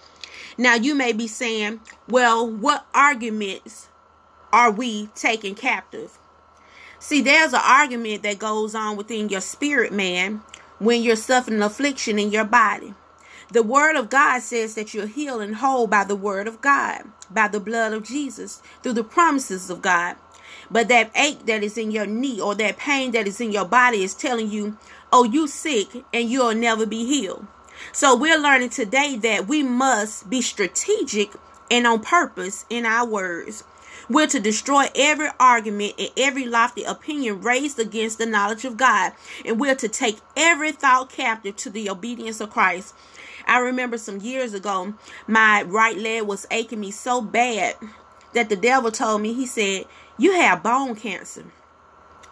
Now, 0.56 0.74
you 0.74 0.94
may 0.94 1.12
be 1.12 1.26
saying, 1.26 1.80
well, 2.08 2.48
what 2.48 2.86
arguments 2.94 3.88
are 4.52 4.70
we 4.70 5.08
taking 5.14 5.54
captive? 5.54 6.18
See, 6.98 7.20
there's 7.20 7.52
an 7.52 7.60
argument 7.62 8.22
that 8.22 8.38
goes 8.38 8.74
on 8.74 8.96
within 8.96 9.28
your 9.28 9.40
spirit, 9.40 9.92
man, 9.92 10.42
when 10.78 11.02
you're 11.02 11.16
suffering 11.16 11.62
affliction 11.62 12.18
in 12.18 12.30
your 12.30 12.44
body. 12.44 12.94
The 13.50 13.62
word 13.62 13.96
of 13.96 14.08
God 14.08 14.40
says 14.42 14.74
that 14.74 14.94
you're 14.94 15.06
healed 15.06 15.42
and 15.42 15.56
whole 15.56 15.86
by 15.86 16.04
the 16.04 16.16
word 16.16 16.48
of 16.48 16.60
God, 16.60 17.04
by 17.30 17.48
the 17.48 17.60
blood 17.60 17.92
of 17.92 18.04
Jesus, 18.04 18.62
through 18.82 18.94
the 18.94 19.04
promises 19.04 19.70
of 19.70 19.82
God. 19.82 20.16
But 20.74 20.88
that 20.88 21.12
ache 21.14 21.46
that 21.46 21.62
is 21.62 21.78
in 21.78 21.92
your 21.92 22.04
knee 22.04 22.40
or 22.40 22.56
that 22.56 22.78
pain 22.78 23.12
that 23.12 23.28
is 23.28 23.40
in 23.40 23.52
your 23.52 23.64
body 23.64 24.02
is 24.02 24.12
telling 24.12 24.50
you, 24.50 24.76
oh, 25.12 25.22
you 25.22 25.46
sick 25.46 25.86
and 26.12 26.28
you'll 26.28 26.52
never 26.52 26.84
be 26.84 27.06
healed. 27.06 27.46
So 27.92 28.16
we're 28.16 28.40
learning 28.40 28.70
today 28.70 29.16
that 29.18 29.46
we 29.46 29.62
must 29.62 30.28
be 30.28 30.42
strategic 30.42 31.30
and 31.70 31.86
on 31.86 32.00
purpose 32.00 32.66
in 32.68 32.86
our 32.86 33.06
words. 33.06 33.62
We're 34.10 34.26
to 34.26 34.40
destroy 34.40 34.86
every 34.96 35.28
argument 35.38 35.94
and 35.96 36.10
every 36.16 36.44
lofty 36.44 36.82
opinion 36.82 37.42
raised 37.42 37.78
against 37.78 38.18
the 38.18 38.26
knowledge 38.26 38.64
of 38.64 38.76
God. 38.76 39.12
And 39.44 39.60
we're 39.60 39.76
to 39.76 39.86
take 39.86 40.18
every 40.36 40.72
thought 40.72 41.08
captive 41.08 41.54
to 41.58 41.70
the 41.70 41.88
obedience 41.88 42.40
of 42.40 42.50
Christ. 42.50 42.96
I 43.46 43.60
remember 43.60 43.96
some 43.96 44.20
years 44.20 44.54
ago, 44.54 44.94
my 45.28 45.62
right 45.62 45.96
leg 45.96 46.24
was 46.24 46.48
aching 46.50 46.80
me 46.80 46.90
so 46.90 47.20
bad 47.20 47.76
that 48.32 48.48
the 48.48 48.56
devil 48.56 48.90
told 48.90 49.22
me, 49.22 49.32
he 49.32 49.46
said, 49.46 49.84
You 50.16 50.32
have 50.32 50.62
bone 50.62 50.94
cancer. 50.94 51.44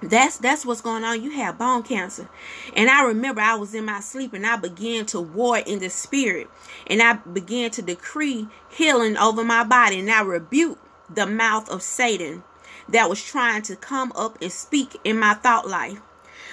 That's 0.01 0.39
that's 0.39 0.65
what's 0.65 0.81
going 0.81 1.05
on. 1.05 1.23
You 1.23 1.31
have 1.33 1.59
bone 1.59 1.83
cancer. 1.83 2.29
And 2.75 2.89
I 2.89 3.05
remember 3.05 3.41
I 3.41 3.57
was 3.57 3.75
in 3.75 3.85
my 3.85 4.01
sleep 4.01 4.33
and 4.33 4.47
I 4.47 4.57
began 4.57 5.07
to 5.07 5.21
war 5.21 5.59
in 5.59 5.81
the 5.81 5.91
spirit. 5.91 6.49
And 6.87 7.03
I 7.03 7.15
began 7.15 7.71
to 7.73 7.83
decree 7.83 8.49
healing 8.69 9.17
over 9.17 9.45
my 9.45 9.65
body. 9.65 9.99
And 9.99 10.11
I 10.11 10.23
rebuked 10.23 10.81
the 11.13 11.27
mouth 11.27 11.69
of 11.69 11.83
Satan 11.83 12.45
that 12.89 13.09
was 13.09 13.23
trying 13.23 13.63
to 13.63 13.77
come 13.77 14.13
up 14.15 14.39
and 14.41 14.53
speak 14.53 14.97
in 15.03 15.19
my 15.19 15.35
thought 15.35 15.69
life. 15.69 16.01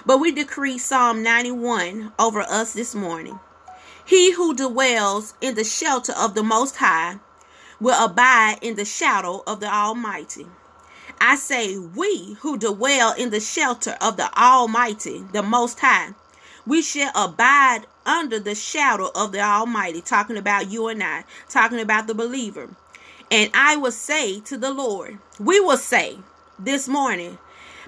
But 0.05 0.19
we 0.19 0.32
decree 0.32 0.77
Psalm 0.77 1.21
91 1.21 2.13
over 2.17 2.41
us 2.41 2.73
this 2.73 2.95
morning. 2.95 3.39
He 4.03 4.32
who 4.34 4.55
dwells 4.55 5.36
in 5.41 5.53
the 5.53 5.63
shelter 5.63 6.13
of 6.13 6.34
the 6.34 6.43
Most 6.43 6.77
High 6.77 7.19
will 7.80 8.03
abide 8.03 8.57
in 8.61 8.75
the 8.75 8.86
shadow 8.86 9.43
of 9.45 9.59
the 9.59 9.71
Almighty. 9.71 10.47
I 11.22 11.36
say, 11.36 11.78
we 11.78 12.38
who 12.41 12.57
dwell 12.57 13.13
in 13.13 13.30
the 13.30 13.39
shelter 13.39 13.97
of 14.01 14.17
the 14.17 14.32
Almighty, 14.39 15.24
the 15.34 15.43
Most 15.43 15.80
High, 15.80 16.13
we 16.65 16.82
shall 16.82 17.11
abide 17.15 17.82
under 18.05 18.39
the 18.39 18.55
shadow 18.55 19.11
of 19.15 19.32
the 19.32 19.41
Almighty. 19.41 20.01
Talking 20.01 20.38
about 20.38 20.72
you 20.72 20.88
and 20.88 21.03
I, 21.03 21.26
talking 21.49 21.80
about 21.80 22.07
the 22.07 22.13
believer. 22.13 22.70
And 23.32 23.51
I 23.53 23.76
will 23.76 23.91
say 23.91 24.39
to 24.41 24.57
the 24.57 24.72
Lord, 24.72 25.20
we 25.39 25.59
will 25.59 25.78
say 25.78 26.17
this 26.57 26.88
morning, 26.88 27.38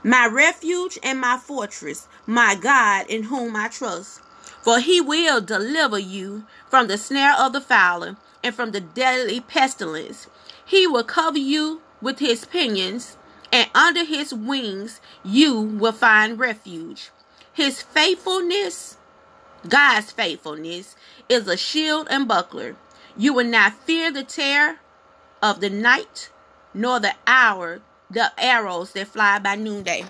my 0.04 0.26
refuge 0.26 0.98
and 1.04 1.20
my 1.20 1.38
fortress, 1.38 2.08
my 2.26 2.56
God 2.56 3.06
in 3.08 3.24
whom 3.24 3.56
I 3.56 3.68
trust. 3.68 4.22
For 4.64 4.80
he 4.80 5.02
will 5.02 5.42
deliver 5.42 5.98
you 5.98 6.46
from 6.70 6.88
the 6.88 6.98
snare 6.98 7.36
of 7.40 7.54
the 7.54 7.62
fowler 7.62 8.18
and 8.44 8.54
from 8.54 8.72
the 8.72 8.82
deadly 8.82 9.40
pestilence. 9.42 10.28
He 10.66 10.86
will 10.88 11.04
cover 11.04 11.38
you 11.38 11.82
with 12.02 12.20
his 12.20 12.46
pinions, 12.46 13.18
and 13.52 13.70
under 13.76 14.04
his 14.04 14.34
wings 14.34 15.02
you 15.24 15.60
will 15.60 15.92
find 15.92 16.40
refuge. 16.40 17.10
His 17.54 17.82
faithfulness, 17.82 18.98
God's 19.68 20.12
faithfulness, 20.12 20.96
is 21.28 21.48
a 21.48 21.58
shield 21.58 22.08
and 22.10 22.28
buckler. 22.28 22.76
You 23.18 23.34
will 23.34 23.46
not 23.46 23.74
fear 23.74 24.12
the 24.12 24.24
terror 24.24 24.78
of 25.42 25.60
the 25.60 25.70
night, 25.70 26.30
nor 26.74 27.00
the 27.00 27.14
hour, 27.28 27.82
the 28.10 28.32
arrows 28.38 28.94
that 28.94 29.08
fly 29.08 29.40
by 29.40 29.56
noonday. 29.56 30.06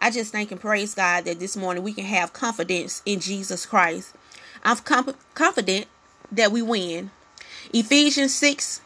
I 0.00 0.10
just 0.10 0.30
thank 0.30 0.52
and 0.52 0.60
praise 0.60 0.94
God 0.94 1.24
that 1.24 1.40
this 1.40 1.56
morning 1.56 1.82
we 1.82 1.92
can 1.92 2.04
have 2.04 2.32
confidence 2.32 3.02
in 3.04 3.18
Jesus 3.18 3.66
Christ. 3.66 4.14
I'm 4.62 4.76
confident 5.34 5.86
that 6.30 6.52
we 6.52 6.62
win. 6.62 7.10
Ephesians 7.72 8.32
6, 8.34 8.80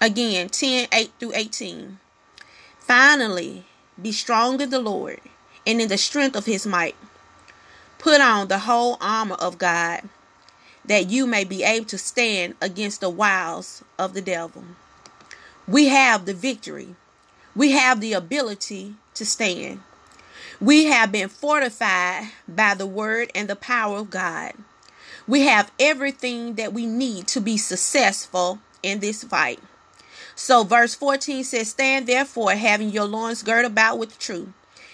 again, 0.00 0.50
10, 0.50 0.88
8 0.92 1.12
through 1.18 1.32
18. 1.34 1.98
Finally, 2.88 3.66
be 4.00 4.10
strong 4.10 4.58
in 4.62 4.70
the 4.70 4.80
Lord 4.80 5.20
and 5.66 5.78
in 5.78 5.88
the 5.88 5.98
strength 5.98 6.34
of 6.34 6.46
his 6.46 6.66
might. 6.66 6.96
Put 7.98 8.22
on 8.22 8.48
the 8.48 8.60
whole 8.60 8.96
armor 8.98 9.34
of 9.34 9.58
God 9.58 10.08
that 10.86 11.10
you 11.10 11.26
may 11.26 11.44
be 11.44 11.62
able 11.62 11.84
to 11.84 11.98
stand 11.98 12.54
against 12.62 13.02
the 13.02 13.10
wiles 13.10 13.84
of 13.98 14.14
the 14.14 14.22
devil. 14.22 14.64
We 15.66 15.88
have 15.88 16.24
the 16.24 16.32
victory. 16.32 16.96
We 17.54 17.72
have 17.72 18.00
the 18.00 18.14
ability 18.14 18.94
to 19.12 19.26
stand. 19.26 19.82
We 20.58 20.86
have 20.86 21.12
been 21.12 21.28
fortified 21.28 22.30
by 22.48 22.72
the 22.72 22.86
word 22.86 23.30
and 23.34 23.50
the 23.50 23.56
power 23.56 23.98
of 23.98 24.08
God. 24.08 24.54
We 25.26 25.42
have 25.42 25.70
everything 25.78 26.54
that 26.54 26.72
we 26.72 26.86
need 26.86 27.28
to 27.28 27.40
be 27.42 27.58
successful 27.58 28.60
in 28.82 29.00
this 29.00 29.24
fight. 29.24 29.60
So, 30.40 30.62
verse 30.62 30.94
14 30.94 31.42
says, 31.42 31.70
Stand 31.70 32.06
therefore, 32.06 32.52
having 32.52 32.90
your 32.90 33.06
loins 33.06 33.42
girt 33.42 33.64
about 33.64 33.98
with 33.98 34.20
truth, 34.20 34.50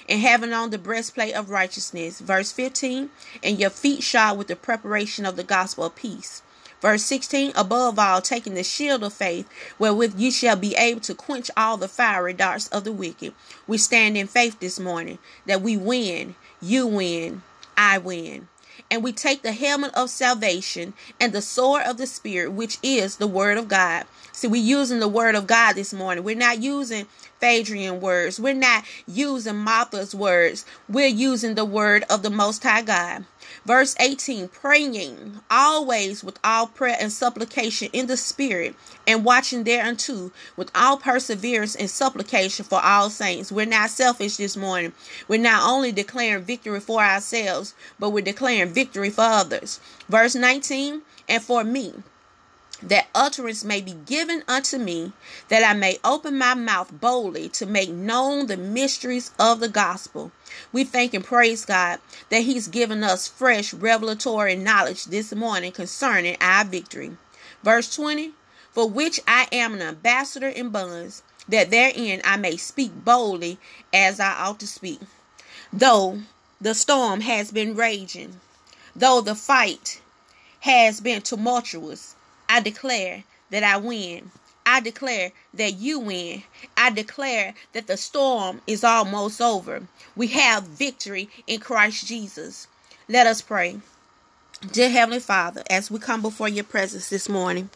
and 0.09 0.19
having 0.23 0.55
on 0.55 0.71
the 0.71 0.79
breastplate 0.79 1.35
of 1.35 1.51
righteousness. 1.51 2.19
Verse 2.19 2.51
15, 2.51 3.11
and 3.43 3.61
your 3.61 3.69
feet 3.69 4.03
shod 4.03 4.39
with 4.39 4.47
the 4.47 4.57
preparation 4.57 5.27
of 5.27 5.37
the 5.37 5.45
gospel 5.45 5.85
of 5.85 5.95
peace. 5.97 6.41
Verse 6.81 7.03
16, 7.03 7.53
above 7.57 7.99
all, 7.99 8.23
taking 8.23 8.55
the 8.55 8.65
shield 8.65 9.05
of 9.05 9.13
faith, 9.13 9.47
wherewith 9.79 10.19
you 10.19 10.31
shall 10.31 10.57
be 10.57 10.75
able 10.77 11.03
to 11.03 11.15
quench 11.15 11.51
all 11.59 11.77
the 11.77 11.89
fiery 11.89 12.33
darts 12.33 12.69
of 12.69 12.85
the 12.85 12.93
wicked. 12.93 13.35
We 13.67 13.77
stand 13.77 14.17
in 14.17 14.27
faith 14.29 14.59
this 14.61 14.81
morning 14.81 15.19
that 15.45 15.61
we 15.61 15.77
win, 15.77 16.37
you 16.63 16.87
win, 16.87 17.43
I 17.77 17.99
win. 17.99 18.49
And 18.91 19.05
we 19.05 19.13
take 19.13 19.43
the 19.43 19.53
helmet 19.53 19.93
of 19.95 20.09
salvation 20.09 20.95
and 21.21 21.33
the 21.35 21.43
sword 21.43 21.83
of 21.85 21.99
the 21.99 22.07
Spirit, 22.07 22.53
which 22.53 22.79
is 22.83 23.17
the 23.17 23.27
Word 23.27 23.59
of 23.59 23.69
God. 23.69 24.05
See, 24.37 24.49
we're 24.49 24.61
using 24.61 24.99
the 24.99 25.07
Word 25.07 25.37
of 25.37 25.47
God 25.47 25.75
this 25.75 25.95
morning. 25.95 26.25
We're 26.25 26.35
not 26.35 26.61
using 26.61 27.07
Phadrian 27.41 28.01
words. 28.01 28.41
We're 28.41 28.53
not 28.53 28.83
using 29.07 29.59
Martha's 29.59 30.13
words. 30.13 30.67
We're 30.89 31.07
using 31.07 31.55
the 31.55 31.65
Word 31.65 32.05
of 32.11 32.25
the 32.25 32.31
Most 32.31 32.65
High 32.65 32.83
God. 32.83 33.27
Verse 33.65 33.95
18 34.01 34.49
praying 34.49 35.39
always 35.49 36.25
with 36.25 36.41
all 36.43 36.67
prayer 36.67 36.97
and 36.99 37.13
supplication 37.13 37.91
in 37.93 38.09
the 38.09 38.17
Spirit, 38.17 38.75
and 39.07 39.25
watching 39.25 39.63
thereunto 39.63 40.33
with 40.57 40.69
all 40.75 40.97
perseverance 40.97 41.77
and 41.77 41.89
supplication 41.89 42.65
for 42.65 42.85
all 42.85 43.11
saints. 43.11 43.53
We're 43.53 43.67
not 43.67 43.91
selfish 43.91 44.37
this 44.39 44.57
morning. 44.57 44.95
We're 45.29 45.39
not 45.39 45.63
only 45.63 45.93
declaring 45.93 46.43
victory 46.43 46.81
for 46.81 47.01
ourselves, 47.01 47.73
but 48.01 48.11
we're 48.11 48.25
declaring 48.25 48.75
victory 48.75 49.11
for 49.11 49.23
others. 49.23 49.79
Verse 50.09 50.35
19 50.35 51.03
and 51.29 51.43
for 51.43 51.63
me 51.63 51.95
utterance 53.15 53.65
may 53.65 53.81
be 53.81 53.93
given 53.93 54.43
unto 54.49 54.79
me, 54.79 55.13
that 55.49 55.63
I 55.63 55.75
may 55.75 55.99
open 56.05 56.37
my 56.37 56.55
mouth 56.55 56.91
boldly 57.01 57.49
to 57.51 57.67
make 57.67 57.91
known 57.91 58.47
the 58.47 58.57
mysteries 58.57 59.31
of 59.39 59.61
the 59.61 59.69
gospel. 59.69 60.33
We 60.73 60.85
thank 60.85 61.15
and 61.15 61.25
praise 61.25 61.65
God 61.65 62.01
that 62.31 62.43
He's 62.43 62.69
given 62.69 63.05
us 63.05 63.29
fresh 63.29 63.73
revelatory 63.73 64.57
knowledge 64.57 65.05
this 65.05 65.35
morning 65.35 65.73
concerning 65.73 66.37
our 66.41 66.65
victory. 66.65 67.17
Verse 67.63 67.95
20 67.95 68.33
For 68.73 68.89
which 68.89 69.21
I 69.27 69.49
am 69.53 69.75
an 69.75 69.83
ambassador 69.83 70.49
in 70.49 70.71
bonds, 70.71 71.23
that 71.49 71.71
therein 71.71 72.21
I 72.25 72.37
may 72.37 72.57
speak 72.57 73.05
boldly 73.05 73.59
as 73.93 74.21
I 74.21 74.33
ought 74.33 74.61
to 74.61 74.67
speak. 74.67 75.01
Though 75.73 76.23
the 76.61 76.75
storm 76.75 77.21
has 77.23 77.51
been 77.51 77.75
raging, 77.75 78.41
though 78.97 79.21
the 79.21 79.35
fight 79.35 80.01
has 80.61 81.01
been 81.01 81.21
tumultuous, 81.21 82.14
I 82.49 82.61
declare 82.61 83.25
that 83.51 83.65
I 83.65 83.77
win. 83.79 84.31
I 84.67 84.81
declare 84.81 85.33
that 85.55 85.75
you 85.75 86.01
win. 86.01 86.45
I 86.77 86.91
declare 86.91 87.55
that 87.73 87.87
the 87.87 87.97
storm 87.97 88.63
is 88.67 88.85
almost 88.85 89.41
over. 89.41 89.83
We 90.17 90.29
have 90.29 90.65
victory 90.65 91.29
in 91.47 91.61
Christ 91.61 92.07
Jesus. 92.07 92.69
Let 93.09 93.27
us 93.27 93.43
pray. 93.43 93.79
Dear 94.73 94.91
Heavenly 94.91 95.21
Father, 95.21 95.63
as 95.71 95.91
we 95.91 95.99
come 95.99 96.23
before 96.23 96.49
your 96.49 96.65
presence 96.65 97.11
this 97.11 97.29
morning, 97.29 97.71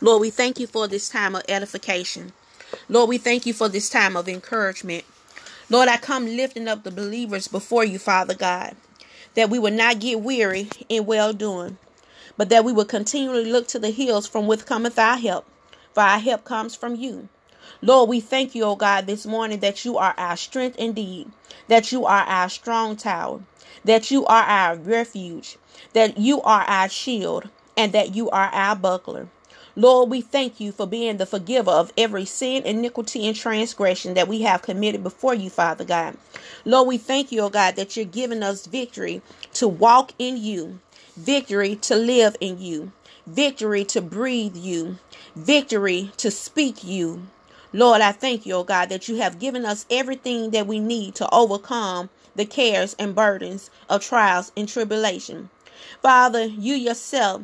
Lord, 0.00 0.20
we 0.20 0.30
thank 0.30 0.58
you 0.60 0.66
for 0.66 0.88
this 0.88 1.08
time 1.08 1.36
of 1.36 1.42
edification. 1.48 2.32
Lord, 2.88 3.08
we 3.08 3.18
thank 3.18 3.46
you 3.46 3.52
for 3.54 3.68
this 3.68 3.90
time 3.90 4.16
of 4.16 4.28
encouragement. 4.28 5.04
Lord, 5.70 5.88
I 5.88 5.96
come 5.98 6.26
lifting 6.26 6.68
up 6.68 6.84
the 6.84 6.90
believers 6.90 7.48
before 7.48 7.84
you, 7.84 7.98
Father 7.98 8.34
God, 8.34 8.76
that 9.34 9.50
we 9.50 9.58
will 9.58 9.72
not 9.72 10.00
get 10.00 10.20
weary 10.20 10.68
in 10.88 11.06
well 11.06 11.32
doing 11.32 11.78
but 12.36 12.48
that 12.48 12.64
we 12.64 12.72
will 12.72 12.84
continually 12.84 13.50
look 13.50 13.68
to 13.68 13.78
the 13.78 13.90
hills 13.90 14.26
from 14.26 14.46
which 14.46 14.66
cometh 14.66 14.98
our 14.98 15.16
help, 15.16 15.46
for 15.92 16.02
our 16.02 16.18
help 16.18 16.44
comes 16.44 16.74
from 16.74 16.96
you. 16.96 17.28
Lord, 17.82 18.08
we 18.08 18.20
thank 18.20 18.54
you, 18.54 18.64
O 18.64 18.76
God, 18.76 19.06
this 19.06 19.26
morning 19.26 19.60
that 19.60 19.84
you 19.84 19.98
are 19.98 20.14
our 20.16 20.36
strength 20.36 20.76
indeed, 20.76 21.30
that 21.68 21.92
you 21.92 22.06
are 22.06 22.22
our 22.24 22.48
strong 22.48 22.96
tower, 22.96 23.40
that 23.84 24.10
you 24.10 24.26
are 24.26 24.42
our 24.42 24.76
refuge, 24.76 25.58
that 25.92 26.18
you 26.18 26.40
are 26.42 26.62
our 26.62 26.88
shield, 26.88 27.48
and 27.76 27.92
that 27.92 28.14
you 28.14 28.30
are 28.30 28.48
our 28.48 28.76
buckler. 28.76 29.28
Lord, 29.76 30.08
we 30.08 30.20
thank 30.20 30.60
you 30.60 30.70
for 30.70 30.86
being 30.86 31.16
the 31.16 31.26
forgiver 31.26 31.70
of 31.70 31.92
every 31.98 32.24
sin, 32.24 32.62
iniquity, 32.64 33.26
and 33.26 33.34
transgression 33.34 34.14
that 34.14 34.28
we 34.28 34.42
have 34.42 34.62
committed 34.62 35.02
before 35.02 35.34
you, 35.34 35.50
Father 35.50 35.84
God. 35.84 36.16
Lord, 36.64 36.86
we 36.86 36.96
thank 36.96 37.32
you, 37.32 37.40
O 37.40 37.50
God, 37.50 37.74
that 37.76 37.96
you're 37.96 38.06
giving 38.06 38.42
us 38.44 38.66
victory 38.66 39.20
to 39.54 39.66
walk 39.66 40.12
in 40.18 40.36
you 40.36 40.78
victory 41.16 41.76
to 41.76 41.96
live 41.96 42.36
in 42.40 42.60
you, 42.60 42.92
victory 43.26 43.84
to 43.86 44.00
breathe 44.02 44.56
you, 44.56 44.98
victory 45.36 46.12
to 46.18 46.30
speak 46.30 46.84
you. 46.84 47.22
Lord, 47.72 48.00
I 48.00 48.12
thank 48.12 48.46
you, 48.46 48.54
oh 48.54 48.64
God, 48.64 48.88
that 48.90 49.08
you 49.08 49.16
have 49.16 49.38
given 49.40 49.64
us 49.64 49.86
everything 49.90 50.50
that 50.50 50.66
we 50.66 50.78
need 50.80 51.14
to 51.16 51.30
overcome 51.34 52.10
the 52.36 52.46
cares 52.46 52.94
and 52.98 53.14
burdens 53.14 53.70
of 53.88 54.02
trials 54.02 54.52
and 54.56 54.68
tribulation. 54.68 55.50
Father, 56.02 56.44
you 56.44 56.74
yourself 56.74 57.42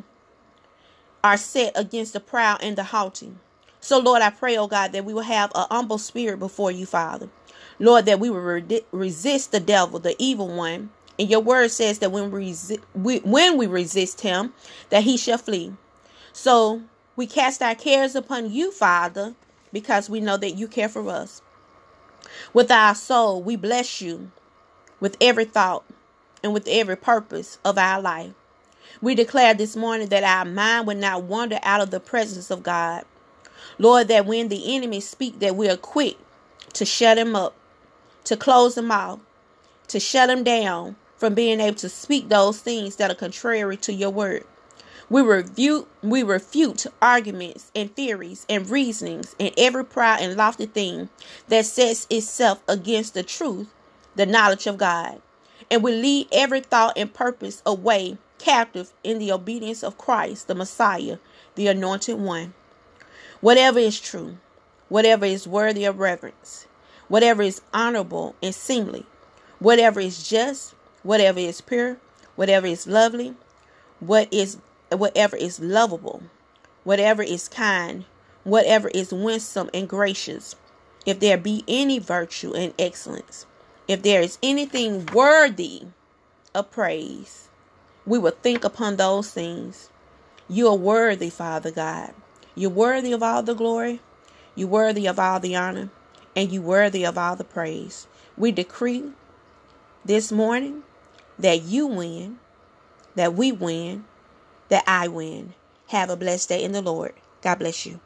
are 1.23 1.37
set 1.37 1.73
against 1.75 2.13
the 2.13 2.19
proud 2.19 2.59
and 2.63 2.77
the 2.77 2.83
haughty. 2.83 3.33
So, 3.79 3.99
Lord, 3.99 4.21
I 4.21 4.29
pray, 4.29 4.57
oh 4.57 4.67
God, 4.67 4.91
that 4.93 5.05
we 5.05 5.13
will 5.13 5.21
have 5.21 5.51
a 5.55 5.67
humble 5.73 5.97
spirit 5.97 6.39
before 6.39 6.71
you, 6.71 6.85
Father. 6.85 7.29
Lord, 7.79 8.05
that 8.05 8.19
we 8.19 8.29
will 8.29 8.41
re- 8.41 8.81
resist 8.91 9.51
the 9.51 9.59
devil, 9.59 9.99
the 9.99 10.15
evil 10.19 10.47
one, 10.47 10.91
and 11.21 11.29
your 11.29 11.41
word 11.41 11.69
says 11.69 11.99
that 11.99 12.11
when 12.11 12.31
we, 12.31 12.47
resi- 12.51 12.81
we 12.95 13.19
when 13.19 13.55
we 13.55 13.67
resist 13.67 14.21
him, 14.21 14.53
that 14.89 15.03
he 15.03 15.17
shall 15.17 15.37
flee. 15.37 15.71
So 16.33 16.81
we 17.15 17.27
cast 17.27 17.61
our 17.61 17.75
cares 17.75 18.15
upon 18.15 18.51
you, 18.51 18.71
Father, 18.71 19.35
because 19.71 20.09
we 20.09 20.19
know 20.19 20.35
that 20.37 20.55
you 20.55 20.67
care 20.67 20.89
for 20.89 21.07
us. 21.11 21.43
With 22.55 22.71
our 22.71 22.95
soul, 22.95 23.43
we 23.43 23.55
bless 23.55 24.01
you 24.01 24.31
with 24.99 25.15
every 25.21 25.45
thought 25.45 25.85
and 26.43 26.55
with 26.55 26.67
every 26.67 26.97
purpose 26.97 27.59
of 27.63 27.77
our 27.77 28.01
life. 28.01 28.33
We 28.99 29.13
declare 29.13 29.53
this 29.53 29.75
morning 29.75 30.09
that 30.09 30.23
our 30.23 30.45
mind 30.45 30.87
will 30.87 30.97
not 30.97 31.25
wander 31.25 31.59
out 31.61 31.81
of 31.81 31.91
the 31.91 31.99
presence 31.99 32.49
of 32.49 32.63
God. 32.63 33.03
Lord, 33.77 34.07
that 34.07 34.25
when 34.25 34.47
the 34.47 34.75
enemy 34.75 35.01
speak, 35.01 35.37
that 35.39 35.55
we 35.55 35.69
are 35.69 35.77
quick 35.77 36.17
to 36.73 36.83
shut 36.83 37.19
him 37.19 37.35
up, 37.35 37.55
to 38.23 38.35
close 38.35 38.75
him 38.75 38.91
off, 38.91 39.19
to 39.89 39.99
shut 39.99 40.31
him 40.31 40.43
down, 40.43 40.95
from 41.21 41.35
being 41.35 41.61
able 41.61 41.77
to 41.77 41.89
speak 41.89 42.29
those 42.29 42.59
things 42.61 42.97
that 42.97 43.11
are 43.11 43.15
contrary 43.15 43.77
to 43.77 43.93
your 43.93 44.11
word. 44.11 44.45
We 45.09 45.21
refute, 45.21 45.87
we 46.03 46.23
refute 46.23 46.87
arguments 47.01 47.71
and 47.75 47.95
theories 47.95 48.45
and 48.49 48.69
reasonings 48.69 49.35
and 49.39 49.53
every 49.57 49.85
proud 49.85 50.21
and 50.21 50.37
lofty 50.37 50.67
thing 50.67 51.09
that 51.49 51.65
sets 51.67 52.07
itself 52.11 52.63
against 52.67 53.15
the 53.15 53.23
truth, 53.23 53.69
the 54.15 54.27
knowledge 54.27 54.67
of 54.67 54.77
God. 54.77 55.21
And 55.71 55.83
we 55.83 55.93
lead 55.93 56.29
every 56.33 56.61
thought 56.61 56.97
and 56.97 57.13
purpose 57.13 57.63
away 57.65 58.17
captive 58.39 58.93
in 59.03 59.19
the 59.19 59.31
obedience 59.33 59.83
of 59.83 59.97
Christ, 59.99 60.47
the 60.49 60.55
Messiah, 60.55 61.19
the 61.55 61.67
anointed 61.67 62.19
one. 62.19 62.53
whatever 63.41 63.79
is 63.79 63.99
true, 63.99 64.37
whatever 64.89 65.25
is 65.25 65.47
worthy 65.47 65.85
of 65.85 65.99
reverence, 65.99 66.67
whatever 67.09 67.43
is 67.43 67.61
honorable 67.73 68.35
and 68.43 68.55
seemly, 68.55 69.05
whatever 69.59 69.99
is 69.99 70.27
just, 70.27 70.75
whatever 71.03 71.39
is 71.39 71.61
pure, 71.61 71.97
whatever 72.35 72.67
is 72.67 72.87
lovely, 72.87 73.35
what 73.99 74.27
is 74.31 74.57
whatever 74.89 75.35
is 75.35 75.59
lovable, 75.59 76.23
whatever 76.83 77.23
is 77.23 77.47
kind, 77.47 78.05
whatever 78.43 78.89
is 78.89 79.13
winsome 79.13 79.69
and 79.73 79.87
gracious, 79.87 80.55
if 81.05 81.19
there 81.19 81.37
be 81.37 81.63
any 81.67 81.99
virtue 81.99 82.53
and 82.53 82.73
excellence, 82.77 83.45
if 83.87 84.01
there 84.01 84.21
is 84.21 84.37
anything 84.43 85.05
worthy 85.07 85.83
of 86.53 86.71
praise, 86.71 87.49
we 88.05 88.19
will 88.19 88.31
think 88.31 88.63
upon 88.63 88.95
those 88.95 89.31
things. 89.31 89.89
You 90.49 90.67
are 90.67 90.75
worthy, 90.75 91.29
Father 91.29 91.71
God. 91.71 92.13
You're 92.55 92.69
worthy 92.69 93.13
of 93.13 93.23
all 93.23 93.43
the 93.43 93.53
glory. 93.53 94.01
You're 94.55 94.67
worthy 94.67 95.07
of 95.07 95.17
all 95.17 95.39
the 95.39 95.55
honor. 95.55 95.89
And 96.35 96.51
you're 96.51 96.61
worthy 96.61 97.05
of 97.05 97.17
all 97.17 97.35
the 97.35 97.43
praise. 97.43 98.07
We 98.37 98.51
decree 98.51 99.11
this 100.03 100.31
morning 100.31 100.83
that 101.41 101.63
you 101.63 101.87
win, 101.87 102.37
that 103.15 103.33
we 103.33 103.51
win, 103.51 104.05
that 104.69 104.83
I 104.87 105.07
win. 105.07 105.53
Have 105.89 106.09
a 106.09 106.15
blessed 106.17 106.49
day 106.49 106.63
in 106.63 106.71
the 106.71 106.81
Lord. 106.81 107.13
God 107.41 107.59
bless 107.59 107.85
you. 107.85 107.99